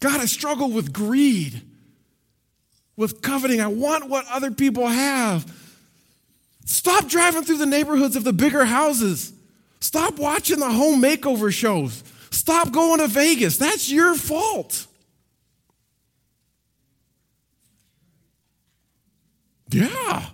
God, 0.00 0.20
I 0.20 0.26
struggle 0.26 0.70
with 0.70 0.92
greed, 0.92 1.62
with 2.96 3.22
coveting. 3.22 3.60
I 3.60 3.66
want 3.66 4.08
what 4.08 4.24
other 4.30 4.52
people 4.52 4.86
have. 4.86 5.52
Stop 6.64 7.08
driving 7.08 7.42
through 7.42 7.58
the 7.58 7.66
neighborhoods 7.66 8.14
of 8.14 8.22
the 8.22 8.32
bigger 8.32 8.64
houses. 8.64 9.33
Stop 9.84 10.18
watching 10.18 10.60
the 10.60 10.70
home 10.70 11.02
makeover 11.02 11.52
shows. 11.52 12.02
Stop 12.30 12.72
going 12.72 13.00
to 13.00 13.06
Vegas. 13.06 13.58
That's 13.58 13.90
your 13.90 14.14
fault. 14.14 14.86
Yeah. 19.68 20.24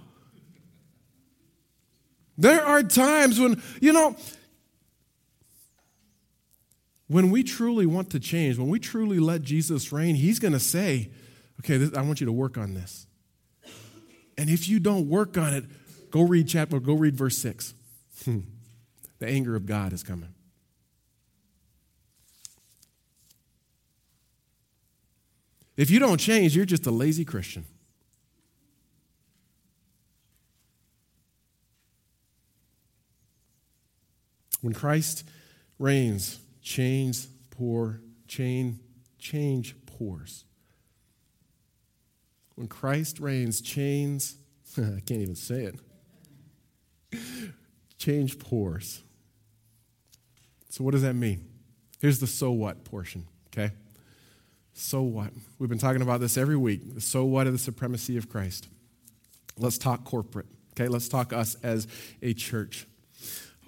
There 2.38 2.64
are 2.64 2.84
times 2.84 3.40
when, 3.40 3.60
you 3.80 3.92
know, 3.92 4.14
when 7.08 7.32
we 7.32 7.42
truly 7.42 7.86
want 7.86 8.10
to 8.10 8.20
change, 8.20 8.56
when 8.56 8.68
we 8.68 8.78
truly 8.78 9.18
let 9.18 9.42
Jesus 9.42 9.90
reign, 9.90 10.14
He's 10.14 10.38
going 10.38 10.52
to 10.52 10.60
say, 10.60 11.10
okay, 11.58 11.76
this, 11.76 11.92
I 11.98 12.02
want 12.02 12.20
you 12.20 12.26
to 12.26 12.32
work 12.32 12.56
on 12.56 12.74
this. 12.74 13.08
And 14.38 14.48
if 14.48 14.68
you 14.68 14.78
don't 14.78 15.08
work 15.08 15.36
on 15.36 15.52
it, 15.54 15.64
go 16.12 16.22
read 16.22 16.46
chapter, 16.46 16.78
go 16.78 16.94
read 16.94 17.16
verse 17.16 17.36
6. 17.38 17.74
Hmm. 18.24 18.38
The 19.20 19.28
anger 19.28 19.54
of 19.54 19.66
God 19.66 19.92
is 19.92 20.02
coming. 20.02 20.35
If 25.76 25.90
you 25.90 25.98
don't 25.98 26.18
change, 26.18 26.56
you're 26.56 26.64
just 26.64 26.87
a 26.87 26.90
lazy 26.90 27.24
Christian. 27.24 27.64
When 34.61 34.74
Christ 34.74 35.24
reigns, 35.78 36.38
chains 36.61 37.28
pour, 37.50 38.00
chain, 38.26 38.80
change 39.18 39.74
pours. 39.87 40.44
When 42.56 42.68
Christ 42.68 43.20
reigns, 43.20 43.61
chains, 43.62 44.37
I 44.76 45.00
can't 45.00 45.22
even 45.22 45.35
say 45.35 45.72
it, 47.12 47.18
change 47.98 48.38
pours. 48.38 49.02
So, 50.70 50.85
what 50.85 50.92
does 50.92 51.02
that 51.02 51.14
mean? 51.14 51.44
Here's 52.00 52.20
the 52.20 52.26
so 52.26 52.52
what 52.52 52.85
portion, 52.85 53.26
okay? 53.48 53.74
So 54.72 55.02
what? 55.02 55.33
We've 55.59 55.68
been 55.68 55.78
talking 55.78 56.00
about 56.00 56.20
this 56.20 56.38
every 56.38 56.56
week. 56.56 56.94
The 56.94 57.00
so 57.00 57.24
what 57.24 57.46
of 57.46 57.52
the 57.52 57.59
supremacy 57.59 58.16
of 58.16 58.28
Christ. 58.30 58.68
Let's 59.59 59.76
talk 59.76 60.04
corporate, 60.04 60.46
okay? 60.72 60.88
Let's 60.88 61.09
talk 61.09 61.33
us 61.33 61.56
as 61.62 61.88
a 62.22 62.33
church. 62.33 62.87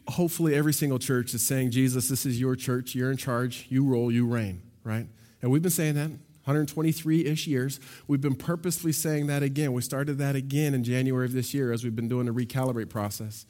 Hopefully, 0.09 0.55
every 0.55 0.73
single 0.73 1.01
church 1.01 1.35
is 1.35 1.47
saying, 1.47 1.73
Jesus, 1.73 2.09
this 2.09 2.25
is 2.25 2.41
your 2.41 2.55
church. 2.55 2.95
You're 2.95 3.11
in 3.11 3.17
charge. 3.17 3.67
You 3.69 3.85
rule, 3.85 4.11
you 4.11 4.27
reign, 4.27 4.63
right? 4.85 5.07
And 5.43 5.51
we've 5.51 5.61
been 5.61 5.73
saying 5.73 5.95
that 5.97 6.09
123 6.45 7.27
ish 7.27 7.49
years. 7.49 7.81
We've 8.07 8.21
been 8.21 8.37
purposely 8.37 8.93
saying 8.93 9.27
that 9.27 9.43
again. 9.43 9.73
We 9.73 9.83
started 9.83 10.19
that 10.19 10.37
again 10.37 10.73
in 10.73 10.85
January 10.85 11.27
of 11.27 11.33
this 11.33 11.53
year 11.53 11.73
as 11.73 11.83
we've 11.83 11.97
been 11.97 12.09
doing 12.09 12.27
the 12.27 12.33
recalibrate 12.33 12.91
process. 12.91 13.45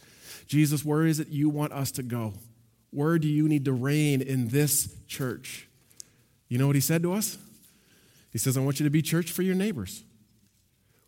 Jesus, 0.46 0.84
where 0.84 1.04
is 1.04 1.20
it 1.20 1.28
you 1.28 1.50
want 1.50 1.72
us 1.72 1.92
to 1.92 2.02
go? 2.02 2.32
Where 2.92 3.18
do 3.18 3.26
you 3.26 3.48
need 3.48 3.64
to 3.64 3.72
reign 3.72 4.22
in 4.22 4.48
this 4.48 4.94
church? 5.08 5.68
You 6.48 6.58
know 6.58 6.66
what 6.66 6.76
he 6.76 6.80
said 6.80 7.02
to 7.02 7.14
us? 7.14 7.38
He 8.30 8.38
says, 8.38 8.56
I 8.56 8.60
want 8.60 8.78
you 8.78 8.84
to 8.84 8.90
be 8.90 9.02
church 9.02 9.32
for 9.32 9.42
your 9.42 9.54
neighbors. 9.54 10.04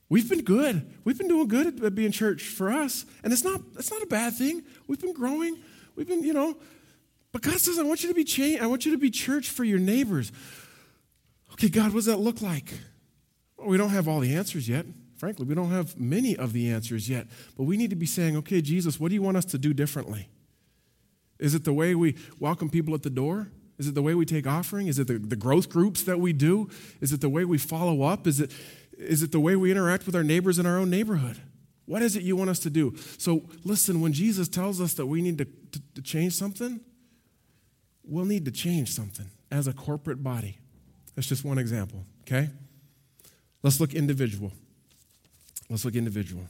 We've 0.09 0.29
been 0.29 0.43
good. 0.43 0.91
We've 1.05 1.19
been 1.19 1.29
doing 1.29 1.49
good 1.49 1.83
at 1.85 1.95
being 1.95 2.13
church 2.13 2.43
for 2.43 2.71
us. 2.71 3.05
And 3.23 3.33
it's 3.33 3.45
not, 3.45 3.61
it's 3.79 3.91
not 3.91 4.03
a 4.03 4.07
bad 4.07 4.35
thing. 4.35 4.63
We've 4.87 5.01
been 5.01 5.13
growing. 5.13 5.59
We've 5.97 6.09
been, 6.09 6.23
you 6.23 6.33
know, 6.33 6.57
but 7.33 7.43
God 7.43 7.59
says, 7.59 7.79
I 7.79 7.83
want 7.83 8.03
you 8.03 8.09
to 8.09 8.15
be 8.15 8.25
change, 8.25 8.61
I 8.61 8.67
want 8.67 8.87
you 8.87 8.93
to 8.93 8.99
be 8.99 9.11
church 9.11 9.49
for 9.49 9.65
your 9.65 9.79
neighbors. 9.79 10.31
Okay, 11.53 11.69
God, 11.69 11.87
what 11.87 11.97
does 11.97 12.07
that 12.07 12.21
look 12.21 12.41
like? 12.41 12.73
Well, 13.57 13.69
we 13.69 13.77
don't 13.77 13.91
have 13.91 14.09
all 14.09 14.21
the 14.21 14.35
answers 14.35 14.69
yet. 14.69 14.87
Frankly, 15.17 15.45
we 15.45 15.55
don't 15.55 15.71
have 15.71 15.99
many 15.99 16.37
of 16.37 16.53
the 16.53 16.71
answers 16.71 17.09
yet. 17.09 17.27
But 17.57 17.65
we 17.65 17.77
need 17.77 17.91
to 17.91 17.97
be 17.97 18.07
saying, 18.07 18.37
okay, 18.39 18.61
Jesus, 18.61 19.01
what 19.01 19.09
do 19.09 19.15
you 19.15 19.23
want 19.23 19.37
us 19.37 19.45
to 19.47 19.59
do 19.59 19.73
differently? 19.73 20.29
Is 21.45 21.55
it 21.55 21.65
the 21.65 21.75
way 21.75 21.95
we 21.95 22.17
welcome 22.41 22.71
people 22.71 22.95
at 22.95 23.03
the 23.03 23.11
door? 23.11 23.51
Is 23.77 23.87
it 23.87 23.95
the 23.95 24.01
way 24.01 24.15
we 24.15 24.25
take 24.25 24.47
offering? 24.47 24.87
Is 24.87 24.99
it 24.99 25.09
the, 25.09 25.19
the 25.19 25.37
growth 25.37 25.69
groups 25.69 26.03
that 26.05 26.19
we 26.19 26.33
do? 26.33 26.71
Is 27.03 27.13
it 27.13 27.21
the 27.21 27.29
way 27.29 27.45
we 27.45 27.59
follow 27.59 28.03
up? 28.03 28.27
Is 28.27 28.41
it, 28.41 28.51
is 28.97 29.23
it 29.23 29.31
the 29.31 29.41
way 29.41 29.55
we 29.55 29.71
interact 29.71 30.07
with 30.07 30.17
our 30.17 30.23
neighbors 30.25 30.59
in 30.59 30.65
our 30.65 30.79
own 30.79 30.89
neighborhood? 30.89 31.37
What 31.85 32.01
is 32.01 32.17
it 32.17 32.23
you 32.23 32.35
want 32.35 32.49
us 32.49 32.61
to 32.61 32.71
do? 32.71 32.97
So, 33.19 33.43
listen, 33.63 34.01
when 34.01 34.15
Jesus 34.15 34.49
tells 34.49 34.81
us 34.81 34.95
that 34.95 35.05
we 35.05 35.21
need 35.21 35.37
to, 35.37 35.45
to, 35.45 35.83
to 35.97 36.03
change 36.03 36.33
something, 36.33 36.81
we'll 38.03 38.25
need 38.25 38.47
to 38.47 38.51
change 38.51 38.91
something 38.95 39.27
as 39.51 39.67
a 39.67 39.75
corporate 39.75 40.25
body. 40.25 40.57
That's 41.15 41.29
just 41.29 41.45
one 41.45 41.59
example, 41.59 42.07
okay? 42.23 42.49
Let's 43.63 43.81
look 43.81 43.93
individual. 43.93 44.51
Let's 45.69 45.85
look 45.85 45.95
individual. 45.95 46.47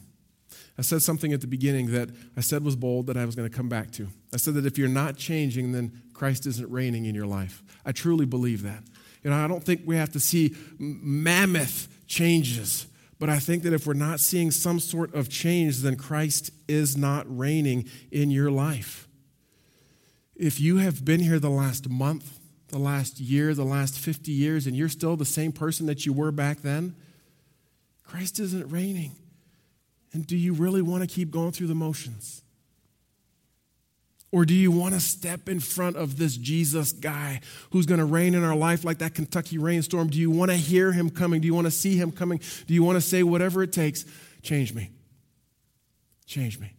I 0.77 0.83
said 0.83 1.03
something 1.03 1.33
at 1.33 1.41
the 1.41 1.47
beginning 1.47 1.93
that 1.93 2.11
I 2.37 2.41
said 2.41 2.65
was 2.65 2.75
bold 2.75 3.07
that 3.07 3.17
I 3.17 3.25
was 3.25 3.37
going 3.37 3.49
to 3.49 3.57
come 3.57 3.69
back 3.69 3.93
to. 3.93 4.09
I 4.33 4.39
said 4.39 4.55
that 4.55 4.67
if 4.67 4.77
you're 4.77 4.89
not 4.89 5.17
changing, 5.17 5.73
then 5.73 6.03
Christ 6.13 6.47
isn't 6.47 6.69
reigning 6.71 7.05
in 7.05 7.15
your 7.15 7.27
life. 7.27 7.63
I 7.85 7.93
truly 7.93 8.27
believe 8.27 8.63
that. 8.63 8.83
You 9.23 9.31
know, 9.31 9.37
I 9.37 9.47
don't 9.47 9.63
think 9.63 9.83
we 9.87 9.97
have 9.97 10.13
to 10.13 10.21
see 10.21 10.55
mammoth 10.79 11.89
changes, 12.07 12.87
but 13.19 13.31
I 13.31 13.39
think 13.39 13.63
that 13.63 13.73
if 13.73 13.87
we're 13.87 13.95
not 13.95 14.21
seeing 14.21 14.51
some 14.51 14.81
sort 14.81 15.15
of 15.15 15.29
change, 15.29 15.79
then 15.79 15.97
Christ 15.97 16.51
is 16.69 16.97
not 16.97 17.25
reigning 17.27 17.89
in 18.11 18.31
your 18.31 18.51
life. 18.51 19.09
If 20.35 20.61
you 20.61 20.79
have 20.79 21.05
been 21.05 21.21
here 21.21 21.39
the 21.39 21.51
last 21.51 21.89
month, 21.89 22.41
the 22.69 22.79
last 22.79 23.21
year, 23.21 23.55
the 23.55 23.65
last 23.65 23.97
50 23.99 24.33
years, 24.33 24.67
and 24.67 24.75
you're 24.75 24.89
still 24.89 25.17
the 25.17 25.25
same 25.25 25.53
person 25.53 25.87
that 25.87 26.05
you 26.05 26.13
were 26.13 26.33
back 26.33 26.63
then, 26.63 26.97
Christ 28.03 28.41
isn't 28.41 28.69
reigning. 28.71 29.13
And 30.15 30.27
do 30.27 30.37
you 30.37 30.55
really 30.55 30.81
want 30.81 31.03
to 31.03 31.13
keep 31.13 31.31
going 31.31 31.53
through 31.53 31.67
the 31.67 31.75
motions? 31.75 32.43
Or 34.31 34.45
do 34.45 34.55
you 34.55 34.71
want 34.71 34.95
to 34.95 35.01
step 35.01 35.49
in 35.49 35.61
front 35.61 35.97
of 35.97 36.19
this 36.19 36.37
Jesus 36.37 36.93
guy 36.93 37.41
who's 37.71 37.87
going 37.87 37.99
to 37.99 38.05
reign 38.05 38.35
in 38.35 38.43
our 38.43 38.57
life 38.57 38.85
like 38.85 38.99
that 38.99 39.15
Kentucky 39.15 39.59
rainstorm? 39.59 40.09
Do 40.09 40.19
you 40.19 40.31
want 40.31 40.51
to 40.51 40.57
hear 40.57 40.93
him 40.93 41.11
coming? 41.11 41.41
Do 41.41 41.47
you 41.47 41.55
want 41.55 41.67
to 41.67 41.71
see 41.71 41.97
him 41.97 42.11
coming? 42.11 42.41
Do 42.67 42.75
you 42.75 42.83
want 42.83 42.97
to 42.97 43.01
say, 43.01 43.23
whatever 43.23 43.63
it 43.63 43.73
takes, 43.73 44.05
change 44.43 44.73
me? 44.73 44.91
Change 46.27 46.59
me. 46.59 46.73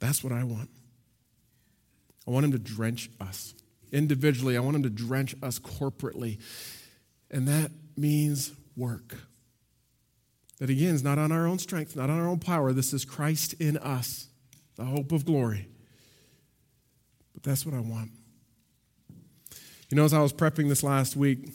That's 0.00 0.24
what 0.24 0.32
I 0.32 0.44
want. 0.44 0.70
I 2.26 2.30
want 2.30 2.46
him 2.46 2.52
to 2.52 2.58
drench 2.58 3.10
us 3.20 3.54
individually. 3.92 4.56
I 4.56 4.60
want 4.60 4.76
him 4.76 4.82
to 4.84 4.90
drench 4.90 5.34
us 5.42 5.58
corporately. 5.58 6.40
And 7.30 7.46
that 7.46 7.70
means 7.96 8.52
work. 8.76 9.16
That 10.62 10.70
again 10.70 10.94
is 10.94 11.02
not 11.02 11.18
on 11.18 11.32
our 11.32 11.44
own 11.44 11.58
strength, 11.58 11.96
not 11.96 12.08
on 12.08 12.20
our 12.20 12.28
own 12.28 12.38
power. 12.38 12.72
This 12.72 12.92
is 12.92 13.04
Christ 13.04 13.54
in 13.54 13.76
us, 13.78 14.28
the 14.76 14.84
hope 14.84 15.10
of 15.10 15.24
glory. 15.24 15.66
But 17.34 17.42
that's 17.42 17.66
what 17.66 17.74
I 17.74 17.80
want. 17.80 18.12
You 19.90 19.96
know, 19.96 20.04
as 20.04 20.14
I 20.14 20.20
was 20.20 20.32
prepping 20.32 20.68
this 20.68 20.84
last 20.84 21.16
week, 21.16 21.50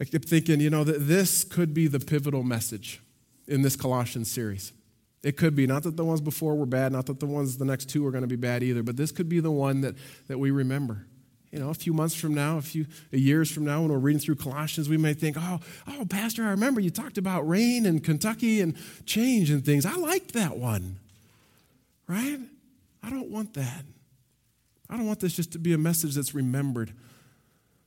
I 0.00 0.04
kept 0.04 0.24
thinking, 0.30 0.60
you 0.60 0.70
know, 0.70 0.82
that 0.82 1.00
this 1.00 1.44
could 1.44 1.74
be 1.74 1.88
the 1.88 2.00
pivotal 2.00 2.42
message 2.42 3.02
in 3.46 3.60
this 3.60 3.76
Colossians 3.76 4.30
series. 4.32 4.72
It 5.22 5.36
could 5.36 5.54
be. 5.54 5.66
Not 5.66 5.82
that 5.82 5.98
the 5.98 6.04
ones 6.06 6.22
before 6.22 6.54
were 6.54 6.64
bad, 6.64 6.90
not 6.90 7.04
that 7.04 7.20
the 7.20 7.26
ones 7.26 7.58
the 7.58 7.66
next 7.66 7.90
two 7.90 8.06
are 8.06 8.10
going 8.10 8.22
to 8.22 8.28
be 8.28 8.36
bad 8.36 8.62
either, 8.62 8.82
but 8.82 8.96
this 8.96 9.12
could 9.12 9.28
be 9.28 9.40
the 9.40 9.50
one 9.50 9.82
that, 9.82 9.94
that 10.26 10.38
we 10.38 10.50
remember. 10.50 11.06
You 11.50 11.58
know, 11.58 11.70
a 11.70 11.74
few 11.74 11.92
months 11.92 12.14
from 12.14 12.34
now, 12.34 12.58
a 12.58 12.62
few 12.62 12.86
years 13.10 13.50
from 13.50 13.64
now, 13.64 13.80
when 13.80 13.90
we're 13.90 13.98
reading 13.98 14.20
through 14.20 14.36
Colossians, 14.36 14.88
we 14.88 14.98
may 14.98 15.14
think, 15.14 15.36
oh, 15.38 15.60
oh, 15.86 16.06
Pastor, 16.08 16.44
I 16.44 16.50
remember 16.50 16.80
you 16.80 16.90
talked 16.90 17.16
about 17.16 17.48
rain 17.48 17.86
and 17.86 18.04
Kentucky 18.04 18.60
and 18.60 18.76
change 19.06 19.50
and 19.50 19.64
things. 19.64 19.86
I 19.86 19.94
liked 19.96 20.34
that 20.34 20.58
one. 20.58 20.98
Right? 22.06 22.38
I 23.02 23.10
don't 23.10 23.30
want 23.30 23.54
that. 23.54 23.84
I 24.90 24.96
don't 24.96 25.06
want 25.06 25.20
this 25.20 25.36
just 25.36 25.52
to 25.52 25.58
be 25.58 25.72
a 25.72 25.78
message 25.78 26.14
that's 26.14 26.34
remembered, 26.34 26.92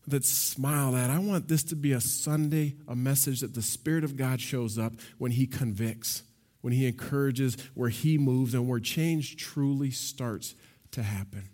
that's 0.08 0.30
smiled 0.30 0.96
at. 0.96 1.10
I 1.10 1.20
want 1.20 1.48
this 1.48 1.64
to 1.66 1.76
be 1.76 1.92
a 1.92 2.02
Sunday, 2.02 2.76
a 2.88 2.96
message 2.96 3.42
that 3.42 3.54
the 3.54 3.62
Spirit 3.62 4.04
of 4.04 4.18
God 4.18 4.42
shows 4.42 4.80
up 4.80 4.94
when 5.18 5.32
He 5.32 5.46
convicts 5.46 6.24
when 6.62 6.74
He 6.74 6.88
encourages, 6.88 7.58
where 7.74 7.90
He 7.90 8.18
moves, 8.18 8.54
and 8.54 8.68
where 8.68 8.80
change 8.80 9.36
truly 9.36 9.92
starts 9.92 10.56
to 10.92 11.04
happen. 11.04 11.50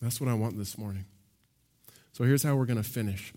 That's 0.00 0.20
what 0.20 0.28
I 0.28 0.34
want 0.34 0.56
this 0.56 0.78
morning. 0.78 1.04
So 2.12 2.24
here's 2.24 2.42
how 2.42 2.56
we're 2.56 2.66
going 2.66 2.82
to 2.82 2.88
finish. 2.88 3.32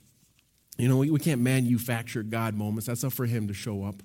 You 0.78 0.88
know, 0.88 0.97
we, 0.97 1.12
we 1.12 1.19
can't 1.19 1.41
manufacture 1.41 2.23
God 2.23 2.56
moments. 2.56 2.88
That's 2.88 3.04
up 3.04 3.13
for 3.13 3.26
Him 3.26 3.47
to 3.47 3.54
show 3.54 3.84
up. 3.84 4.02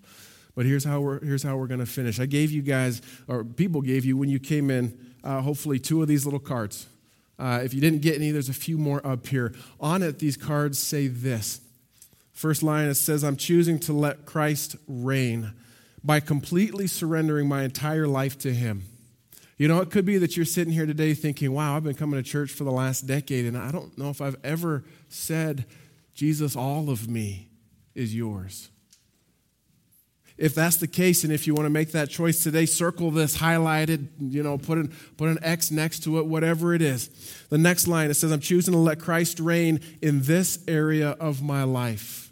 But 0.54 0.66
here's 0.66 0.84
how 0.84 1.00
we're, 1.00 1.24
here's 1.24 1.42
how 1.42 1.56
we're 1.56 1.68
going 1.68 1.80
to 1.80 1.86
finish. 1.86 2.18
I 2.18 2.26
gave 2.26 2.50
you 2.50 2.62
guys, 2.62 3.00
or 3.28 3.44
people 3.44 3.80
gave 3.80 4.04
you 4.04 4.16
when 4.16 4.28
you 4.28 4.40
came 4.40 4.70
in, 4.70 4.98
uh, 5.22 5.40
hopefully 5.40 5.78
two 5.78 6.02
of 6.02 6.08
these 6.08 6.26
little 6.26 6.40
cards. 6.40 6.86
Uh, 7.38 7.60
if 7.62 7.72
you 7.72 7.80
didn't 7.80 8.00
get 8.00 8.16
any, 8.16 8.32
there's 8.32 8.48
a 8.48 8.54
few 8.54 8.76
more 8.76 9.04
up 9.06 9.26
here. 9.28 9.54
On 9.80 10.02
it, 10.02 10.18
these 10.18 10.36
cards 10.36 10.78
say 10.78 11.06
this 11.06 11.60
First 12.32 12.62
line, 12.62 12.88
it 12.88 12.94
says, 12.94 13.24
I'm 13.24 13.36
choosing 13.36 13.80
to 13.80 13.92
let 13.92 14.24
Christ 14.24 14.76
reign 14.86 15.54
by 16.04 16.20
completely 16.20 16.86
surrendering 16.86 17.48
my 17.48 17.62
entire 17.62 18.06
life 18.06 18.38
to 18.38 18.54
Him. 18.54 18.84
You 19.58 19.66
know, 19.66 19.80
it 19.80 19.90
could 19.90 20.04
be 20.04 20.18
that 20.18 20.36
you're 20.36 20.46
sitting 20.46 20.72
here 20.72 20.86
today 20.86 21.14
thinking, 21.14 21.52
wow, 21.52 21.76
I've 21.76 21.82
been 21.82 21.96
coming 21.96 22.22
to 22.22 22.28
church 22.28 22.52
for 22.52 22.62
the 22.62 22.70
last 22.70 23.06
decade, 23.06 23.44
and 23.44 23.58
I 23.58 23.72
don't 23.72 23.98
know 23.98 24.08
if 24.08 24.20
I've 24.20 24.36
ever 24.44 24.84
said, 25.08 25.66
Jesus, 26.14 26.54
all 26.54 26.90
of 26.90 27.08
me 27.08 27.48
is 27.94 28.14
yours. 28.14 28.70
If 30.36 30.54
that's 30.54 30.76
the 30.76 30.86
case, 30.86 31.24
and 31.24 31.32
if 31.32 31.48
you 31.48 31.54
want 31.54 31.66
to 31.66 31.70
make 31.70 31.90
that 31.90 32.08
choice 32.08 32.44
today, 32.44 32.64
circle 32.64 33.10
this, 33.10 33.34
highlight 33.34 33.90
it, 33.90 34.00
you 34.20 34.44
know, 34.44 34.56
put 34.56 34.78
an, 34.78 34.94
put 35.16 35.28
an 35.28 35.38
X 35.42 35.72
next 35.72 36.04
to 36.04 36.20
it, 36.20 36.26
whatever 36.26 36.72
it 36.72 36.80
is. 36.80 37.08
The 37.50 37.58
next 37.58 37.88
line, 37.88 38.08
it 38.08 38.14
says, 38.14 38.30
I'm 38.30 38.38
choosing 38.38 38.72
to 38.72 38.78
let 38.78 39.00
Christ 39.00 39.40
reign 39.40 39.80
in 40.00 40.22
this 40.22 40.60
area 40.68 41.10
of 41.10 41.42
my 41.42 41.64
life. 41.64 42.30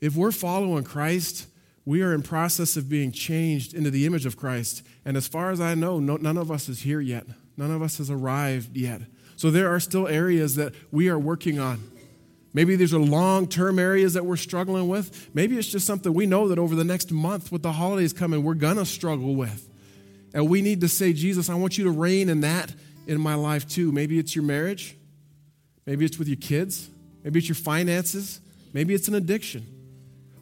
If 0.00 0.14
we're 0.14 0.30
following 0.30 0.84
Christ, 0.84 1.48
we 1.86 2.02
are 2.02 2.12
in 2.12 2.20
process 2.20 2.76
of 2.76 2.88
being 2.88 3.12
changed 3.12 3.72
into 3.72 3.90
the 3.90 4.04
image 4.04 4.26
of 4.26 4.36
Christ. 4.36 4.82
And 5.04 5.16
as 5.16 5.28
far 5.28 5.50
as 5.52 5.60
I 5.60 5.74
know, 5.76 6.00
no, 6.00 6.16
none 6.16 6.36
of 6.36 6.50
us 6.50 6.68
is 6.68 6.80
here 6.80 7.00
yet. 7.00 7.26
None 7.56 7.70
of 7.70 7.80
us 7.80 7.98
has 7.98 8.10
arrived 8.10 8.76
yet. 8.76 9.02
So 9.36 9.50
there 9.50 9.72
are 9.72 9.78
still 9.78 10.08
areas 10.08 10.56
that 10.56 10.74
we 10.90 11.08
are 11.08 11.18
working 11.18 11.60
on. 11.60 11.80
Maybe 12.52 12.74
these 12.74 12.92
are 12.92 12.98
long 12.98 13.46
term 13.46 13.78
areas 13.78 14.14
that 14.14 14.26
we're 14.26 14.36
struggling 14.36 14.88
with. 14.88 15.30
Maybe 15.32 15.56
it's 15.56 15.68
just 15.68 15.86
something 15.86 16.12
we 16.12 16.26
know 16.26 16.48
that 16.48 16.58
over 16.58 16.74
the 16.74 16.84
next 16.84 17.12
month, 17.12 17.52
with 17.52 17.62
the 17.62 17.72
holidays 17.72 18.12
coming, 18.12 18.42
we're 18.42 18.54
going 18.54 18.76
to 18.76 18.86
struggle 18.86 19.36
with. 19.36 19.68
And 20.34 20.48
we 20.48 20.62
need 20.62 20.80
to 20.80 20.88
say, 20.88 21.12
Jesus, 21.12 21.48
I 21.48 21.54
want 21.54 21.78
you 21.78 21.84
to 21.84 21.90
reign 21.90 22.28
in 22.28 22.40
that 22.40 22.74
in 23.06 23.20
my 23.20 23.34
life 23.34 23.68
too. 23.68 23.92
Maybe 23.92 24.18
it's 24.18 24.34
your 24.34 24.44
marriage. 24.44 24.96
Maybe 25.86 26.04
it's 26.04 26.18
with 26.18 26.28
your 26.28 26.38
kids. 26.38 26.88
Maybe 27.22 27.38
it's 27.38 27.48
your 27.48 27.54
finances. 27.54 28.40
Maybe 28.72 28.92
it's 28.92 29.06
an 29.06 29.14
addiction. 29.14 29.75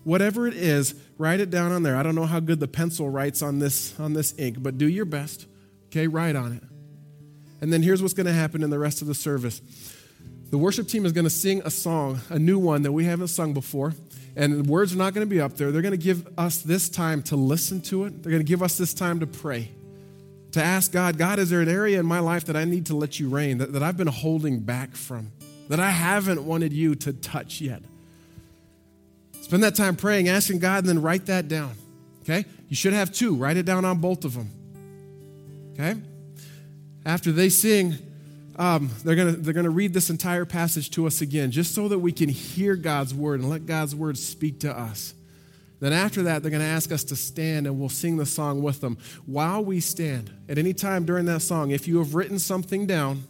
Whatever 0.05 0.47
it 0.47 0.55
is, 0.55 0.95
write 1.19 1.41
it 1.41 1.51
down 1.51 1.73
on 1.73 1.83
there. 1.83 1.97
I 1.97 2.03
don't 2.03 2.15
know 2.15 2.27
how 2.27 2.41
good 2.41 2.61
the 2.61 2.69
pencil 2.69 3.09
writes 3.09 3.43
on 3.43 3.59
this, 3.59 3.99
on 3.99 4.13
this 4.13 4.39
ink, 4.39 4.59
but 4.61 4.79
do 4.79 4.87
your 4.87 5.07
best. 5.07 5.47
Okay, 5.87 6.07
write 6.07 6.37
on 6.37 6.53
it. 6.53 6.63
And 7.61 7.73
then 7.73 7.83
here's 7.83 8.03
what's 8.03 8.15
going 8.15 8.27
to 8.27 8.33
happen 8.33 8.63
in 8.63 8.71
the 8.71 8.79
rest 8.79 9.01
of 9.01 9.09
the 9.09 9.15
service. 9.15 9.63
The 10.51 10.59
worship 10.59 10.87
team 10.87 11.07
is 11.07 11.13
going 11.13 11.25
to 11.25 11.31
sing 11.31 11.63
a 11.65 11.71
song, 11.71 12.21
a 12.29 12.39
new 12.39 12.59
one 12.59 12.83
that 12.83 12.93
we 12.93 13.05
haven't 13.05 13.29
sung 13.29 13.55
before. 13.55 13.95
And 14.37 14.65
the 14.65 14.71
words 14.71 14.93
are 14.93 14.99
not 14.99 15.15
going 15.15 15.27
to 15.27 15.31
be 15.31 15.41
up 15.41 15.57
there. 15.57 15.73
They're 15.73 15.83
going 15.83 15.93
to 15.93 15.97
give 15.97 16.29
us 16.37 16.61
this 16.61 16.89
time 16.89 17.23
to 17.25 17.37
listen 17.37 17.81
to 17.83 18.05
it. 18.05 18.23
They're 18.23 18.31
going 18.31 18.45
to 18.45 18.49
give 18.49 18.63
us 18.63 18.77
this 18.77 18.93
time 18.93 19.21
to 19.21 19.27
pray, 19.27 19.71
to 20.53 20.63
ask 20.63 20.93
God, 20.93 21.17
God, 21.17 21.39
is 21.39 21.51
there 21.51 21.61
an 21.61 21.69
area 21.69 21.99
in 21.99 22.07
my 22.07 22.19
life 22.19 22.45
that 22.47 22.57
I 22.57 22.65
need 22.65 22.87
to 22.87 22.97
let 22.97 23.19
you 23.19 23.29
reign, 23.29 23.59
that, 23.59 23.73
that 23.73 23.83
I've 23.83 23.97
been 23.97 24.09
holding 24.09 24.61
back 24.61 24.95
from, 24.95 25.33
that 25.69 25.81
I 25.81 25.91
haven't 25.91 26.45
wanted 26.45 26.73
you 26.73 26.95
to 26.97 27.13
touch 27.13 27.61
yet? 27.61 27.83
Spend 29.45 29.63
that 29.63 29.75
time 29.75 29.95
praying, 29.95 30.31
asking 30.31 30.59
God, 30.59 30.79
and 30.79 30.89
then 30.89 31.03
write 31.03 31.27
that 31.27 31.49
down. 31.49 31.75
Okay? 32.23 32.47
You 32.71 32.77
should 32.77 32.95
have 32.95 33.13
two. 33.13 33.35
Write 33.35 33.59
it 33.59 33.67
down 33.67 33.85
on 33.85 33.99
both 33.99 34.25
of 34.25 34.33
them. 34.33 34.49
Okay? 35.75 36.01
After 37.05 37.31
they 37.31 37.51
sing, 37.51 37.95
um, 38.57 38.89
they're 39.05 39.15
going 39.15 39.35
to 39.35 39.39
they're 39.39 39.53
gonna 39.53 39.69
read 39.69 39.93
this 39.93 40.09
entire 40.09 40.47
passage 40.47 40.91
to 40.93 41.07
us 41.07 41.21
again, 41.21 41.51
just 41.51 41.75
so 41.75 41.89
that 41.89 41.99
we 41.99 42.11
can 42.11 42.31
hear 42.31 42.75
God's 42.75 43.13
word 43.13 43.41
and 43.41 43.51
let 43.51 43.67
God's 43.67 43.95
word 43.95 44.17
speak 44.17 44.61
to 44.61 44.75
us. 44.75 45.13
Then 45.79 45.93
after 45.93 46.23
that, 46.23 46.41
they're 46.41 46.51
going 46.51 46.63
to 46.63 46.67
ask 46.67 46.91
us 46.91 47.05
to 47.05 47.17
stand 47.17 47.67
and 47.67 47.79
we'll 47.79 47.91
sing 47.91 48.17
the 48.17 48.25
song 48.25 48.63
with 48.63 48.81
them. 48.81 48.97
While 49.27 49.63
we 49.63 49.81
stand, 49.81 50.31
at 50.49 50.57
any 50.57 50.73
time 50.73 51.05
during 51.05 51.27
that 51.27 51.43
song, 51.43 51.71
if 51.71 51.87
you 51.87 51.99
have 51.99 52.15
written 52.15 52.39
something 52.39 52.87
down, 52.87 53.25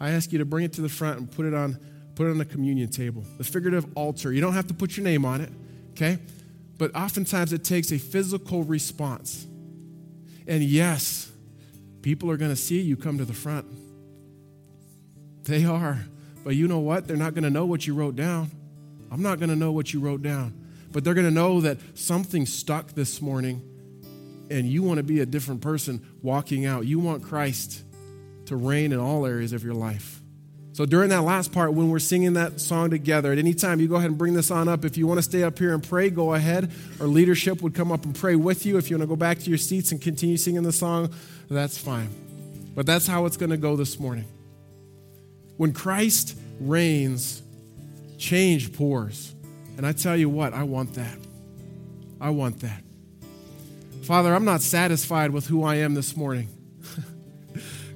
I 0.00 0.12
ask 0.12 0.32
you 0.32 0.38
to 0.38 0.46
bring 0.46 0.64
it 0.64 0.72
to 0.74 0.80
the 0.80 0.88
front 0.88 1.18
and 1.18 1.30
put 1.30 1.44
it 1.44 1.52
on 1.52 1.76
put 2.14 2.26
it 2.26 2.30
on 2.30 2.38
the 2.38 2.44
communion 2.44 2.88
table, 2.88 3.24
the 3.38 3.44
figurative 3.44 3.86
altar. 3.94 4.32
You 4.32 4.40
don't 4.40 4.52
have 4.52 4.66
to 4.68 4.74
put 4.74 4.96
your 4.96 5.04
name 5.04 5.24
on 5.24 5.40
it, 5.40 5.50
okay? 5.92 6.18
But 6.78 6.94
oftentimes 6.94 7.52
it 7.52 7.64
takes 7.64 7.92
a 7.92 7.98
physical 7.98 8.64
response. 8.64 9.46
And 10.46 10.62
yes, 10.62 11.30
people 12.02 12.30
are 12.30 12.36
going 12.36 12.50
to 12.50 12.56
see 12.56 12.80
you 12.80 12.96
come 12.96 13.18
to 13.18 13.24
the 13.24 13.32
front. 13.32 13.66
They 15.44 15.64
are. 15.64 16.00
But 16.44 16.56
you 16.56 16.66
know 16.68 16.80
what? 16.80 17.06
They're 17.06 17.16
not 17.16 17.34
going 17.34 17.44
to 17.44 17.50
know 17.50 17.66
what 17.66 17.86
you 17.86 17.94
wrote 17.94 18.16
down. 18.16 18.50
I'm 19.10 19.22
not 19.22 19.38
going 19.38 19.50
to 19.50 19.56
know 19.56 19.72
what 19.72 19.92
you 19.92 20.00
wrote 20.00 20.22
down. 20.22 20.54
But 20.90 21.04
they're 21.04 21.14
going 21.14 21.26
to 21.26 21.32
know 21.32 21.60
that 21.62 21.78
something 21.94 22.46
stuck 22.46 22.92
this 22.92 23.22
morning 23.22 23.62
and 24.50 24.66
you 24.66 24.82
want 24.82 24.98
to 24.98 25.02
be 25.02 25.20
a 25.20 25.26
different 25.26 25.60
person 25.60 26.04
walking 26.20 26.66
out. 26.66 26.86
You 26.86 26.98
want 26.98 27.22
Christ 27.22 27.82
to 28.46 28.56
reign 28.56 28.92
in 28.92 28.98
all 28.98 29.24
areas 29.24 29.52
of 29.52 29.64
your 29.64 29.74
life. 29.74 30.21
So 30.72 30.86
during 30.86 31.10
that 31.10 31.22
last 31.22 31.52
part, 31.52 31.74
when 31.74 31.90
we're 31.90 31.98
singing 31.98 32.32
that 32.32 32.58
song 32.58 32.88
together, 32.88 33.30
at 33.30 33.38
any 33.38 33.52
time, 33.52 33.78
you 33.78 33.88
go 33.88 33.96
ahead 33.96 34.08
and 34.08 34.16
bring 34.16 34.32
this 34.32 34.50
on 34.50 34.68
up. 34.68 34.86
If 34.86 34.96
you 34.96 35.06
want 35.06 35.18
to 35.18 35.22
stay 35.22 35.42
up 35.42 35.58
here 35.58 35.74
and 35.74 35.86
pray, 35.86 36.08
go 36.08 36.32
ahead. 36.32 36.70
Our 36.98 37.06
leadership 37.06 37.60
would 37.60 37.74
come 37.74 37.92
up 37.92 38.06
and 38.06 38.14
pray 38.14 38.36
with 38.36 38.64
you. 38.64 38.78
If 38.78 38.88
you 38.88 38.96
want 38.96 39.02
to 39.02 39.14
go 39.14 39.16
back 39.16 39.38
to 39.40 39.50
your 39.50 39.58
seats 39.58 39.92
and 39.92 40.00
continue 40.00 40.38
singing 40.38 40.62
the 40.62 40.72
song, 40.72 41.12
that's 41.50 41.76
fine. 41.76 42.08
But 42.74 42.86
that's 42.86 43.06
how 43.06 43.26
it's 43.26 43.36
going 43.36 43.50
to 43.50 43.58
go 43.58 43.76
this 43.76 44.00
morning. 44.00 44.24
When 45.58 45.74
Christ 45.74 46.38
reigns, 46.58 47.42
change 48.16 48.72
pours. 48.72 49.34
And 49.76 49.86
I 49.86 49.92
tell 49.92 50.16
you 50.16 50.30
what, 50.30 50.54
I 50.54 50.62
want 50.62 50.94
that. 50.94 51.18
I 52.18 52.30
want 52.30 52.60
that. 52.60 52.82
Father, 54.04 54.34
I'm 54.34 54.46
not 54.46 54.62
satisfied 54.62 55.32
with 55.32 55.46
who 55.46 55.64
I 55.64 55.76
am 55.76 55.92
this 55.92 56.16
morning. 56.16 56.48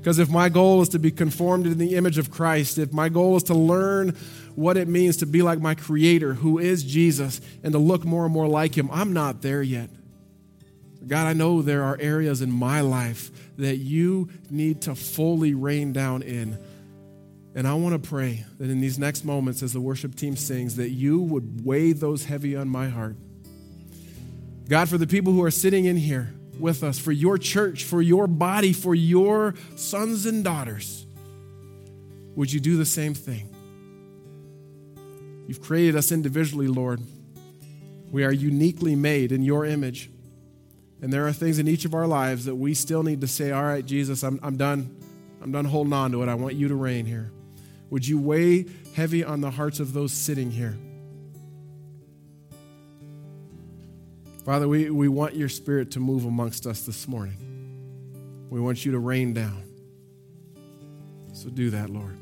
Because 0.07 0.21
if 0.21 0.31
my 0.31 0.49
goal 0.49 0.83
is 0.83 0.91
to 0.91 1.01
be 1.01 1.11
conformed 1.11 1.67
in 1.67 1.79
the 1.79 1.97
image 1.97 2.17
of 2.17 2.31
Christ, 2.31 2.79
if 2.79 2.93
my 2.93 3.09
goal 3.09 3.35
is 3.35 3.43
to 3.43 3.55
learn 3.55 4.11
what 4.55 4.77
it 4.77 4.87
means 4.87 5.17
to 5.17 5.27
be 5.27 5.43
like 5.43 5.59
my 5.59 5.75
Creator, 5.75 6.35
who 6.35 6.61
is 6.61 6.85
Jesus, 6.85 7.41
and 7.65 7.73
to 7.73 7.81
look 7.81 8.05
more 8.05 8.25
and 8.25 8.33
more 8.33 8.47
like 8.47 8.79
Him, 8.79 8.89
I'm 8.93 9.13
not 9.13 9.43
there 9.43 9.65
yet. 9.65 9.91
God, 11.05 11.27
I 11.27 11.33
know 11.33 11.61
there 11.61 11.83
are 11.83 11.99
areas 11.99 12.41
in 12.41 12.53
my 12.53 12.83
life 12.83 13.33
that 13.57 13.79
you 13.79 14.29
need 14.49 14.83
to 14.83 14.95
fully 14.95 15.55
rain 15.55 15.93
down 15.93 16.23
in. 16.23 16.57
And 17.57 17.67
I 17.67 17.75
want 17.75 18.01
to 18.01 18.09
pray 18.09 18.45
that 18.61 18.71
in 18.71 18.81
these 18.81 19.01
next 19.01 19.25
moments, 19.25 19.61
as 19.61 19.73
the 19.73 19.81
worship 19.81 20.15
team 20.15 20.37
sings, 20.37 20.77
that 20.77 20.91
you 20.91 21.19
would 21.19 21.65
weigh 21.65 21.93
those 21.93 22.27
heavy 22.27 22.55
on 22.55 22.69
my 22.69 22.89
heart. 22.91 23.17
God, 24.69 24.89
for 24.89 24.99
the 24.99 25.09
people 25.09 25.33
who 25.33 25.43
are 25.43 25.51
sitting 25.51 25.85
in 25.85 25.97
here 25.97 26.33
with 26.59 26.83
us, 26.83 26.99
for 26.99 27.13
your 27.13 27.39
church, 27.39 27.85
for 27.85 28.01
your 28.03 28.27
body, 28.27 28.73
for 28.73 28.95
your 28.95 29.55
sons 29.77 30.27
and 30.27 30.43
daughters, 30.43 31.07
would 32.35 32.53
you 32.53 32.61
do 32.61 32.77
the 32.77 32.85
same 32.85 33.15
thing? 33.15 33.55
You've 35.47 35.63
created 35.63 35.97
us 35.97 36.13
individually, 36.13 36.69
Lord. 36.69 37.01
We 38.11 38.25
are 38.25 38.33
uniquely 38.33 38.95
made 38.95 39.33
in 39.33 39.43
your 39.43 39.65
image. 39.65 40.11
And 41.03 41.13
there 41.13 41.27
are 41.27 41.33
things 41.33 41.59
in 41.59 41.69
each 41.69 41.85
of 41.85 41.95
our 41.95 42.07
lives 42.07 42.47
that 42.47 42.55
we 42.55 42.75
still 42.75 43.03
need 43.03 43.21
to 43.21 43.29
say, 43.29 43.51
All 43.53 43.63
right, 43.63 43.85
Jesus, 43.85 44.23
I'm, 44.23 44.41
I'm 44.43 44.57
done. 44.57 44.97
I'm 45.43 45.53
done 45.53 45.67
holding 45.67 45.93
on 45.93 46.13
to 46.13 46.23
it. 46.23 46.29
I 46.29 46.35
want 46.35 46.55
you 46.55 46.69
to 46.69 46.75
reign 46.75 47.07
here. 47.07 47.31
Would 47.91 48.07
you 48.07 48.19
weigh 48.19 48.67
heavy 48.95 49.23
on 49.23 49.41
the 49.41 49.51
hearts 49.51 49.79
of 49.79 49.93
those 49.93 50.13
sitting 50.13 50.51
here? 50.51 50.77
Father, 54.47 54.69
we, 54.69 54.91
we 54.91 55.09
want 55.09 55.35
your 55.35 55.49
spirit 55.49 55.91
to 55.91 55.99
move 55.99 56.25
amongst 56.25 56.69
us 56.69 56.83
this 56.83 57.09
morning. 57.09 57.37
We 58.49 58.61
want 58.61 58.85
you 58.85 58.93
to 58.93 58.99
rain 59.01 59.35
down. 59.35 59.65
So 61.33 61.49
do 61.49 61.71
that, 61.71 61.91
Lord. 61.91 62.17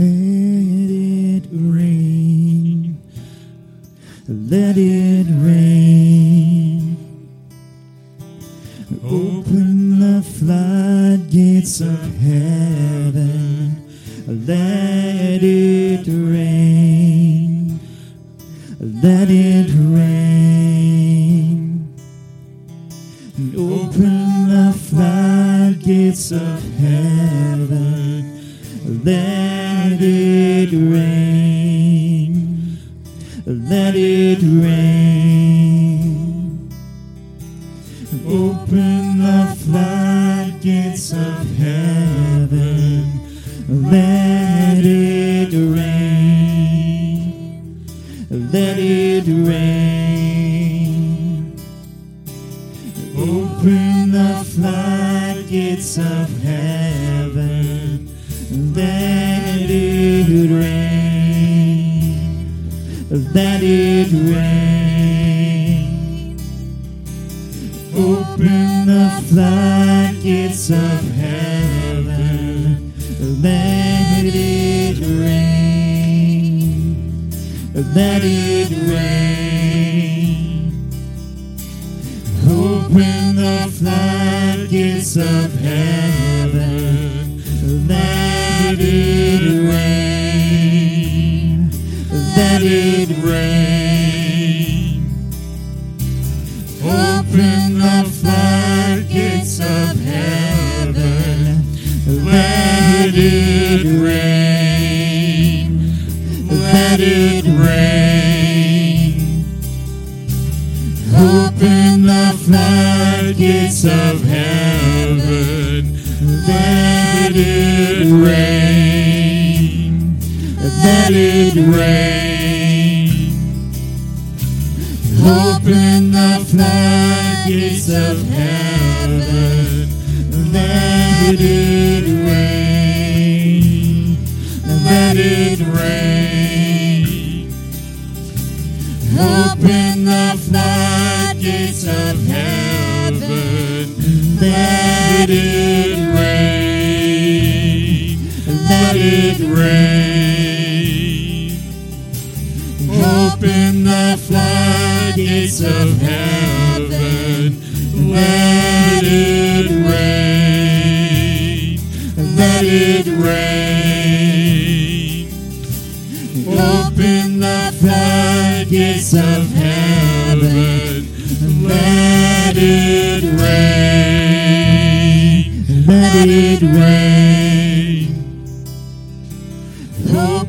Let 0.00 0.08
it 0.08 1.44
rain. 1.52 3.02
Let 4.26 4.78
it 4.78 5.26
rain. 5.28 6.96
Open 9.04 10.00
the 10.00 10.22
floodgates 10.22 11.82
of 11.82 12.16
heaven. 12.16 12.39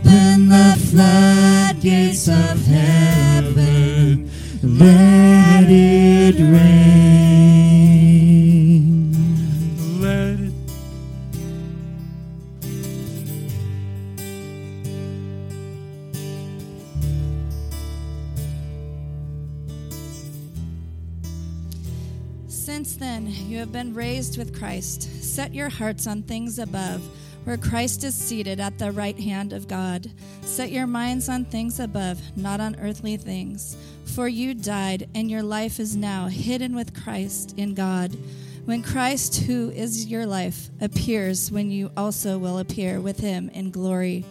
Open 0.06 0.50
the 0.50 0.76
floodgates 0.90 2.28
of 2.28 2.66
heaven, 2.66 4.30
let 4.64 5.66
it 5.70 6.36
rain. 6.40 7.02
Let 10.02 10.40
it. 10.40 10.52
Since 22.48 22.96
then, 22.96 23.28
you 23.28 23.60
have 23.60 23.72
been 23.72 23.94
raised 23.94 24.38
with 24.38 24.58
Christ. 24.58 25.24
Set 25.24 25.54
your 25.54 25.70
hearts 25.70 26.08
on 26.08 26.24
things 26.24 26.58
above 26.60 27.02
where 27.44 27.58
Christ 27.58 28.04
is 28.04 28.16
seated 28.16 28.60
at 28.60 28.78
the 28.78 28.92
right 28.92 29.20
hand 29.20 29.54
of 29.54 29.68
God. 29.68 30.12
Set 30.42 30.72
your 30.72 30.88
minds 30.88 31.30
on 31.30 31.46
things 31.46 31.80
above, 31.80 32.20
not 32.38 32.60
on 32.60 32.78
earthly 32.80 33.18
things. 33.18 33.78
For 34.06 34.28
you 34.28 34.54
died, 34.54 35.10
and 35.16 35.32
your 35.32 35.44
life 35.44 35.80
is 35.80 35.96
now 35.96 36.28
hidden 36.28 36.76
with 36.76 36.94
Christ 37.04 37.56
in 37.58 37.74
God. 37.74 38.16
When 38.66 38.84
Christ, 38.84 39.38
who 39.42 39.72
is 39.72 40.06
your 40.06 40.26
life, 40.26 40.70
appears, 40.80 41.52
when 41.52 41.72
you 41.72 41.92
also 41.98 42.38
will 42.38 42.60
appear 42.60 43.00
with 43.02 43.20
him 43.20 43.50
in 43.50 43.72
glory. 43.72 44.24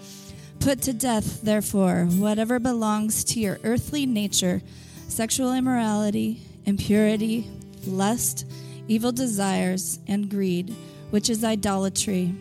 Put 0.60 0.82
to 0.82 0.92
death, 0.92 1.42
therefore, 1.42 2.04
whatever 2.04 2.58
belongs 2.58 3.24
to 3.24 3.40
your 3.40 3.58
earthly 3.64 4.06
nature 4.06 4.62
sexual 5.08 5.52
immorality, 5.52 6.40
impurity, 6.66 7.50
lust, 7.84 8.46
evil 8.86 9.10
desires, 9.10 9.98
and 10.06 10.30
greed, 10.30 10.74
which 11.10 11.28
is 11.28 11.42
idolatry. 11.42 12.32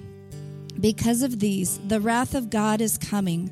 Because 0.79 1.23
of 1.23 1.39
these, 1.39 1.79
the 1.87 1.99
wrath 1.99 2.35
of 2.35 2.49
God 2.49 2.79
is 2.79 2.97
coming. 2.97 3.51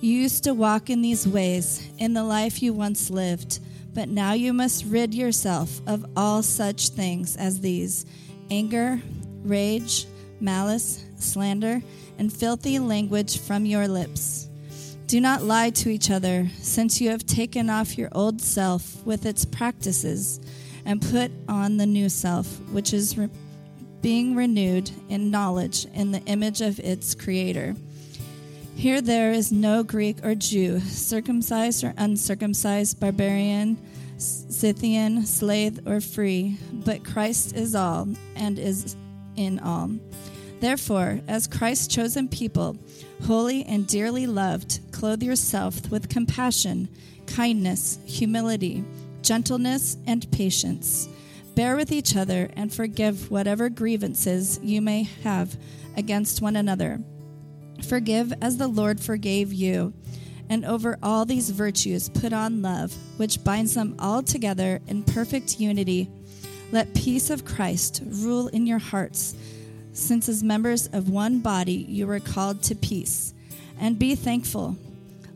You 0.00 0.12
used 0.12 0.44
to 0.44 0.54
walk 0.54 0.90
in 0.90 1.02
these 1.02 1.26
ways 1.26 1.88
in 1.98 2.12
the 2.12 2.24
life 2.24 2.62
you 2.62 2.72
once 2.72 3.10
lived, 3.10 3.60
but 3.94 4.08
now 4.08 4.32
you 4.34 4.52
must 4.52 4.84
rid 4.84 5.14
yourself 5.14 5.80
of 5.86 6.04
all 6.16 6.42
such 6.42 6.90
things 6.90 7.36
as 7.36 7.60
these 7.60 8.06
anger, 8.50 9.00
rage, 9.42 10.06
malice, 10.40 11.04
slander, 11.16 11.82
and 12.18 12.32
filthy 12.32 12.78
language 12.78 13.40
from 13.40 13.64
your 13.64 13.88
lips. 13.88 14.48
Do 15.06 15.20
not 15.20 15.42
lie 15.42 15.70
to 15.70 15.88
each 15.88 16.10
other, 16.10 16.48
since 16.60 17.00
you 17.00 17.08
have 17.10 17.24
taken 17.24 17.70
off 17.70 17.96
your 17.96 18.10
old 18.12 18.42
self 18.42 19.04
with 19.06 19.24
its 19.24 19.44
practices 19.44 20.38
and 20.84 21.00
put 21.00 21.30
on 21.48 21.78
the 21.78 21.86
new 21.86 22.10
self, 22.10 22.46
which 22.70 22.92
is 22.92 23.16
re- 23.16 23.30
being 24.00 24.34
renewed 24.36 24.90
in 25.08 25.30
knowledge 25.30 25.86
in 25.94 26.12
the 26.12 26.20
image 26.20 26.60
of 26.60 26.78
its 26.80 27.14
creator. 27.14 27.74
Here 28.74 29.00
there 29.00 29.32
is 29.32 29.50
no 29.50 29.82
Greek 29.82 30.24
or 30.24 30.34
Jew, 30.34 30.78
circumcised 30.80 31.82
or 31.82 31.94
uncircumcised, 31.96 33.00
barbarian, 33.00 33.76
Scythian, 34.18 35.26
slave 35.26 35.86
or 35.86 36.00
free, 36.00 36.58
but 36.72 37.04
Christ 37.04 37.54
is 37.56 37.74
all 37.74 38.08
and 38.36 38.58
is 38.58 38.96
in 39.36 39.58
all. 39.60 39.90
Therefore, 40.60 41.20
as 41.28 41.46
Christ's 41.46 41.86
chosen 41.86 42.28
people, 42.28 42.76
holy 43.26 43.64
and 43.64 43.86
dearly 43.86 44.26
loved, 44.26 44.80
clothe 44.92 45.22
yourself 45.22 45.90
with 45.90 46.08
compassion, 46.08 46.88
kindness, 47.26 47.98
humility, 48.04 48.84
gentleness, 49.22 49.96
and 50.06 50.30
patience. 50.32 51.08
Bear 51.58 51.74
with 51.74 51.90
each 51.90 52.14
other 52.14 52.48
and 52.54 52.72
forgive 52.72 53.32
whatever 53.32 53.68
grievances 53.68 54.60
you 54.62 54.80
may 54.80 55.02
have 55.24 55.56
against 55.96 56.40
one 56.40 56.54
another. 56.54 57.00
Forgive 57.88 58.32
as 58.40 58.58
the 58.58 58.68
Lord 58.68 59.00
forgave 59.00 59.52
you. 59.52 59.92
And 60.48 60.64
over 60.64 60.96
all 61.02 61.24
these 61.24 61.50
virtues, 61.50 62.10
put 62.10 62.32
on 62.32 62.62
love, 62.62 62.94
which 63.16 63.42
binds 63.42 63.74
them 63.74 63.96
all 63.98 64.22
together 64.22 64.80
in 64.86 65.02
perfect 65.02 65.58
unity. 65.58 66.08
Let 66.70 66.94
peace 66.94 67.28
of 67.28 67.44
Christ 67.44 68.04
rule 68.06 68.46
in 68.46 68.64
your 68.64 68.78
hearts 68.78 69.34
since 69.92 70.28
as 70.28 70.44
members 70.44 70.86
of 70.86 71.08
one 71.08 71.40
body 71.40 71.84
you 71.88 72.06
were 72.06 72.20
called 72.20 72.62
to 72.62 72.76
peace. 72.76 73.34
And 73.80 73.98
be 73.98 74.14
thankful. 74.14 74.76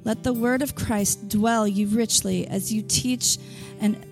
Let 0.04 0.22
the 0.22 0.32
word 0.32 0.62
of 0.62 0.76
Christ 0.76 1.28
dwell 1.28 1.66
you 1.66 1.88
richly 1.88 2.46
as 2.46 2.72
you 2.72 2.80
teach 2.82 3.38
and 3.80 4.06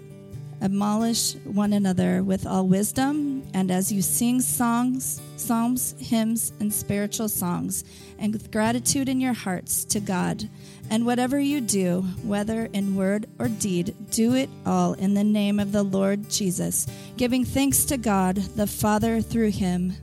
admonish 0.63 1.35
one 1.45 1.73
another 1.73 2.23
with 2.23 2.47
all 2.47 2.67
wisdom, 2.67 3.43
and 3.55 3.71
as 3.71 3.91
you 3.91 4.03
sing 4.03 4.41
songs, 4.41 5.21
psalms, 5.37 5.95
hymns, 5.99 6.53
and 6.61 6.73
spiritual 6.73 7.29
songs, 7.29 7.85
and 8.19 8.33
with 8.33 8.51
gratitude 8.51 9.09
in 9.09 9.21
your 9.21 9.33
hearts 9.33 9.85
to 9.87 10.01
God. 10.01 10.49
And 10.91 11.07
whatever 11.07 11.39
you 11.39 11.61
do, 11.61 12.03
whether 12.23 12.65
in 12.73 12.97
word 12.97 13.27
or 13.39 13.49
deed, 13.49 13.95
do 14.11 14.35
it 14.35 14.51
all 14.67 14.95
in 14.95 15.15
the 15.15 15.25
name 15.25 15.61
of 15.61 15.73
the 15.73 15.83
Lord 15.83 16.29
Jesus, 16.29 16.87
giving 17.17 17.45
thanks 17.45 17.85
to 17.87 17.97
God 17.97 18.37
the 18.37 18.67
Father 18.67 19.21
through 19.21 19.51
him. 19.51 19.95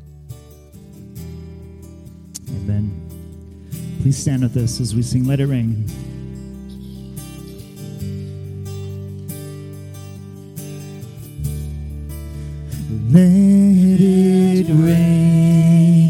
Amen. 2.49 3.03
Please 4.01 4.17
stand 4.17 4.43
with 4.43 4.55
us 4.57 4.79
as 4.79 4.95
we 4.95 5.01
sing 5.01 5.25
Let 5.25 5.39
It 5.39 5.47
Ring. 5.47 5.85
Let 13.09 14.01
it 14.01 14.67
rain, 14.67 16.09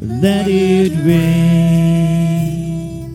let 0.00 0.46
it 0.46 0.92
rain. 1.04 3.10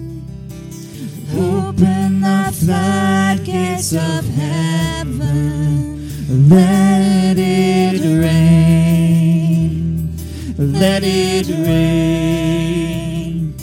Open 1.33 2.19
the 2.19 2.51
floodgates 2.53 3.93
of 3.93 4.27
heaven, 4.27 6.09
let 6.49 7.37
it 7.37 8.01
rain, 8.21 10.09
let 10.57 11.03
it 11.05 11.47
rain. 11.47 13.53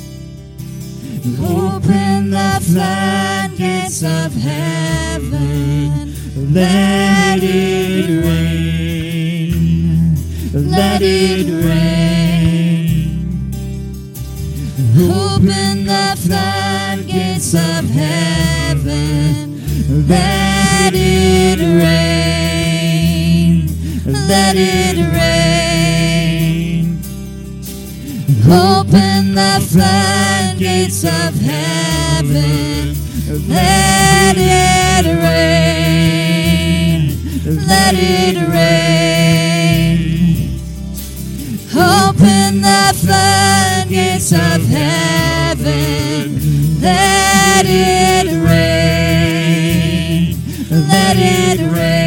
Open 1.38 2.30
the 2.30 2.60
floodgates 2.62 4.02
of 4.02 4.34
heaven, 4.34 6.14
let 6.54 7.01
let 10.72 11.02
it 11.02 11.46
rain. 11.64 13.12
Open 14.98 15.84
the 15.84 16.16
floodgates 16.24 17.54
of 17.54 17.90
heaven, 17.90 19.60
let 20.08 20.94
it 20.94 21.58
rain, 21.82 23.66
let 24.28 24.56
it 24.56 24.96
rain. 25.12 26.98
Open 28.48 29.34
the 29.34 29.60
floodgates 29.70 31.04
of 31.04 31.34
heaven, 31.40 32.94
let 33.48 34.36
it 34.38 35.06
rain, 35.26 37.02
let 37.66 37.94
it 37.94 38.36
rain. 38.48 39.51
The 42.62 42.94
floodgates 42.96 44.32
of 44.32 44.64
heaven, 44.68 46.38
let 46.80 47.66
it 47.66 48.26
rain, 48.48 50.36
let 50.70 51.16
it 51.18 51.60
rain. 51.72 52.02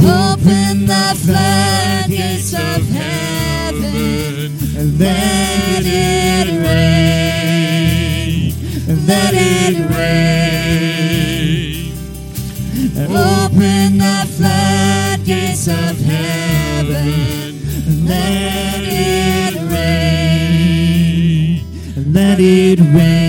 Open 0.00 0.86
the 0.86 1.14
floodgates 1.24 2.52
of 2.54 2.88
heaven, 2.88 4.52
let 4.98 5.84
it 5.84 6.48
rain, 6.62 8.54
let 9.06 9.34
it 9.34 9.76
rain. 9.96 10.28
Open 13.10 13.98
the 13.98 14.26
floodgates 14.36 15.66
of 15.68 15.98
heaven, 16.00 17.37
let 18.08 18.82
it 18.82 19.54
rain, 19.70 21.60
let 22.12 22.38
it 22.40 22.80
rain. 22.80 23.27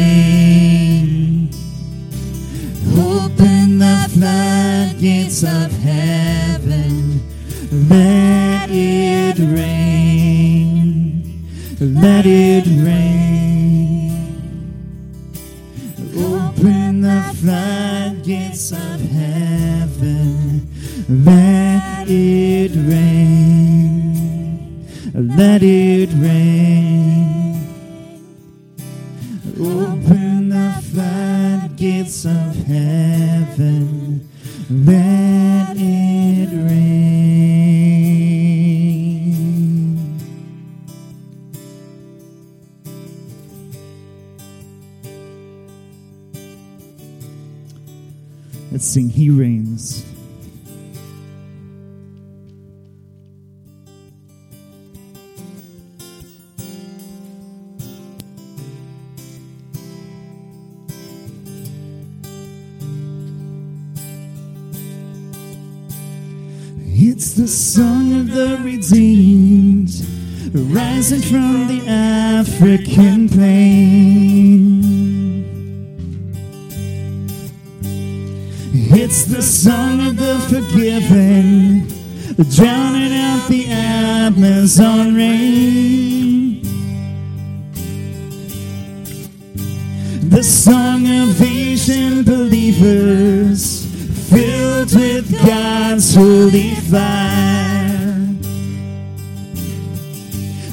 The 90.39 90.45
song 90.45 91.05
of 91.05 91.41
Asian 91.41 92.23
believers 92.23 93.85
filled 94.29 94.95
with 94.95 95.29
God's 95.45 96.15
holy 96.15 96.75
fire. 96.75 98.15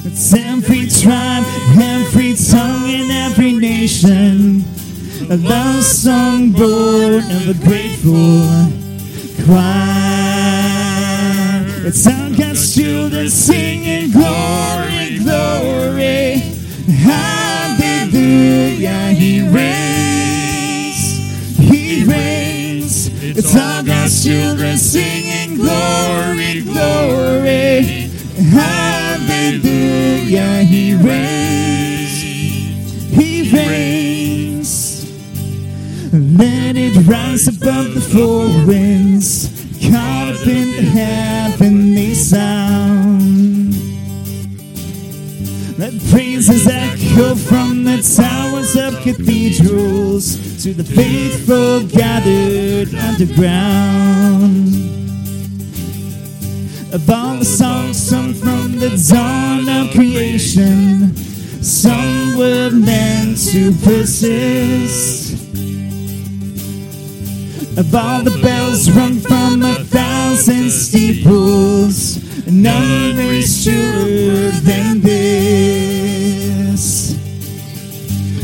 It's 0.05 0.33
every 0.33 0.87
tribe, 0.87 1.43
every 1.77 2.33
tongue, 2.35 2.89
and 2.89 3.11
every 3.11 3.51
nation. 3.51 4.63
A 5.29 5.35
love 5.35 5.83
song 5.83 6.51
born 6.51 7.29
of 7.29 7.49
a 7.49 7.53
grateful 7.65 8.71
choir. 9.43 10.85
It's 11.85 12.05
how 12.05 12.29
God's 12.29 12.73
children 12.73 13.29
singing 13.29 14.11
glory. 14.11 14.86
He 19.17 19.41
reigns. 19.41 20.99
He 21.57 22.03
reigns. 22.05 23.09
It's 23.23 23.55
all 23.55 23.81
God's 23.83 24.23
children 24.23 24.77
singing 24.77 25.55
glory, 25.55 26.61
glory. 26.61 28.11
Hallelujah, 28.53 29.63
He 30.65 30.93
reigns. 30.93 32.21
He 33.09 33.49
reigns. 33.51 35.05
Let 36.13 36.75
it 36.75 36.95
rise 37.07 37.47
above 37.47 37.95
the 37.95 38.01
four 38.01 38.45
winds, 38.67 39.49
caught 39.81 40.35
up 40.35 40.45
in 40.45 40.75
the 40.75 40.83
heavenly 40.83 41.26
Let 45.77 45.93
praises 46.09 46.65
echo 46.67 47.35
from 47.35 47.83
the 47.83 48.01
towers 48.01 48.75
of 48.75 48.99
cathedrals 49.03 50.63
to 50.63 50.73
the 50.73 50.83
faithful 50.83 51.83
gathered 51.83 52.95
underground. 52.95 54.73
Of 56.91 57.07
all 57.07 57.37
the 57.37 57.45
songs 57.45 57.95
sung 57.95 58.33
from 58.33 58.79
the 58.79 58.89
dawn 59.11 59.69
of 59.69 59.93
creation, 59.93 61.15
some 61.61 62.39
were 62.39 62.71
meant 62.71 63.37
to 63.51 63.71
persist. 63.83 65.33
Of 67.77 67.93
all 67.93 68.23
the 68.23 68.39
bells 68.41 68.89
rung 68.89 69.19
from 69.19 69.61
a 69.61 69.75
thousand 69.83 70.71
steeples, 70.71 72.26
none 72.51 73.17
is 73.17 73.63
truer 73.63 74.51
than 74.61 75.01
this. 75.01 76.37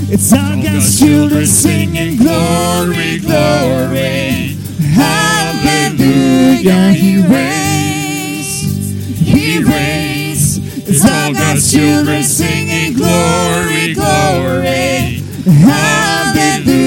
It's 0.10 0.34
all 0.34 0.62
God's 0.62 1.00
children 1.00 1.46
singing 1.46 2.18
glory, 2.18 3.20
glory. 3.20 4.58
Hallelujah, 4.94 6.92
He 6.94 7.22
reigns. 7.22 8.90
He 9.20 9.64
reigns. 9.64 10.58
It's 10.88 11.04
all 11.04 11.34
God's 11.34 11.72
children 11.72 12.24
singing 12.24 12.94
glory, 12.94 13.94
glory. 13.94 15.24
Hallelujah, 15.64 16.82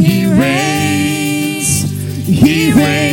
He 0.00 0.26
reigns. 0.26 1.84
He 2.26 2.72
reigns. 2.72 3.11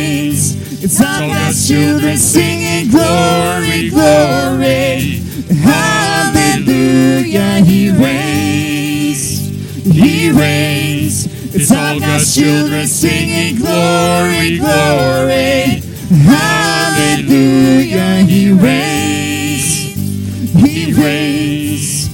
It's 0.82 0.98
all 0.98 1.28
God's 1.28 1.68
children 1.68 2.16
singing 2.16 2.90
glory, 2.90 3.90
glory. 3.90 5.20
Hallelujah, 5.60 7.60
He 7.62 7.90
reigns. 7.90 9.40
He 9.84 10.30
reigns. 10.30 11.26
It's 11.54 11.70
all 11.70 12.00
God's 12.00 12.34
children 12.34 12.86
singing 12.86 13.56
glory, 13.56 14.56
glory. 14.56 15.82
Hallelujah, 16.24 18.24
He 18.24 18.50
reigns. 18.50 19.92
He 20.54 20.94
reigns. 20.94 22.08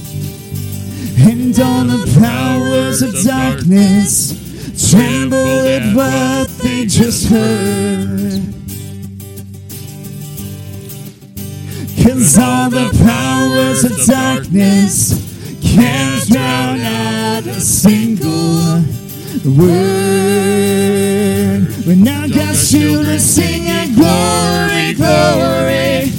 And 1.25 1.57
all 1.57 1.85
the 1.85 2.19
powers 2.19 3.01
of 3.01 3.15
darkness 3.23 4.33
tremble 4.91 5.37
at 5.37 5.95
what 5.95 6.49
they 6.59 6.85
just 6.85 7.29
heard. 7.29 8.56
Cause 12.27 12.39
all 12.39 12.69
the 12.69 12.89
powers 13.05 13.85
of 13.85 14.05
darkness 14.05 15.13
can't 15.63 16.27
drown 16.27 16.81
out 16.81 17.47
a 17.47 17.61
single 17.61 18.81
word. 19.55 19.77
When 21.87 22.03
now 22.03 22.27
God's 22.27 22.69
children 22.69 23.17
singing 23.19 23.95
glory, 23.95 24.93
glory, 24.95 26.11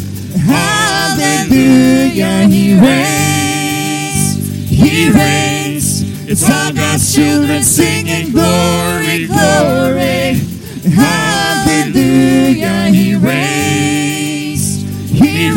hallelujah, 0.48 2.46
He 2.48 2.72
reigns, 2.80 4.36
He 4.66 5.10
reigns. 5.10 6.00
It's 6.26 6.48
all 6.50 6.72
God's 6.72 7.14
children 7.14 7.62
singing 7.62 8.32
glory, 8.32 9.26
glory, 9.26 10.40
hallelujah, 10.88 12.88
He 12.94 13.14
reigns, 13.14 13.57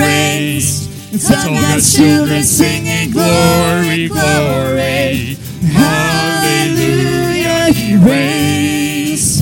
reigns. 0.02 0.88
It's 1.14 1.30
all 1.30 1.54
God's 1.54 1.96
children 1.96 2.44
singing 2.44 3.12
glory, 3.12 4.08
glory, 4.08 5.36
hallelujah, 5.74 7.74
He 7.74 7.98
reigns, 7.98 9.40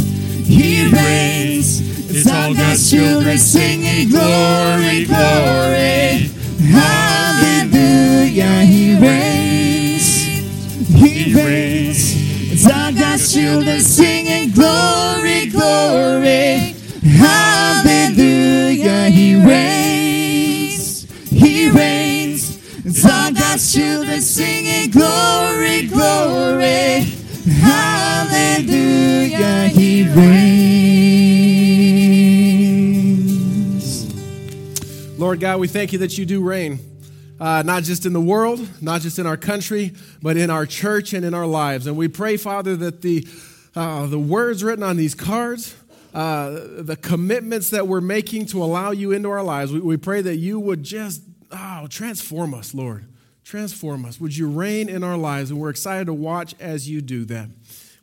He 0.48 0.90
reigns. 0.92 1.82
It's 2.10 2.28
all 2.28 2.54
God's 2.54 2.90
children 2.90 3.38
singing 3.38 3.79
reigns. 30.16 30.80
Lord 35.20 35.40
God, 35.40 35.60
we 35.60 35.68
thank 35.68 35.94
you 35.94 36.00
that 36.00 36.18
you 36.18 36.26
do 36.26 36.42
reign, 36.42 36.80
uh, 37.40 37.62
not 37.64 37.84
just 37.84 38.06
in 38.06 38.14
the 38.14 38.22
world, 38.22 38.68
not 38.82 39.02
just 39.02 39.20
in 39.20 39.28
our 39.28 39.38
country, 39.38 39.94
but 40.22 40.38
in 40.38 40.50
our 40.50 40.66
church 40.66 41.14
and 41.14 41.26
in 41.26 41.34
our 41.34 41.46
lives. 41.46 41.88
And 41.88 41.98
we 41.98 42.08
pray, 42.08 42.38
Father, 42.38 42.76
that 42.78 43.02
the, 43.02 43.28
uh, 43.76 44.08
the 44.08 44.20
words 44.20 44.64
written 44.64 44.84
on 44.84 44.98
these 44.98 45.16
cards, 45.16 45.76
uh, 46.14 46.50
the 46.52 46.98
commitments 47.00 47.70
that 47.70 47.88
we're 47.88 48.02
making 48.02 48.46
to 48.48 48.64
allow 48.64 48.92
you 48.92 49.12
into 49.12 49.30
our 49.30 49.44
lives, 49.44 49.72
we, 49.72 49.80
we 49.80 49.98
pray 49.98 50.22
that 50.22 50.38
you 50.38 50.60
would 50.60 50.84
just 50.84 51.22
oh, 51.52 51.88
transform 51.90 52.54
us, 52.54 52.74
Lord. 52.74 53.06
Transform 53.44 54.06
us. 54.06 54.20
Would 54.20 54.38
you 54.38 54.48
reign 54.48 54.90
in 54.90 55.04
our 55.04 55.18
lives? 55.18 55.50
And 55.52 55.60
we're 55.60 55.70
excited 55.70 56.06
to 56.06 56.14
watch 56.14 56.56
as 56.60 56.90
you 56.90 57.02
do 57.02 57.26
that. 57.26 57.50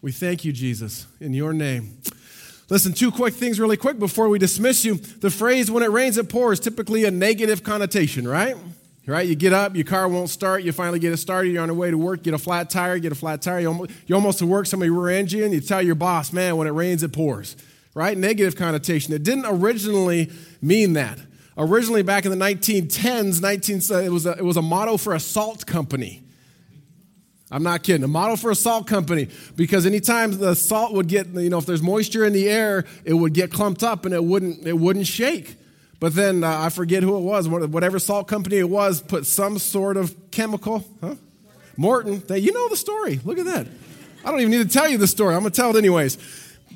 We 0.06 0.12
thank 0.12 0.44
you, 0.44 0.52
Jesus, 0.52 1.04
in 1.18 1.34
your 1.34 1.52
name. 1.52 1.98
Listen, 2.68 2.92
two 2.92 3.10
quick 3.10 3.34
things 3.34 3.58
really 3.58 3.76
quick 3.76 3.98
before 3.98 4.28
we 4.28 4.38
dismiss 4.38 4.84
you. 4.84 4.94
The 4.94 5.30
phrase, 5.30 5.68
when 5.68 5.82
it 5.82 5.90
rains, 5.90 6.16
it 6.16 6.28
pours, 6.28 6.60
typically 6.60 7.04
a 7.06 7.10
negative 7.10 7.64
connotation, 7.64 8.28
right? 8.28 8.56
Right? 9.04 9.26
You 9.26 9.34
get 9.34 9.52
up, 9.52 9.74
your 9.74 9.84
car 9.84 10.06
won't 10.08 10.30
start, 10.30 10.62
you 10.62 10.70
finally 10.70 11.00
get 11.00 11.12
it 11.12 11.16
started, 11.16 11.50
you're 11.50 11.60
on 11.60 11.66
the 11.66 11.74
way 11.74 11.90
to 11.90 11.98
work, 11.98 12.22
get 12.22 12.34
a 12.34 12.38
flat 12.38 12.70
tire, 12.70 13.00
get 13.00 13.10
a 13.10 13.16
flat 13.16 13.42
tire, 13.42 13.58
you 13.58 13.66
almost, 13.66 13.90
you 14.06 14.14
almost 14.14 14.38
to 14.38 14.46
work, 14.46 14.66
somebody 14.66 14.90
rear-ends 14.90 15.32
you, 15.32 15.44
and 15.44 15.52
you 15.52 15.60
tell 15.60 15.82
your 15.82 15.96
boss, 15.96 16.32
man, 16.32 16.56
when 16.56 16.68
it 16.68 16.72
rains, 16.72 17.02
it 17.02 17.12
pours. 17.12 17.56
Right? 17.92 18.16
Negative 18.16 18.54
connotation. 18.54 19.12
It 19.12 19.24
didn't 19.24 19.46
originally 19.46 20.30
mean 20.62 20.92
that. 20.92 21.18
Originally, 21.58 22.04
back 22.04 22.24
in 22.24 22.30
the 22.30 22.36
1910s, 22.36 23.42
19, 23.42 24.04
it, 24.04 24.12
was 24.12 24.24
a, 24.24 24.38
it 24.38 24.44
was 24.44 24.56
a 24.56 24.62
motto 24.62 24.98
for 24.98 25.14
a 25.14 25.20
salt 25.20 25.66
company. 25.66 26.22
I'm 27.50 27.62
not 27.62 27.84
kidding. 27.84 28.02
A 28.02 28.08
model 28.08 28.36
for 28.36 28.50
a 28.50 28.56
salt 28.56 28.86
company 28.86 29.28
because 29.54 29.86
anytime 29.86 30.36
the 30.38 30.54
salt 30.54 30.92
would 30.94 31.06
get, 31.06 31.28
you 31.28 31.48
know, 31.48 31.58
if 31.58 31.66
there's 31.66 31.82
moisture 31.82 32.24
in 32.24 32.32
the 32.32 32.48
air, 32.48 32.84
it 33.04 33.14
would 33.14 33.34
get 33.34 33.52
clumped 33.52 33.84
up 33.84 34.04
and 34.04 34.12
it 34.12 34.24
wouldn't, 34.24 34.66
it 34.66 34.76
wouldn't 34.76 35.06
shake. 35.06 35.56
But 36.00 36.14
then 36.14 36.44
uh, 36.44 36.60
I 36.60 36.68
forget 36.70 37.02
who 37.02 37.16
it 37.16 37.20
was, 37.20 37.48
whatever 37.48 37.98
salt 37.98 38.28
company 38.28 38.56
it 38.56 38.68
was, 38.68 39.00
put 39.00 39.26
some 39.26 39.58
sort 39.58 39.96
of 39.96 40.30
chemical, 40.30 40.84
huh? 41.00 41.14
Morton. 41.76 42.22
They, 42.26 42.38
you 42.40 42.52
know 42.52 42.68
the 42.68 42.76
story. 42.76 43.20
Look 43.24 43.38
at 43.38 43.46
that. 43.46 43.66
I 44.24 44.30
don't 44.30 44.40
even 44.40 44.50
need 44.50 44.68
to 44.68 44.68
tell 44.68 44.88
you 44.88 44.98
the 44.98 45.06
story. 45.06 45.34
I'm 45.34 45.42
going 45.42 45.52
to 45.52 45.56
tell 45.56 45.70
it 45.70 45.76
anyways. 45.78 46.18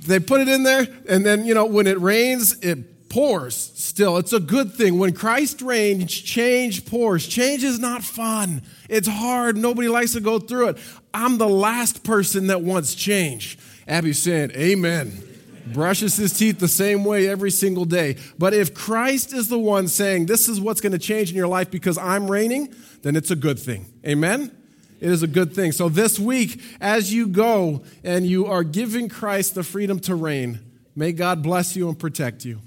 They 0.07 0.21
put 0.21 0.41
it 0.41 0.49
in 0.49 0.63
there, 0.63 0.87
and 1.09 1.27
then, 1.27 1.45
you 1.45 1.53
know, 1.53 1.67
when 1.67 1.87
it 1.87 1.99
rains, 2.01 2.59
it 2.61 2.79
pours 3.11 3.55
still. 3.75 4.17
It's 4.17 4.33
a 4.33 4.41
good 4.41 4.73
thing. 4.73 4.99
When 4.99 5.13
Christ 5.13 5.61
reigns, 5.61 6.11
change 6.11 6.87
pours. 6.87 7.27
Change 7.27 7.63
is 7.63 7.79
not 7.79 8.03
fun. 8.03 8.63
It's 8.89 9.09
hard. 9.09 9.59
Nobody 9.59 9.89
likes 9.89 10.15
to 10.15 10.21
go 10.21 10.39
through 10.39 10.69
it. 10.69 10.79
I'm 11.13 11.37
the 11.37 11.49
last 11.49 12.03
person 12.05 12.47
that 12.47 12.63
wants 12.63 12.95
change. 12.95 13.59
Abby's 13.87 14.19
saying, 14.19 14.53
Amen 14.53 15.25
brushes 15.73 16.17
his 16.17 16.33
teeth 16.37 16.59
the 16.59 16.69
same 16.69 17.05
way 17.05 17.29
every 17.29 17.51
single 17.51 17.85
day. 17.85 18.17
But 18.39 18.55
if 18.55 18.75
Christ 18.75 19.33
is 19.33 19.49
the 19.49 19.59
one 19.59 19.89
saying, 19.89 20.27
This 20.27 20.49
is 20.49 20.61
what's 20.61 20.81
going 20.81 20.93
to 20.93 20.99
change 20.99 21.31
in 21.31 21.37
your 21.37 21.49
life 21.49 21.71
because 21.71 21.99
I'm 21.99 22.31
reigning, 22.31 22.75
then 23.03 23.17
it's 23.17 23.31
a 23.31 23.37
good 23.37 23.59
thing. 23.59 23.87
Amen? 24.07 24.57
It 25.01 25.11
is 25.11 25.23
a 25.23 25.27
good 25.27 25.55
thing. 25.55 25.73
So 25.73 25.89
this 25.89 26.19
week, 26.19 26.63
as 26.81 27.13
you 27.13 27.27
go 27.27 27.83
and 28.05 28.27
you 28.27 28.47
are 28.47 28.63
giving 28.63 29.09
Christ 29.09 29.55
the 29.55 29.63
freedom 29.63 29.99
to 30.01 30.15
reign, 30.15 30.61
may 30.95 31.13
God 31.13 31.43
bless 31.43 31.75
you 31.75 31.89
and 31.89 31.99
protect 31.99 32.45
you. 32.45 32.61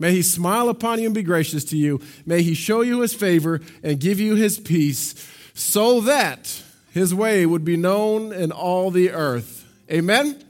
May 0.00 0.12
he 0.12 0.22
smile 0.22 0.68
upon 0.70 0.98
you 0.98 1.06
and 1.06 1.14
be 1.14 1.22
gracious 1.22 1.64
to 1.66 1.76
you. 1.76 2.00
May 2.26 2.42
he 2.42 2.54
show 2.54 2.80
you 2.80 3.00
his 3.02 3.14
favor 3.14 3.60
and 3.82 4.00
give 4.00 4.18
you 4.18 4.34
his 4.34 4.58
peace 4.58 5.14
so 5.54 6.00
that 6.00 6.62
his 6.90 7.14
way 7.14 7.46
would 7.46 7.64
be 7.64 7.76
known 7.76 8.32
in 8.32 8.50
all 8.50 8.90
the 8.90 9.10
earth. 9.10 9.64
Amen 9.90 10.42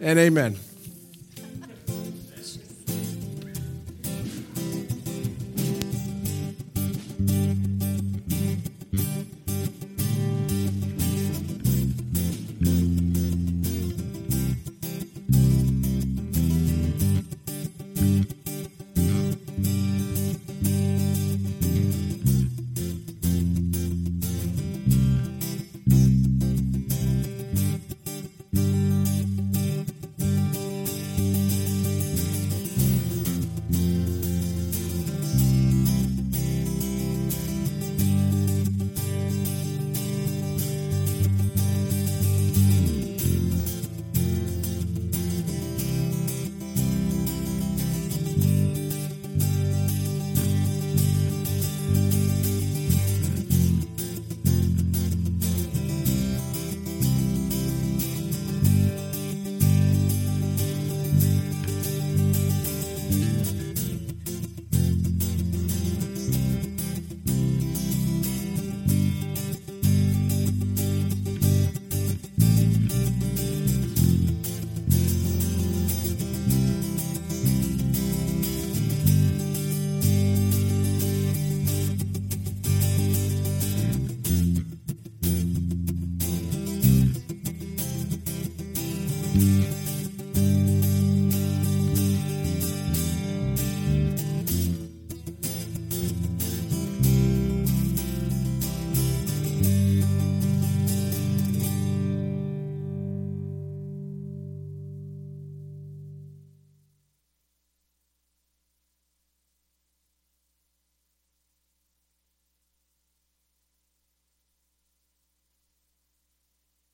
and 0.00 0.18
amen. 0.18 0.56